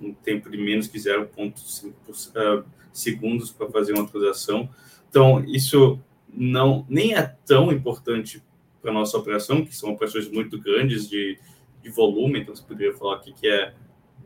um, 0.00 0.14
tempo 0.14 0.48
de 0.48 0.56
menos 0.56 0.86
que 0.86 0.98
0,5 0.98 1.92
uh, 1.92 1.94
ah, 2.34 2.64
segundos 2.92 3.50
para 3.52 3.70
fazer 3.70 3.92
uma 3.92 4.08
transação. 4.08 4.68
Então, 5.08 5.44
isso 5.44 6.00
não 6.36 6.84
nem 6.88 7.14
é 7.14 7.22
tão 7.22 7.72
importante 7.72 8.42
para 8.82 8.92
nossa 8.92 9.16
operação, 9.16 9.64
que 9.64 9.74
são 9.74 9.90
operações 9.90 10.30
muito 10.30 10.60
grandes 10.60 11.08
de, 11.08 11.38
de 11.82 11.90
volume, 11.90 12.40
então 12.40 12.54
você 12.54 12.62
poderia 12.62 12.94
falar 12.94 13.16
aqui 13.16 13.32
que 13.32 13.48
é 13.48 13.74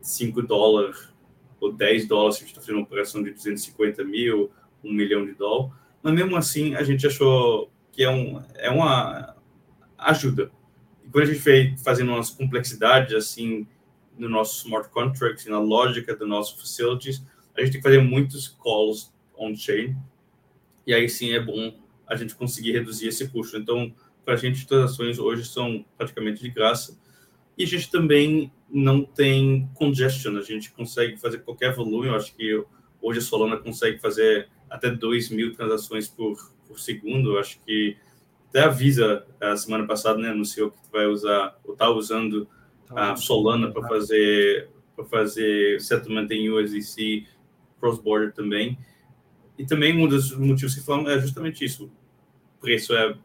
5 0.01 0.41
dólares 0.43 1.11
ou 1.59 1.71
10 1.71 2.07
dólares 2.07 2.35
se 2.35 2.43
a 2.43 2.45
gente 2.45 2.51
está 2.51 2.61
fazendo 2.61 2.77
uma 2.77 2.85
operação 2.85 3.23
de 3.23 3.31
250 3.31 4.03
mil, 4.03 4.51
1 4.83 4.91
milhão 4.91 5.25
de 5.25 5.33
dólares 5.33 5.81
mas 6.01 6.13
mesmo 6.13 6.35
assim 6.35 6.75
a 6.75 6.83
gente 6.83 7.05
achou 7.05 7.71
que 7.91 8.03
é, 8.03 8.09
um, 8.09 8.41
é 8.55 8.69
uma 8.69 9.35
ajuda. 9.97 10.51
E 11.03 11.09
quando 11.09 11.25
a 11.25 11.27
gente 11.27 11.39
veio 11.39 11.77
fazendo 11.77 12.11
umas 12.11 12.29
complexidades 12.29 13.13
assim 13.13 13.67
no 14.17 14.27
nosso 14.27 14.65
smart 14.65 14.89
contracts, 14.89 15.45
na 15.45 15.59
lógica 15.59 16.15
do 16.15 16.25
nosso 16.25 16.57
facilities, 16.59 17.23
a 17.55 17.61
gente 17.61 17.73
tem 17.73 17.81
que 17.81 17.87
fazer 17.87 18.01
muitos 18.01 18.47
calls 18.47 19.13
on-chain, 19.35 19.95
e 20.85 20.93
aí 20.93 21.09
sim 21.09 21.31
é 21.31 21.39
bom 21.39 21.80
a 22.11 22.15
gente 22.15 22.35
conseguir 22.35 22.73
reduzir 22.73 23.07
esse 23.07 23.27
custo. 23.29 23.57
Então, 23.57 23.93
para 24.25 24.33
a 24.33 24.37
gente, 24.37 24.67
transações 24.67 25.17
hoje 25.17 25.45
são 25.45 25.85
praticamente 25.97 26.41
de 26.41 26.49
graça, 26.49 26.99
e 27.57 27.63
a 27.63 27.67
gente 27.67 27.89
também 27.89 28.51
não 28.69 29.03
tem 29.03 29.69
congestion, 29.75 30.37
a 30.37 30.41
gente 30.41 30.71
consegue 30.71 31.17
fazer 31.17 31.39
qualquer 31.39 31.73
volume, 31.73 32.07
eu 32.07 32.15
acho 32.15 32.35
que 32.35 32.63
hoje 33.01 33.19
a 33.19 33.21
Solana 33.21 33.57
consegue 33.57 33.99
fazer 33.99 34.47
até 34.69 34.89
2 34.89 35.29
mil 35.29 35.53
transações 35.53 36.07
por, 36.07 36.37
por 36.67 36.79
segundo. 36.79 37.37
Acho 37.37 37.59
que 37.65 37.97
até 38.49 38.61
a 38.61 38.69
Visa, 38.69 39.25
a 39.39 39.55
semana 39.55 39.85
passada, 39.85 40.19
né, 40.19 40.29
anunciou 40.29 40.71
que 40.71 40.77
vai 40.91 41.07
usar, 41.07 41.59
ou 41.63 41.73
está 41.73 41.89
usando 41.89 42.47
tá 42.87 43.11
a 43.11 43.15
Solana 43.15 43.71
para 43.71 43.87
fazer, 43.87 44.69
para 44.95 45.05
fazer 45.05 45.79
settlement 45.81 46.27
em 46.31 46.49
USDC 46.49 47.25
cross-border 47.79 48.33
também. 48.33 48.77
E 49.57 49.65
também 49.65 49.97
um 49.97 50.07
dos 50.07 50.35
motivos 50.37 50.75
que 50.75 50.81
falam 50.81 51.09
é 51.09 51.19
justamente 51.19 51.65
isso. 51.65 51.91
Preço 52.61 52.95
é 52.95 53.15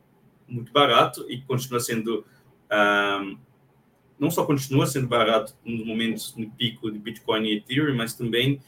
muito 0.48 0.72
barato 0.72 1.24
e 1.28 1.40
continua 1.42 1.78
sendo. 1.78 2.24
Um, 2.72 3.38
não 4.18 4.30
só 4.30 4.46
continua 4.46 4.86
sendo 4.86 5.06
barato 5.06 5.54
nos 5.64 5.84
momentos 5.84 6.34
no 6.36 6.50
pico 6.50 6.90
de 6.90 6.98
Bitcoin 6.98 7.46
e 7.46 7.58
Ethereum, 7.58 7.94
mas 7.94 8.14
também 8.14 8.60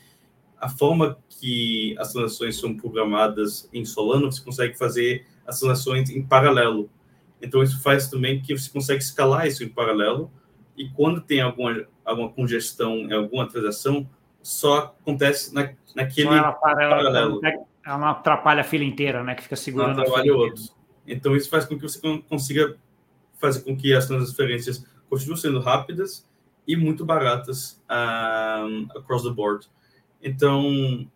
a 0.60 0.68
forma 0.68 1.18
que 1.28 1.96
as 1.98 2.12
transações 2.12 2.58
são 2.58 2.76
programadas 2.76 3.68
em 3.72 3.84
Solano, 3.84 4.30
você 4.30 4.42
consegue 4.42 4.76
fazer 4.76 5.26
as 5.46 5.58
transações 5.58 6.10
em 6.10 6.22
paralelo. 6.22 6.90
Então, 7.40 7.62
isso 7.62 7.80
faz 7.80 8.08
também 8.08 8.42
que 8.42 8.56
você 8.56 8.68
consegue 8.70 9.02
escalar 9.02 9.46
isso 9.46 9.62
em 9.62 9.68
paralelo. 9.68 10.30
E 10.76 10.88
quando 10.90 11.20
tem 11.20 11.40
alguma, 11.40 11.86
alguma 12.04 12.28
congestão 12.28 12.98
em 12.98 13.12
alguma 13.12 13.48
transação, 13.48 14.08
só 14.42 14.96
acontece 15.00 15.54
na, 15.54 15.72
naquele 15.94 16.28
ela 16.28 16.52
para, 16.52 16.88
paralelo. 16.88 17.40
Ela 17.88 17.96
não 17.96 18.08
atrapalha 18.08 18.60
a 18.60 18.64
fila 18.64 18.84
inteira, 18.84 19.24
né? 19.24 19.34
Que 19.34 19.42
fica 19.42 19.56
segurando 19.56 20.00
atrapalha 20.00 20.20
a 20.20 20.22
fila 20.24 20.36
outros. 20.36 20.76
Então, 21.06 21.34
isso 21.34 21.48
faz 21.48 21.64
com 21.64 21.74
que 21.74 21.82
você 21.82 21.98
consiga 22.28 22.76
fazer 23.38 23.62
com 23.62 23.74
que 23.74 23.94
as 23.94 24.06
transferências 24.06 24.84
continuem 25.08 25.40
sendo 25.40 25.58
rápidas 25.58 26.28
e 26.66 26.76
muito 26.76 27.02
baratas 27.02 27.82
um, 27.88 28.88
across 28.94 29.22
the 29.22 29.30
board. 29.30 29.66
Então, 30.22 31.10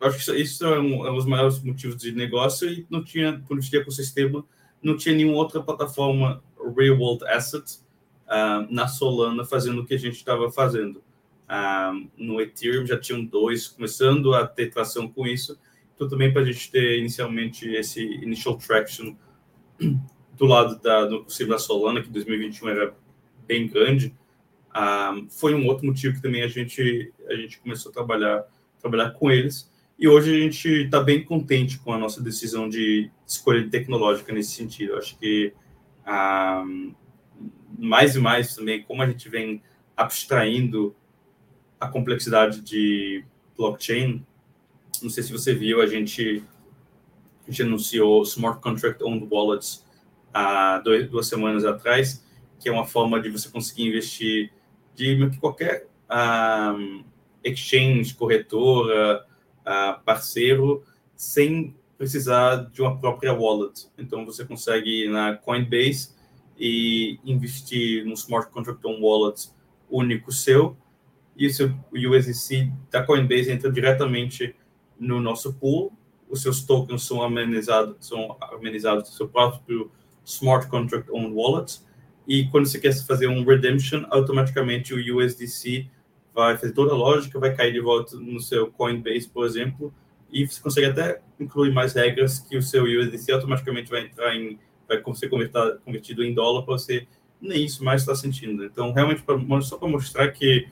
acho 0.00 0.24
que 0.24 0.40
isso 0.40 0.64
é 0.64 0.78
um, 0.78 1.04
é 1.04 1.10
um 1.10 1.16
dos 1.16 1.26
maiores 1.26 1.60
motivos 1.60 1.96
de 1.96 2.12
negócio 2.12 2.70
e 2.70 2.86
não 2.88 3.02
tinha, 3.02 3.42
quando 3.48 3.60
tinha 3.60 3.82
ecossistema, 3.82 4.44
não 4.80 4.96
tinha 4.96 5.16
nenhuma 5.16 5.38
outra 5.38 5.60
plataforma 5.60 6.40
real 6.76 6.96
world 6.96 7.26
asset 7.26 7.80
uh, 8.28 8.72
na 8.72 8.86
Solana 8.86 9.44
fazendo 9.44 9.82
o 9.82 9.84
que 9.84 9.94
a 9.94 9.98
gente 9.98 10.14
estava 10.14 10.48
fazendo. 10.48 11.02
Uh, 11.48 12.08
no 12.16 12.40
Ethereum 12.40 12.86
já 12.86 13.00
tinham 13.00 13.24
dois 13.24 13.66
começando 13.66 14.32
a 14.32 14.46
ter 14.46 14.70
tração 14.70 15.08
com 15.08 15.26
isso, 15.26 15.58
então 15.94 16.08
também 16.08 16.32
para 16.32 16.42
a 16.42 16.44
gente 16.44 16.70
ter 16.70 16.98
inicialmente 16.98 17.68
esse 17.68 18.02
initial 18.02 18.56
traction 18.56 19.14
do 20.36 20.46
lado 20.46 20.80
da, 20.80 21.04
do 21.04 21.24
possível 21.24 21.54
da 21.54 21.58
Solana, 21.58 22.02
que 22.02 22.10
2021 22.10 22.68
era 22.68 22.94
bem 23.46 23.68
grande, 23.68 24.14
foi 25.30 25.54
um 25.54 25.66
outro 25.66 25.86
motivo 25.86 26.14
que 26.14 26.22
também 26.22 26.42
a 26.42 26.48
gente, 26.48 27.12
a 27.28 27.34
gente 27.34 27.60
começou 27.60 27.90
a 27.90 27.92
trabalhar, 27.92 28.44
trabalhar 28.80 29.10
com 29.10 29.30
eles. 29.30 29.70
E 29.96 30.08
hoje 30.08 30.34
a 30.34 30.38
gente 30.40 30.68
está 30.68 31.00
bem 31.00 31.24
contente 31.24 31.78
com 31.78 31.92
a 31.92 31.98
nossa 31.98 32.20
decisão 32.20 32.68
de 32.68 33.10
escolha 33.26 33.68
tecnológica 33.68 34.32
nesse 34.32 34.50
sentido. 34.50 34.94
Eu 34.94 34.98
acho 34.98 35.16
que 35.18 35.52
mais 37.78 38.16
e 38.16 38.20
mais 38.20 38.54
também, 38.54 38.82
como 38.82 39.02
a 39.02 39.06
gente 39.06 39.28
vem 39.28 39.62
abstraindo 39.96 40.94
a 41.78 41.86
complexidade 41.86 42.60
de 42.60 43.24
blockchain, 43.56 44.24
não 45.02 45.10
sei 45.10 45.22
se 45.22 45.32
você 45.32 45.54
viu, 45.54 45.80
a 45.80 45.86
gente, 45.86 46.42
a 47.46 47.50
gente 47.50 47.62
anunciou 47.62 48.22
Smart 48.22 48.60
Contract 48.60 49.02
Owned 49.02 49.26
Wallets 49.30 49.84
há 50.32 50.78
dois, 50.78 51.08
duas 51.08 51.26
semanas 51.26 51.64
atrás, 51.64 52.24
que 52.58 52.68
é 52.68 52.72
uma 52.72 52.86
forma 52.86 53.20
de 53.20 53.28
você 53.28 53.48
conseguir 53.48 53.88
investir 53.88 54.52
de 54.94 55.30
qualquer 55.38 55.86
um, 56.76 57.04
exchange, 57.42 58.14
corretora, 58.14 59.24
uh, 59.60 60.02
parceiro, 60.04 60.82
sem 61.14 61.74
precisar 61.96 62.70
de 62.70 62.82
uma 62.82 62.98
própria 62.98 63.32
wallet. 63.32 63.88
Então, 63.96 64.24
você 64.24 64.44
consegue 64.44 65.04
ir 65.04 65.10
na 65.10 65.36
Coinbase 65.36 66.10
e 66.58 67.18
investir 67.24 68.04
no 68.04 68.14
Smart 68.14 68.50
Contract 68.50 68.84
on 68.86 69.00
Wallet 69.00 69.50
único 69.90 70.32
seu, 70.32 70.76
e 71.36 71.46
o 71.46 71.52
seu 71.52 71.74
USDC 71.92 72.70
da 72.90 73.02
Coinbase 73.02 73.50
entra 73.50 73.70
diretamente 73.70 74.54
no 75.04 75.20
nosso 75.20 75.52
pool, 75.54 75.92
os 76.28 76.42
seus 76.42 76.62
tokens 76.62 77.02
são 77.02 77.22
amenizados, 77.22 77.96
são 78.00 78.36
amenizados 78.40 79.10
no 79.10 79.16
seu 79.16 79.28
próprio 79.28 79.90
Smart 80.24 80.66
Contract 80.68 81.10
on 81.12 81.32
Wallet, 81.32 81.80
e 82.26 82.46
quando 82.48 82.66
você 82.66 82.78
quer 82.78 82.94
fazer 83.06 83.28
um 83.28 83.44
redemption, 83.44 84.04
automaticamente 84.10 84.94
o 84.94 85.18
USDC 85.18 85.86
vai 86.34 86.56
fazer 86.56 86.72
toda 86.72 86.92
a 86.92 86.96
lógica, 86.96 87.38
vai 87.38 87.54
cair 87.54 87.72
de 87.72 87.80
volta 87.80 88.16
no 88.16 88.40
seu 88.40 88.70
Coinbase, 88.70 89.28
por 89.28 89.46
exemplo, 89.46 89.92
e 90.32 90.46
você 90.46 90.60
consegue 90.60 90.86
até 90.86 91.20
incluir 91.38 91.72
mais 91.72 91.92
regras 91.92 92.40
que 92.40 92.56
o 92.56 92.62
seu 92.62 92.84
USDC 92.84 93.30
automaticamente 93.30 93.90
vai 93.90 94.06
entrar 94.06 94.34
em, 94.34 94.58
vai 94.88 95.00
ser 95.14 95.28
convertido 95.84 96.24
em 96.24 96.34
dólar 96.34 96.62
para 96.62 96.72
você 96.72 97.06
nem 97.44 97.64
isso 97.64 97.84
mais 97.84 98.00
está 98.00 98.14
sentindo. 98.14 98.64
Então, 98.64 98.92
realmente, 98.92 99.22
pra, 99.22 99.38
só 99.60 99.76
para 99.76 99.88
mostrar 99.88 100.30
que 100.32 100.66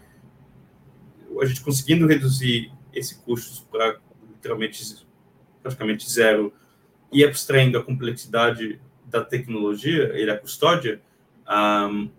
a 1.41 1.45
gente 1.45 1.61
conseguindo 1.61 2.07
reduzir 2.07 2.73
esse 2.93 3.21
custo 3.21 3.67
para 3.67 3.99
literalmente 4.43 5.07
praticamente 5.63 6.11
zero 6.11 6.53
e 7.13 7.25
abstraindo 7.25 7.79
a 7.79 7.85
complexidade 7.85 8.81
da 9.07 9.25
tecnologia 9.25 10.19
e 10.19 10.27
da 10.27 10.37
custódia, 10.37 11.01
um, 11.49 12.11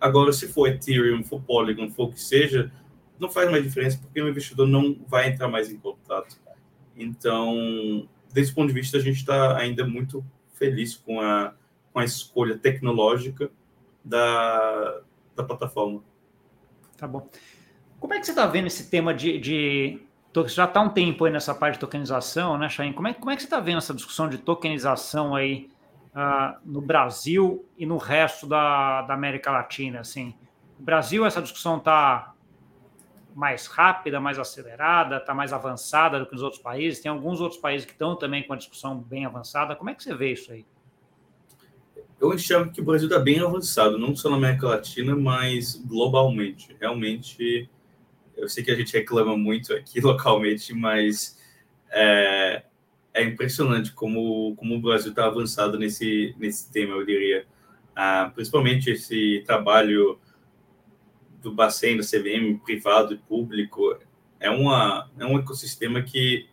agora, 0.00 0.32
se 0.32 0.48
for 0.48 0.68
Ethereum, 0.68 1.22
for 1.22 1.42
Polygon, 1.42 1.90
for 1.90 2.08
o 2.08 2.12
que 2.12 2.20
seja, 2.20 2.72
não 3.18 3.30
faz 3.30 3.50
mais 3.50 3.62
diferença 3.62 3.98
porque 3.98 4.22
o 4.22 4.28
investidor 4.28 4.66
não 4.66 4.96
vai 5.06 5.28
entrar 5.28 5.48
mais 5.48 5.70
em 5.70 5.76
contato. 5.76 6.40
Então, 6.96 8.08
desse 8.32 8.54
ponto 8.54 8.68
de 8.68 8.74
vista, 8.74 8.96
a 8.96 9.00
gente 9.00 9.16
está 9.16 9.58
ainda 9.58 9.86
muito 9.86 10.24
feliz 10.54 10.94
com 10.94 11.20
a, 11.20 11.52
com 11.92 11.98
a 11.98 12.04
escolha 12.04 12.56
tecnológica 12.56 13.50
da, 14.04 15.00
da 15.36 15.44
plataforma. 15.44 16.02
Tá 16.96 17.06
bom. 17.06 17.28
Como 17.98 18.14
é 18.14 18.20
que 18.20 18.24
você 18.24 18.32
está 18.32 18.46
vendo 18.46 18.66
esse 18.66 18.88
tema 18.88 19.12
de, 19.12 19.38
de 19.38 20.00
você 20.32 20.54
já 20.54 20.64
está 20.64 20.80
um 20.80 20.88
tempo 20.88 21.24
aí 21.24 21.32
nessa 21.32 21.54
parte 21.54 21.74
de 21.74 21.80
tokenização, 21.80 22.56
né, 22.56 22.68
Chain? 22.68 22.92
Como 22.92 23.08
é, 23.08 23.14
como 23.14 23.30
é 23.30 23.36
que 23.36 23.42
você 23.42 23.46
está 23.46 23.58
vendo 23.58 23.78
essa 23.78 23.92
discussão 23.92 24.28
de 24.28 24.38
tokenização 24.38 25.34
aí 25.34 25.68
uh, 26.14 26.56
no 26.64 26.80
Brasil 26.80 27.66
e 27.76 27.84
no 27.84 27.96
resto 27.96 28.46
da, 28.46 29.02
da 29.02 29.14
América 29.14 29.50
Latina? 29.50 30.00
Assim, 30.00 30.34
no 30.78 30.84
Brasil, 30.84 31.26
essa 31.26 31.42
discussão 31.42 31.78
está 31.78 32.32
mais 33.34 33.66
rápida, 33.66 34.20
mais 34.20 34.38
acelerada, 34.38 35.16
está 35.16 35.34
mais 35.34 35.52
avançada 35.52 36.18
do 36.18 36.26
que 36.26 36.32
nos 36.32 36.42
outros 36.42 36.62
países? 36.62 37.00
Tem 37.00 37.10
alguns 37.10 37.40
outros 37.40 37.60
países 37.60 37.84
que 37.84 37.92
estão 37.92 38.14
também 38.14 38.42
com 38.44 38.52
a 38.52 38.56
discussão 38.56 38.98
bem 38.98 39.26
avançada. 39.26 39.74
Como 39.74 39.90
é 39.90 39.94
que 39.94 40.02
você 40.02 40.14
vê 40.14 40.32
isso 40.32 40.52
aí? 40.52 40.64
Eu 42.20 42.34
enxergo 42.34 42.70
que 42.70 42.80
o 42.80 42.84
Brasil 42.84 43.08
está 43.08 43.18
bem 43.18 43.40
avançado, 43.40 43.98
não 43.98 44.14
só 44.14 44.28
na 44.28 44.36
América 44.36 44.68
Latina, 44.68 45.16
mas 45.16 45.74
globalmente. 45.74 46.76
Realmente, 46.78 47.68
eu 48.40 48.48
sei 48.48 48.64
que 48.64 48.70
a 48.70 48.74
gente 48.74 48.92
reclama 48.92 49.36
muito 49.36 49.72
aqui 49.74 50.00
localmente, 50.02 50.72
mas 50.74 51.38
é, 51.90 52.62
é 53.12 53.24
impressionante 53.24 53.92
como, 53.92 54.54
como 54.56 54.76
o 54.76 54.80
Brasil 54.80 55.10
está 55.10 55.26
avançado 55.26 55.78
nesse, 55.78 56.34
nesse 56.38 56.70
tema, 56.72 56.94
eu 56.94 57.04
diria. 57.04 57.46
Ah, 57.94 58.30
principalmente 58.34 58.90
esse 58.90 59.42
trabalho 59.46 60.18
do 61.42 61.52
Bacen, 61.52 61.96
da 61.96 62.02
CVM, 62.02 62.58
privado 62.64 63.14
e 63.14 63.18
público, 63.18 63.98
é, 64.38 64.48
uma, 64.50 65.10
é 65.18 65.24
um 65.24 65.38
ecossistema 65.38 66.02
que, 66.02 66.48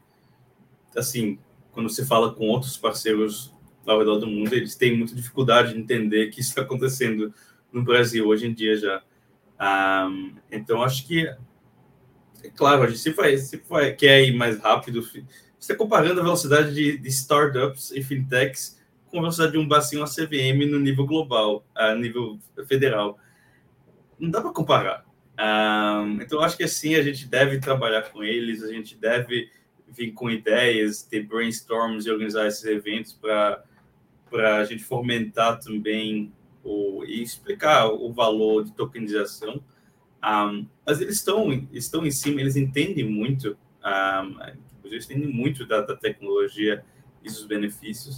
assim, 0.95 1.39
quando 1.71 1.89
você 1.89 2.05
fala 2.05 2.33
com 2.33 2.47
outros 2.47 2.75
parceiros 2.77 3.53
ao 3.85 3.99
redor 3.99 4.17
do 4.17 4.27
mundo, 4.27 4.53
eles 4.53 4.75
têm 4.75 4.97
muita 4.97 5.15
dificuldade 5.15 5.73
de 5.73 5.79
entender 5.79 6.27
que 6.27 6.41
isso 6.41 6.49
está 6.49 6.63
acontecendo 6.63 7.33
no 7.71 7.83
Brasil 7.83 8.27
hoje 8.27 8.47
em 8.47 8.53
dia 8.53 8.75
já. 8.75 9.01
Ah, 9.57 10.09
então, 10.51 10.81
acho 10.81 11.07
que, 11.07 11.33
claro, 12.55 12.83
a 12.83 12.87
gente 12.87 12.99
se, 12.99 13.11
vai, 13.11 13.37
se 13.37 13.61
vai, 13.69 13.93
quer 13.93 14.23
ir 14.23 14.35
mais 14.35 14.59
rápido, 14.59 15.01
você 15.59 15.75
comparando 15.75 16.19
a 16.19 16.23
velocidade 16.23 16.73
de, 16.73 16.97
de, 16.97 17.09
startups 17.09 17.91
e 17.91 18.01
fintechs 18.03 18.77
com 19.07 19.17
a 19.17 19.21
velocidade 19.21 19.53
de 19.53 19.57
um 19.57 19.67
bacinho 19.67 20.03
a 20.03 20.07
CVM 20.07 20.69
no 20.69 20.79
nível 20.79 21.05
global, 21.05 21.65
a 21.75 21.95
nível 21.95 22.39
federal. 22.67 23.17
Não 24.19 24.29
dá 24.29 24.41
para 24.41 24.51
comparar. 24.51 25.05
Um, 25.39 26.21
então, 26.21 26.41
acho 26.41 26.57
que 26.57 26.63
assim, 26.63 26.95
a 26.95 27.03
gente 27.03 27.27
deve 27.27 27.59
trabalhar 27.59 28.09
com 28.09 28.23
eles, 28.23 28.63
a 28.63 28.71
gente 28.71 28.95
deve 28.95 29.49
vir 29.87 30.11
com 30.11 30.29
ideias, 30.29 31.03
ter 31.03 31.23
brainstorms 31.23 32.05
e 32.05 32.11
organizar 32.11 32.47
esses 32.47 32.65
eventos 32.65 33.13
para 33.13 33.63
a 34.59 34.65
gente 34.65 34.83
fomentar 34.83 35.59
também 35.59 36.33
o, 36.63 37.03
e 37.05 37.21
explicar 37.21 37.87
o 37.87 38.11
valor 38.11 38.63
de 38.63 38.73
tokenização. 38.73 39.61
Um, 40.23 40.67
mas 40.85 40.99
eles 40.99 41.15
estão, 41.15 41.51
estão 41.71 42.05
em 42.05 42.11
cima, 42.11 42.41
eles 42.41 42.55
entendem 42.55 43.05
muito 43.05 43.57
um, 43.83 44.39
eles 44.83 45.05
entendem 45.05 45.29
muito 45.29 45.65
da, 45.65 45.81
da 45.81 45.95
tecnologia 45.95 46.83
e 47.23 47.27
dos 47.27 47.45
benefícios. 47.45 48.17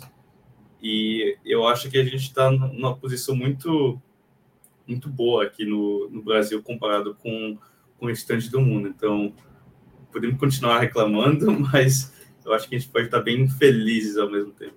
E 0.81 1.37
eu 1.45 1.67
acho 1.67 1.89
que 1.89 1.97
a 1.97 2.03
gente 2.03 2.15
está 2.15 2.49
numa 2.49 2.95
posição 2.95 3.35
muito 3.35 4.01
muito 4.87 5.07
boa 5.07 5.43
aqui 5.43 5.65
no, 5.65 6.09
no 6.09 6.23
Brasil 6.23 6.63
comparado 6.63 7.13
com, 7.13 7.57
com 7.97 8.05
o 8.05 8.07
restante 8.07 8.49
do 8.49 8.59
mundo. 8.59 8.87
Então, 8.87 9.31
podemos 10.11 10.39
continuar 10.39 10.79
reclamando, 10.79 11.51
mas 11.71 12.11
eu 12.43 12.51
acho 12.53 12.67
que 12.67 12.75
a 12.75 12.79
gente 12.79 12.89
pode 12.89 13.05
estar 13.05 13.21
bem 13.21 13.47
felizes 13.47 14.17
ao 14.17 14.31
mesmo 14.31 14.51
tempo. 14.51 14.73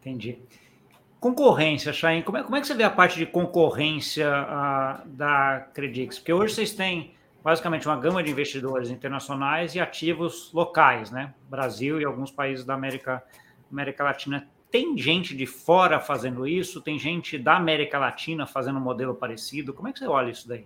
Entendi. 0.00 0.38
Concorrência, 1.26 1.92
Chain, 1.92 2.22
como 2.22 2.38
é, 2.38 2.44
como 2.44 2.54
é 2.54 2.60
que 2.60 2.68
você 2.68 2.74
vê 2.74 2.84
a 2.84 2.90
parte 2.90 3.18
de 3.18 3.26
concorrência 3.26 4.30
uh, 4.30 5.08
da 5.08 5.66
Credix? 5.74 6.20
Porque 6.20 6.32
hoje 6.32 6.54
vocês 6.54 6.72
têm 6.72 7.16
basicamente 7.42 7.84
uma 7.84 7.96
gama 7.96 8.22
de 8.22 8.30
investidores 8.30 8.90
internacionais 8.90 9.74
e 9.74 9.80
ativos 9.80 10.52
locais, 10.52 11.10
né? 11.10 11.34
Brasil 11.50 12.00
e 12.00 12.04
alguns 12.04 12.30
países 12.30 12.64
da 12.64 12.74
América, 12.74 13.24
América 13.72 14.04
Latina. 14.04 14.48
Tem 14.70 14.96
gente 14.96 15.36
de 15.36 15.46
fora 15.46 15.98
fazendo 15.98 16.46
isso? 16.46 16.80
Tem 16.80 16.96
gente 16.96 17.36
da 17.36 17.56
América 17.56 17.98
Latina 17.98 18.46
fazendo 18.46 18.78
um 18.78 18.82
modelo 18.82 19.12
parecido? 19.12 19.74
Como 19.74 19.88
é 19.88 19.92
que 19.92 19.98
você 19.98 20.06
olha 20.06 20.30
isso 20.30 20.46
daí? 20.46 20.64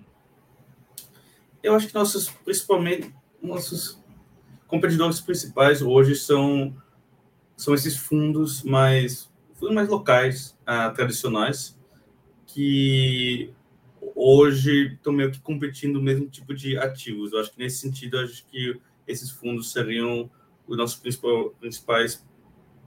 Eu 1.63 1.75
acho 1.75 1.87
que 1.89 1.95
nossos, 1.95 2.29
principalmente, 2.29 3.15
nossos 3.43 3.99
competidores 4.67 5.23
principais 5.23 5.81
hoje 5.81 6.17
são, 6.17 6.77
são 7.57 7.73
esses 7.73 7.97
fundos 7.97 8.63
mais, 8.63 9.30
fundos 9.61 9.75
mais 9.75 9.89
locais, 9.89 10.59
uh, 10.63 10.93
tradicionais, 10.95 11.79
que 12.47 13.53
hoje 14.17 14.95
estão 14.95 15.13
meio 15.13 15.31
que 15.31 15.39
competindo 15.41 15.97
o 15.97 16.03
mesmo 16.03 16.27
tipo 16.29 16.55
de 16.55 16.79
ativos. 16.79 17.33
Eu 17.33 17.41
acho 17.41 17.53
que 17.53 17.59
nesse 17.59 17.77
sentido, 17.79 18.19
acho 18.19 18.45
que 18.47 18.81
esses 19.07 19.31
fundos 19.31 19.71
seriam 19.71 20.31
os 20.67 20.77
nossos 20.77 20.99
principais 21.61 22.27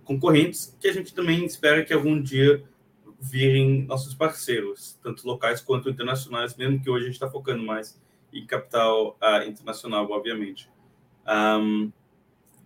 concorrentes, 0.04 0.76
que 0.80 0.88
a 0.88 0.94
gente 0.94 1.14
também 1.14 1.46
espera 1.46 1.86
que 1.86 1.94
algum 1.94 2.20
dia 2.22 2.64
virem 3.20 3.84
nossos 3.84 4.14
parceiros, 4.14 5.00
tanto 5.02 5.26
locais 5.26 5.62
quanto 5.62 5.90
internacionais, 5.90 6.56
mesmo 6.56 6.82
que 6.82 6.90
hoje 6.90 7.04
a 7.04 7.06
gente 7.06 7.16
está 7.16 7.30
focando 7.30 7.64
mais 7.64 8.02
em 8.34 8.46
capital 8.46 9.18
uh, 9.22 9.48
internacional, 9.48 10.10
obviamente. 10.12 10.70
Um, 11.26 11.92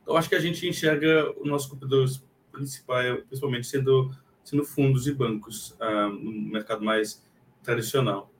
eu 0.07 0.15
acho 0.15 0.29
que 0.29 0.35
a 0.35 0.39
gente 0.39 0.67
enxerga 0.67 1.29
os 1.37 1.47
nossos 1.47 1.67
competidores 1.67 2.25
principais, 2.57 3.23
principalmente 3.23 3.67
sendo, 3.67 4.11
sendo 4.43 4.63
fundos 4.63 5.07
e 5.07 5.13
bancos, 5.13 5.71
uh, 5.79 6.09
no 6.09 6.31
mercado 6.31 6.83
mais 6.83 7.23
tradicional. 7.63 8.31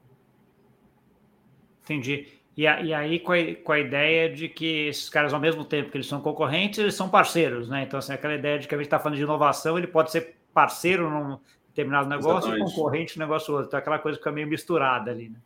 Entendi. 1.84 2.26
E, 2.56 2.66
a, 2.66 2.82
e 2.82 2.92
aí 2.92 3.20
com 3.20 3.32
a, 3.32 3.54
com 3.62 3.72
a, 3.72 3.78
ideia 3.78 4.28
de 4.28 4.48
que 4.48 4.88
esses 4.88 5.08
caras, 5.08 5.32
ao 5.32 5.38
mesmo 5.38 5.64
tempo 5.64 5.90
que 5.90 5.96
eles 5.96 6.08
são 6.08 6.20
concorrentes, 6.20 6.78
eles 6.78 6.94
são 6.94 7.08
parceiros, 7.08 7.68
né? 7.68 7.84
Então, 7.84 7.98
assim, 7.98 8.12
aquela 8.12 8.34
ideia 8.34 8.58
de 8.58 8.66
que 8.66 8.74
a 8.74 8.78
gente 8.78 8.86
está 8.86 8.98
falando 8.98 9.16
de 9.16 9.22
inovação, 9.22 9.78
ele 9.78 9.86
pode 9.86 10.10
ser 10.10 10.36
parceiro 10.52 11.08
num 11.08 11.38
determinado 11.68 12.08
negócio 12.08 12.48
Exatamente. 12.48 12.60
e 12.60 12.74
concorrente 12.74 13.18
no 13.18 13.24
negócio 13.24 13.54
outro. 13.54 13.68
Então, 13.68 13.78
aquela 13.78 13.98
coisa 14.00 14.18
fica 14.18 14.32
meio 14.32 14.48
misturada 14.48 15.10
ali, 15.10 15.28
né? 15.28 15.38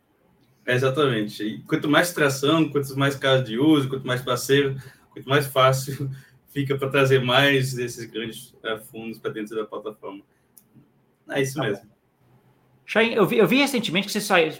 Exatamente. 0.65 1.43
E 1.43 1.59
quanto 1.63 1.87
mais 1.87 2.11
tração, 2.13 2.67
quanto 2.69 2.97
mais 2.97 3.15
casos 3.15 3.45
de 3.45 3.59
uso, 3.59 3.89
quanto 3.89 4.07
mais 4.07 4.21
parceiro, 4.21 4.75
quanto 5.11 5.29
mais 5.29 5.45
fácil 5.45 6.09
fica 6.53 6.77
para 6.77 6.89
trazer 6.89 7.19
mais 7.19 7.73
desses 7.73 8.05
grandes 8.05 8.53
uh, 8.63 8.79
fundos 8.91 9.17
para 9.17 9.31
dentro 9.31 9.55
da 9.55 9.65
plataforma. 9.65 10.21
É 11.29 11.41
isso 11.41 11.55
tá 11.55 11.63
mesmo. 11.63 11.89
Chain, 12.85 13.13
eu 13.13 13.25
vi, 13.25 13.37
eu 13.37 13.47
vi 13.47 13.57
recentemente 13.57 14.07
que 14.07 14.13
você 14.13 14.21
saiu, 14.21 14.53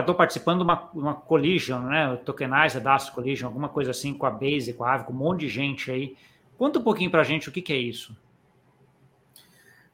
estou 0.00 0.14
participando 0.14 0.58
de 0.58 0.64
uma, 0.64 0.90
uma 0.92 1.14
collision, 1.14 1.82
né? 1.84 2.16
Tokenizer, 2.24 2.82
DAS 2.82 3.10
Collision, 3.10 3.48
alguma 3.48 3.68
coisa 3.68 3.90
assim 3.90 4.12
com 4.12 4.26
a 4.26 4.30
Base, 4.30 4.72
com 4.72 4.84
a 4.84 4.92
Aave, 4.92 5.04
com 5.04 5.12
um 5.12 5.16
monte 5.16 5.40
de 5.40 5.48
gente 5.48 5.90
aí. 5.90 6.16
Conta 6.58 6.78
um 6.78 6.82
pouquinho 6.82 7.10
para 7.10 7.20
a 7.20 7.24
gente 7.24 7.48
o 7.48 7.52
que, 7.52 7.62
que 7.62 7.72
é 7.72 7.78
isso. 7.78 8.16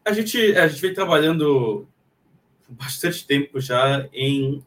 A 0.04 0.12
gente, 0.12 0.38
a 0.56 0.66
gente 0.68 0.80
vem 0.80 0.94
trabalhando 0.94 1.86
bastante 2.68 3.26
tempo 3.26 3.60
já 3.60 4.08
em 4.12 4.64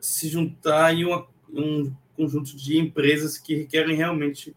se 0.00 0.28
juntar 0.28 0.94
em 0.94 1.04
uma, 1.04 1.26
um 1.50 1.92
conjunto 2.16 2.56
de 2.56 2.78
empresas 2.78 3.38
que 3.38 3.64
querem 3.64 3.96
realmente 3.96 4.54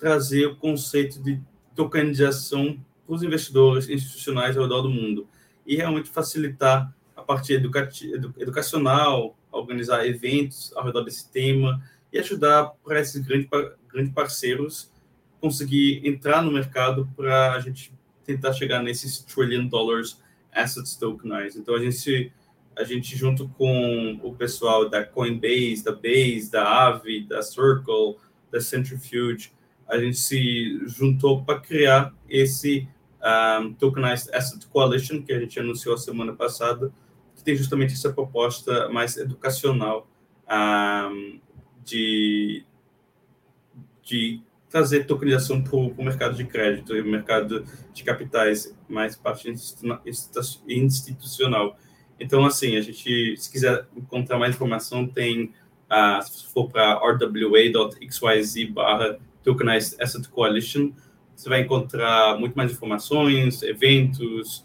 trazer 0.00 0.46
o 0.46 0.56
conceito 0.56 1.22
de 1.22 1.38
tokenização 1.76 2.82
para 3.06 3.14
os 3.14 3.22
investidores 3.22 3.88
institucionais 3.88 4.56
ao 4.56 4.62
redor 4.62 4.80
do 4.80 4.88
mundo 4.88 5.28
e 5.66 5.76
realmente 5.76 6.08
facilitar 6.08 6.92
a 7.14 7.20
parte 7.20 7.52
educacional, 7.52 9.36
organizar 9.52 10.06
eventos 10.06 10.72
ao 10.74 10.84
redor 10.84 11.02
desse 11.02 11.30
tema 11.30 11.82
e 12.10 12.18
ajudar 12.18 12.72
para 12.82 12.98
esses 12.98 13.22
grandes, 13.22 13.48
parceiros 14.14 14.90
conseguir 15.38 16.00
entrar 16.06 16.42
no 16.42 16.50
mercado 16.50 17.08
para 17.14 17.52
a 17.52 17.60
gente 17.60 17.92
tentar 18.24 18.52
chegar 18.54 18.82
nesses 18.82 19.18
trillion 19.18 19.66
dollars 19.66 20.20
assets 20.52 20.96
tokenized. 20.96 21.58
Então 21.58 21.74
a 21.74 21.80
gente 21.80 22.32
a 22.76 22.84
gente 22.84 23.14
junto 23.16 23.48
com 23.50 24.18
o 24.22 24.34
pessoal 24.34 24.88
da 24.88 25.04
Coinbase, 25.04 25.84
da 25.84 25.92
Base, 25.92 26.50
da 26.50 26.62
Aave, 26.62 27.26
da 27.26 27.42
Circle, 27.42 28.16
da 28.50 28.60
Centrifuge, 28.60 29.52
a 29.90 29.98
gente 29.98 30.16
se 30.16 30.80
juntou 30.86 31.44
para 31.44 31.58
criar 31.60 32.14
esse 32.28 32.88
um, 33.60 33.74
Tokenized 33.74 34.32
Asset 34.32 34.66
Coalition 34.68 35.22
que 35.22 35.32
a 35.32 35.40
gente 35.40 35.58
anunciou 35.58 35.94
a 35.94 35.98
semana 35.98 36.32
passada, 36.32 36.92
que 37.34 37.42
tem 37.42 37.56
justamente 37.56 37.94
essa 37.94 38.12
proposta 38.12 38.88
mais 38.88 39.16
educacional 39.16 40.08
um, 40.48 41.40
de, 41.84 42.64
de 44.02 44.40
trazer 44.68 45.06
tokenização 45.06 45.60
para 45.62 45.76
o 45.76 46.04
mercado 46.04 46.36
de 46.36 46.44
crédito 46.44 46.94
e 46.94 47.00
o 47.00 47.06
mercado 47.06 47.64
de 47.92 48.04
capitais, 48.04 48.76
mais 48.88 49.16
parte 49.16 49.50
institucional. 50.68 51.76
Então, 52.18 52.44
assim, 52.44 52.76
a 52.76 52.80
gente, 52.80 53.36
se 53.36 53.50
quiser 53.50 53.86
encontrar 53.96 54.38
mais 54.38 54.54
informação, 54.54 55.08
tem, 55.08 55.52
uh, 55.90 56.22
se 56.22 56.46
for 56.52 56.68
para 56.68 56.94
rwa.xyz 56.94 58.70
barra 58.70 59.18
Tokenized 59.42 60.00
Asset 60.00 60.28
Coalition, 60.28 60.92
você 61.34 61.48
vai 61.48 61.62
encontrar 61.62 62.38
muito 62.38 62.54
mais 62.54 62.70
informações, 62.72 63.62
eventos, 63.62 64.58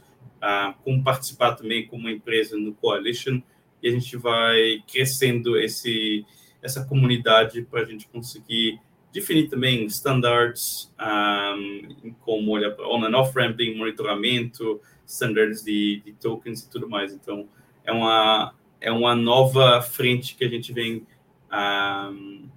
uh, 0.43 0.73
como 0.83 1.03
participar 1.03 1.53
também 1.55 1.87
como 1.87 2.09
empresa 2.09 2.57
no 2.57 2.73
Coalition, 2.73 3.41
e 3.81 3.87
a 3.87 3.91
gente 3.91 4.17
vai 4.17 4.83
crescendo 4.91 5.57
esse, 5.57 6.25
essa 6.61 6.83
comunidade 6.85 7.61
para 7.61 7.81
a 7.81 7.85
gente 7.85 8.07
conseguir 8.07 8.79
definir 9.13 9.47
também 9.47 9.85
standards, 9.85 10.91
um, 10.99 12.13
como 12.19 12.51
olhar 12.51 12.71
para 12.71 12.85
on 12.85 13.05
and 13.05 13.15
off-ramping, 13.15 13.77
monitoramento, 13.77 14.81
standards 15.07 15.63
de, 15.63 16.01
de, 16.03 16.11
tokens 16.13 16.63
e 16.63 16.69
tudo 16.69 16.89
mais. 16.89 17.13
Então, 17.13 17.47
é 17.85 17.93
uma, 17.93 18.53
é 18.81 18.91
uma 18.91 19.15
nova 19.15 19.81
frente 19.81 20.35
que 20.35 20.43
a 20.43 20.49
gente 20.49 20.73
vem 20.73 21.07
um, 21.49 22.49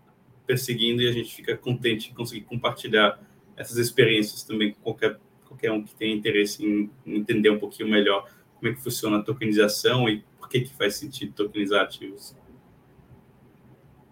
perseguindo 0.49 1.03
e 1.03 1.09
a 1.09 1.13
gente 1.13 1.35
fica 1.35 1.55
contente 1.55 2.11
em 2.11 2.15
conseguir 2.15 2.41
compartilhar 2.41 3.21
essas 3.55 3.77
experiências 3.77 4.43
também 4.43 4.73
com 4.73 4.81
qualquer, 4.81 5.19
qualquer 5.45 5.71
um 5.71 5.85
que 5.85 5.95
tenha 5.95 6.17
interesse 6.17 6.65
em 6.65 6.91
entender 7.07 7.51
um 7.51 7.59
pouquinho 7.59 7.91
melhor 7.91 8.27
como 8.57 8.73
é 8.73 8.75
que 8.75 8.83
funciona 8.83 9.19
a 9.19 9.23
tokenização 9.23 10.09
e 10.09 10.25
por 10.39 10.49
que, 10.49 10.63
que 10.63 10.75
faz 10.75 10.97
sentido 10.97 11.33
tokenizar 11.35 11.83
ativos. 11.83 12.35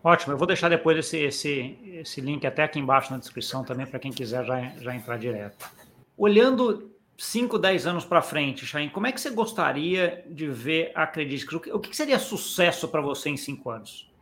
Ótimo, 0.05 0.35
eu 0.35 0.39
vou 0.39 0.47
deixar 0.47 0.69
depois 0.69 0.99
esse, 0.99 1.17
esse, 1.17 1.79
esse 1.95 2.21
link 2.21 2.47
até 2.47 2.63
aqui 2.63 2.79
embaixo 2.79 3.11
na 3.11 3.19
descrição 3.19 3.65
também 3.65 3.87
para 3.87 3.99
quem 3.99 4.13
quiser 4.13 4.45
já, 4.45 4.61
já 4.79 4.95
entrar 4.95 5.17
direto. 5.17 5.69
Olhando 6.17 6.93
5, 7.17 7.59
10 7.59 7.87
anos 7.87 8.05
para 8.05 8.21
frente, 8.21 8.67
Chain, 8.67 8.91
como 8.91 9.07
é 9.07 9.13
que 9.13 9.21
você 9.21 9.31
gostaria 9.31 10.23
de 10.29 10.49
ver 10.49 10.93
a 10.95 11.07
Credit 11.07 11.47
O 11.73 11.81
que 11.81 11.97
seria 11.97 12.19
sucesso 12.19 12.87
para 12.89 13.01
você 13.01 13.31
em 13.31 13.37
5 13.37 13.71
anos? 13.71 14.16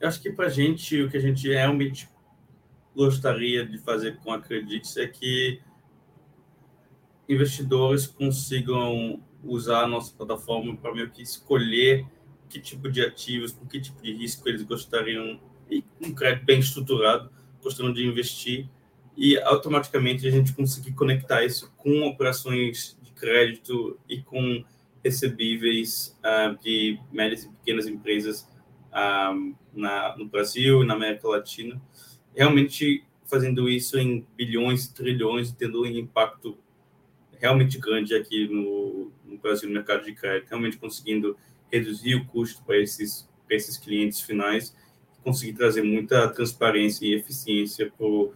Eu 0.00 0.08
acho 0.08 0.20
que 0.20 0.30
para 0.30 0.46
a 0.46 0.50
gente, 0.50 1.02
o 1.02 1.10
que 1.10 1.16
a 1.16 1.20
gente 1.20 1.48
realmente 1.48 2.08
gostaria 2.94 3.66
de 3.66 3.78
fazer 3.78 4.16
com 4.18 4.32
a 4.32 4.40
Credit 4.40 5.00
é 5.00 5.06
que 5.06 5.60
investidores 7.28 8.06
consigam 8.06 9.22
usar 9.42 9.84
a 9.84 9.86
nossa 9.86 10.12
plataforma 10.14 10.76
para 10.76 10.94
meio 10.94 11.10
que 11.10 11.22
escolher 11.22 12.06
que 12.48 12.58
tipo 12.58 12.90
de 12.90 13.02
ativos, 13.02 13.52
com 13.52 13.66
que 13.66 13.80
tipo 13.80 14.02
de 14.02 14.12
risco 14.12 14.48
eles 14.48 14.62
gostariam, 14.62 15.38
e 15.70 15.84
um 16.00 16.14
crédito 16.14 16.46
bem 16.46 16.60
estruturado, 16.60 17.30
gostariam 17.62 17.92
de 17.92 18.06
investir 18.06 18.68
e 19.16 19.38
automaticamente 19.40 20.26
a 20.26 20.30
gente 20.30 20.54
conseguir 20.54 20.92
conectar 20.92 21.44
isso 21.44 21.70
com 21.76 22.06
operações 22.06 22.96
de 23.02 23.12
crédito 23.12 23.98
e 24.08 24.22
com 24.22 24.64
recebíveis 25.04 26.18
uh, 26.24 26.56
de 26.62 26.98
médias 27.12 27.44
e 27.44 27.48
pequenas 27.50 27.86
empresas 27.86 28.48
na, 29.72 30.16
no 30.16 30.26
Brasil 30.26 30.82
e 30.82 30.86
na 30.86 30.94
América 30.94 31.28
Latina, 31.28 31.80
realmente 32.34 33.04
fazendo 33.24 33.68
isso 33.68 33.98
em 33.98 34.26
bilhões, 34.36 34.88
trilhões, 34.88 35.52
tendo 35.52 35.82
um 35.82 35.86
impacto 35.86 36.56
realmente 37.38 37.78
grande 37.78 38.14
aqui 38.14 38.48
no, 38.48 39.12
no 39.24 39.38
Brasil, 39.38 39.68
no 39.68 39.74
mercado 39.74 40.04
de 40.04 40.14
crédito, 40.14 40.48
realmente 40.48 40.78
conseguindo 40.78 41.36
reduzir 41.70 42.14
o 42.14 42.26
custo 42.26 42.62
para 42.64 42.78
esses, 42.78 43.28
esses 43.50 43.76
clientes 43.76 44.20
finais, 44.20 44.74
conseguir 45.22 45.52
trazer 45.52 45.82
muita 45.82 46.28
transparência 46.28 47.04
e 47.04 47.14
eficiência 47.14 47.92
para 47.96 48.06
o 48.06 48.32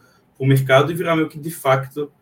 mercado 0.47 0.93
e 0.93 0.95
virar 0.95 1.17
meio 1.17 1.29
que 1.29 1.39
de 1.39 1.51
facto 1.51 2.13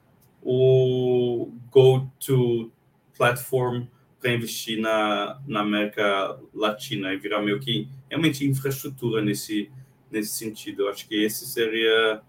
o 0.42 1.52
go-to 1.70 2.70
platform 3.16 3.84
para 4.20 4.32
investir 4.32 4.78
na, 4.78 5.40
na 5.46 5.60
América 5.60 6.38
Latina 6.54 7.12
e 7.12 7.16
virar 7.16 7.40
meio 7.40 7.58
que 7.58 7.88
realmente 8.08 8.46
infraestrutura 8.46 9.22
nesse, 9.22 9.70
nesse 10.10 10.36
sentido. 10.36 10.82
Eu 10.82 10.90
acho 10.90 11.08
que 11.08 11.24
esse 11.24 11.46
seria. 11.46 12.20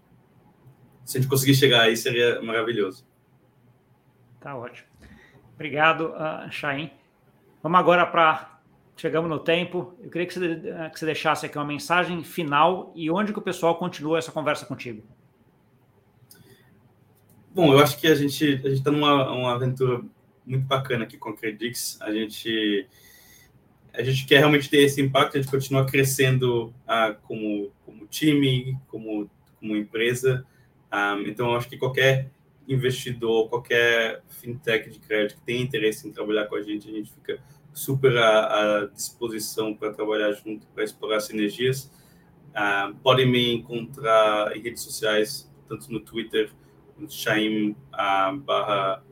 Se 1.04 1.18
a 1.18 1.20
gente 1.20 1.28
conseguir 1.28 1.54
chegar 1.54 1.82
aí, 1.82 1.96
seria 1.96 2.40
maravilhoso. 2.40 3.06
Tá 4.40 4.56
ótimo. 4.56 4.88
Obrigado, 5.54 6.12
uh, 6.12 6.50
Chain. 6.50 6.90
Vamos 7.62 7.78
agora 7.78 8.06
para. 8.06 8.60
Chegamos 8.96 9.28
no 9.28 9.38
tempo. 9.38 9.94
Eu 10.02 10.10
queria 10.10 10.26
que 10.26 10.34
você, 10.34 10.60
que 10.92 10.98
você 10.98 11.06
deixasse 11.06 11.46
aqui 11.46 11.58
uma 11.58 11.64
mensagem 11.64 12.22
final 12.22 12.92
e 12.94 13.10
onde 13.10 13.32
que 13.32 13.38
o 13.38 13.42
pessoal 13.42 13.76
continua 13.76 14.18
essa 14.18 14.30
conversa 14.30 14.64
contigo. 14.64 15.02
Bom, 17.54 17.72
eu 17.72 17.80
acho 17.80 17.98
que 17.98 18.06
a 18.06 18.14
gente 18.14 18.44
a 18.44 18.68
gente 18.68 18.78
está 18.78 18.90
numa 18.90 19.30
uma 19.30 19.54
aventura 19.54 20.02
muito 20.44 20.66
bacana 20.66 21.04
aqui 21.04 21.16
com 21.16 21.30
a 21.30 21.36
Credix. 21.36 22.00
A 22.00 22.12
gente 22.12 22.86
a 23.94 24.02
gente 24.02 24.24
quer 24.24 24.38
realmente 24.38 24.70
ter 24.70 24.82
esse 24.82 25.02
impacto, 25.02 25.36
a 25.36 25.40
gente 25.40 25.50
continua 25.50 25.84
crescendo 25.84 26.72
ah, 26.86 27.14
como 27.22 27.70
como 27.84 28.06
time, 28.06 28.78
como 28.88 29.30
como 29.58 29.76
empresa. 29.76 30.46
Ah, 30.90 31.16
então, 31.26 31.54
acho 31.54 31.68
que 31.68 31.76
qualquer 31.76 32.30
investidor, 32.68 33.48
qualquer 33.48 34.22
fintech 34.28 34.90
de 34.90 34.98
crédito 34.98 35.38
que 35.38 35.46
tenha 35.46 35.62
interesse 35.62 36.06
em 36.06 36.12
trabalhar 36.12 36.46
com 36.46 36.56
a 36.56 36.62
gente, 36.62 36.88
a 36.88 36.92
gente 36.92 37.12
fica 37.12 37.42
super 37.72 38.16
à, 38.16 38.82
à 38.82 38.86
disposição 38.86 39.74
para 39.74 39.92
trabalhar 39.92 40.32
junto, 40.32 40.66
para 40.68 40.84
explorar 40.84 41.20
sinergias. 41.20 41.90
Ah, 42.54 42.92
podem 43.02 43.30
me 43.30 43.54
encontrar 43.54 44.56
em 44.56 44.60
redes 44.60 44.82
sociais, 44.82 45.50
tanto 45.68 45.92
no 45.92 46.00
Twitter 46.00 46.50
Shaim 47.08 47.70
uh, 47.92 48.36
barra 48.38 49.02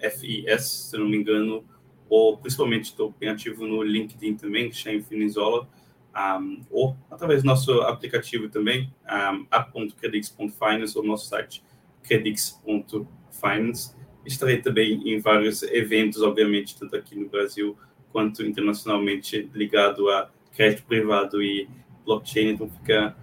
FIS, 0.00 0.88
se 0.90 0.98
não 0.98 1.08
me 1.08 1.16
engano, 1.16 1.64
ou 2.08 2.36
principalmente 2.38 2.84
estou 2.84 3.14
bem 3.18 3.28
ativo 3.28 3.66
no 3.66 3.82
LinkedIn 3.82 4.36
também, 4.36 4.72
Shaim 4.72 5.02
Finizola, 5.02 5.68
um, 6.16 6.62
ou 6.70 6.96
através 7.10 7.42
do 7.42 7.46
nosso 7.46 7.80
aplicativo 7.82 8.48
também, 8.48 8.92
um, 9.04 9.46
app.credix.finance 9.50 10.96
ou 10.96 11.04
nosso 11.04 11.26
site 11.26 11.62
credix.finance. 12.02 13.94
Estarei 14.24 14.58
também 14.58 15.08
em 15.08 15.20
vários 15.20 15.62
eventos, 15.62 16.22
obviamente, 16.22 16.76
tanto 16.78 16.96
aqui 16.96 17.14
no 17.14 17.28
Brasil 17.28 17.76
quanto 18.10 18.44
internacionalmente 18.44 19.50
ligado 19.52 20.08
a 20.08 20.30
crédito 20.52 20.84
privado 20.84 21.42
e 21.42 21.68
blockchain, 22.04 22.50
então 22.50 22.68
fica 22.70 23.14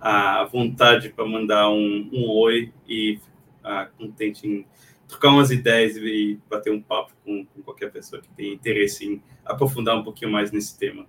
à 0.00 0.44
vontade 0.44 1.10
para 1.10 1.26
mandar 1.26 1.68
um, 1.68 2.08
um 2.10 2.30
oi 2.30 2.72
e 2.88 3.20
uh, 3.62 3.90
contente 3.98 4.48
em 4.48 4.66
trocar 5.10 5.28
umas 5.28 5.50
ideias 5.50 5.96
e 5.96 6.38
bater 6.48 6.72
um 6.72 6.80
papo 6.80 7.12
com, 7.24 7.44
com 7.44 7.62
qualquer 7.62 7.90
pessoa 7.90 8.22
que 8.22 8.28
tenha 8.30 8.54
interesse 8.54 9.06
em 9.06 9.22
aprofundar 9.44 9.96
um 9.96 10.04
pouquinho 10.04 10.30
mais 10.30 10.50
nesse 10.50 10.78
tema. 10.78 11.06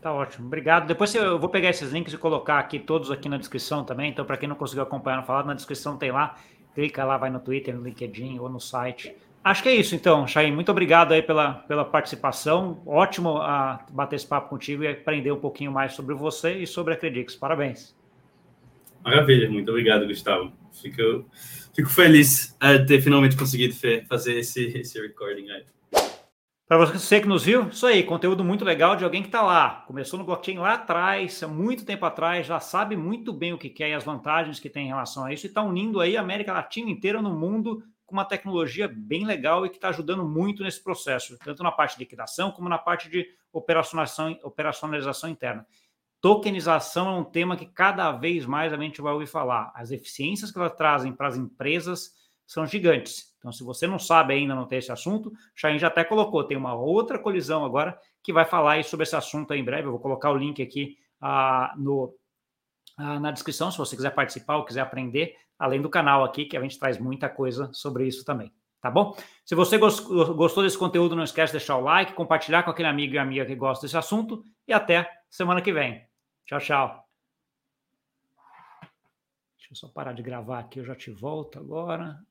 Tá 0.00 0.12
ótimo, 0.12 0.46
obrigado. 0.46 0.86
Depois 0.86 1.14
eu 1.14 1.38
vou 1.38 1.48
pegar 1.48 1.70
esses 1.70 1.92
links 1.92 2.12
e 2.12 2.18
colocar 2.18 2.58
aqui 2.58 2.78
todos 2.78 3.10
aqui 3.10 3.28
na 3.28 3.36
descrição 3.36 3.84
também. 3.84 4.10
Então, 4.10 4.24
para 4.24 4.36
quem 4.36 4.48
não 4.48 4.56
conseguiu 4.56 4.82
acompanhar 4.82 5.18
no 5.18 5.24
falado, 5.24 5.46
na 5.46 5.54
descrição 5.54 5.96
tem 5.96 6.10
lá. 6.10 6.36
Clica 6.74 7.04
lá, 7.04 7.18
vai 7.18 7.28
no 7.28 7.40
Twitter, 7.40 7.74
no 7.74 7.82
LinkedIn 7.82 8.38
ou 8.38 8.48
no 8.48 8.60
site. 8.60 9.14
Acho 9.42 9.62
que 9.62 9.68
é 9.68 9.74
isso, 9.74 9.94
então, 9.94 10.26
Chay. 10.26 10.50
Muito 10.52 10.70
obrigado 10.70 11.12
aí 11.12 11.22
pela, 11.22 11.54
pela 11.54 11.84
participação. 11.84 12.82
Ótimo 12.86 13.38
a 13.38 13.74
ah, 13.74 13.86
bater 13.90 14.16
esse 14.16 14.26
papo 14.26 14.48
contigo 14.48 14.84
e 14.84 14.88
aprender 14.88 15.32
um 15.32 15.40
pouquinho 15.40 15.72
mais 15.72 15.92
sobre 15.94 16.14
você 16.14 16.58
e 16.58 16.66
sobre 16.66 16.94
a 16.94 16.96
Credix. 16.96 17.34
Parabéns. 17.34 17.94
Maravilha, 19.04 19.50
muito 19.50 19.70
obrigado, 19.70 20.06
Gustavo. 20.06 20.52
Fico, 20.72 21.28
fico 21.74 21.88
feliz 21.88 22.56
de 22.60 22.86
ter 22.86 23.00
finalmente 23.00 23.36
conseguido 23.36 23.74
fazer 24.08 24.38
esse, 24.38 24.66
esse 24.78 25.00
recording 25.00 25.50
aí. 25.50 25.64
Para 26.70 26.86
você 26.86 27.20
que 27.20 27.26
nos 27.26 27.44
viu, 27.44 27.68
isso 27.68 27.84
aí, 27.84 28.04
conteúdo 28.04 28.44
muito 28.44 28.64
legal 28.64 28.94
de 28.94 29.02
alguém 29.02 29.22
que 29.22 29.28
está 29.28 29.42
lá. 29.42 29.82
Começou 29.88 30.16
no 30.16 30.24
blockchain 30.24 30.58
lá 30.58 30.74
atrás, 30.74 31.42
há 31.42 31.48
muito 31.48 31.84
tempo 31.84 32.06
atrás, 32.06 32.46
já 32.46 32.60
sabe 32.60 32.96
muito 32.96 33.32
bem 33.32 33.52
o 33.52 33.58
que 33.58 33.68
quer 33.68 33.90
e 33.90 33.92
as 33.92 34.04
vantagens 34.04 34.60
que 34.60 34.70
tem 34.70 34.84
em 34.84 34.88
relação 34.88 35.24
a 35.24 35.32
isso, 35.32 35.46
e 35.46 35.48
está 35.48 35.62
unindo 35.62 36.00
aí 36.00 36.16
a 36.16 36.20
América 36.20 36.52
Latina 36.52 36.88
inteira 36.88 37.20
no 37.20 37.34
mundo 37.34 37.82
com 38.06 38.14
uma 38.14 38.24
tecnologia 38.24 38.86
bem 38.86 39.26
legal 39.26 39.66
e 39.66 39.68
que 39.68 39.78
está 39.78 39.88
ajudando 39.88 40.24
muito 40.24 40.62
nesse 40.62 40.80
processo, 40.80 41.36
tanto 41.44 41.64
na 41.64 41.72
parte 41.72 41.94
de 41.94 42.04
liquidação 42.04 42.52
como 42.52 42.68
na 42.68 42.78
parte 42.78 43.08
de 43.08 43.26
operacionalização, 43.52 44.38
operacionalização 44.44 45.28
interna. 45.28 45.66
Tokenização 46.20 47.08
é 47.08 47.18
um 47.18 47.24
tema 47.24 47.56
que 47.56 47.66
cada 47.66 48.12
vez 48.12 48.44
mais 48.44 48.72
a 48.72 48.76
gente 48.76 49.00
vai 49.00 49.12
ouvir 49.12 49.26
falar. 49.26 49.72
As 49.74 49.90
eficiências 49.90 50.50
que 50.50 50.58
elas 50.58 50.74
trazem 50.74 51.12
para 51.12 51.28
as 51.28 51.36
empresas 51.36 52.12
são 52.46 52.66
gigantes. 52.66 53.34
Então, 53.38 53.50
se 53.50 53.64
você 53.64 53.86
não 53.86 53.98
sabe 53.98 54.34
ainda, 54.34 54.54
não 54.54 54.66
tem 54.66 54.78
esse 54.78 54.92
assunto, 54.92 55.32
Chain 55.54 55.78
já 55.78 55.86
até 55.86 56.04
colocou, 56.04 56.44
tem 56.44 56.56
uma 56.56 56.74
outra 56.74 57.18
colisão 57.18 57.64
agora 57.64 57.98
que 58.22 58.32
vai 58.32 58.44
falar 58.44 58.82
sobre 58.84 59.04
esse 59.04 59.16
assunto 59.16 59.54
em 59.54 59.64
breve. 59.64 59.86
Eu 59.86 59.92
vou 59.92 60.00
colocar 60.00 60.30
o 60.30 60.36
link 60.36 60.62
aqui 60.62 60.98
ah, 61.20 61.72
no, 61.78 62.14
ah, 62.98 63.18
na 63.18 63.30
descrição, 63.30 63.70
se 63.70 63.78
você 63.78 63.96
quiser 63.96 64.14
participar 64.14 64.56
ou 64.56 64.64
quiser 64.64 64.82
aprender, 64.82 65.34
além 65.58 65.80
do 65.80 65.88
canal 65.88 66.22
aqui, 66.22 66.44
que 66.44 66.56
a 66.56 66.60
gente 66.60 66.78
traz 66.78 66.98
muita 66.98 67.30
coisa 67.30 67.70
sobre 67.72 68.06
isso 68.06 68.24
também. 68.24 68.52
Tá 68.82 68.90
bom? 68.90 69.14
Se 69.44 69.54
você 69.54 69.78
gostou 69.78 70.62
desse 70.62 70.76
conteúdo, 70.76 71.14
não 71.14 71.24
esquece 71.24 71.52
de 71.52 71.58
deixar 71.58 71.76
o 71.76 71.82
like, 71.82 72.14
compartilhar 72.14 72.62
com 72.62 72.70
aquele 72.70 72.88
amigo 72.88 73.14
e 73.14 73.18
amiga 73.18 73.44
que 73.46 73.54
gosta 73.54 73.86
desse 73.86 73.96
assunto 73.96 74.42
e 74.66 74.72
até 74.72 75.08
semana 75.28 75.62
que 75.62 75.72
vem. 75.72 76.09
Tchau, 76.50 76.58
tchau. 76.58 77.08
Deixa 79.56 79.70
eu 79.70 79.76
só 79.76 79.86
parar 79.86 80.12
de 80.14 80.20
gravar 80.20 80.58
aqui, 80.58 80.80
eu 80.80 80.84
já 80.84 80.96
te 80.96 81.08
volto 81.08 81.60
agora. 81.60 82.26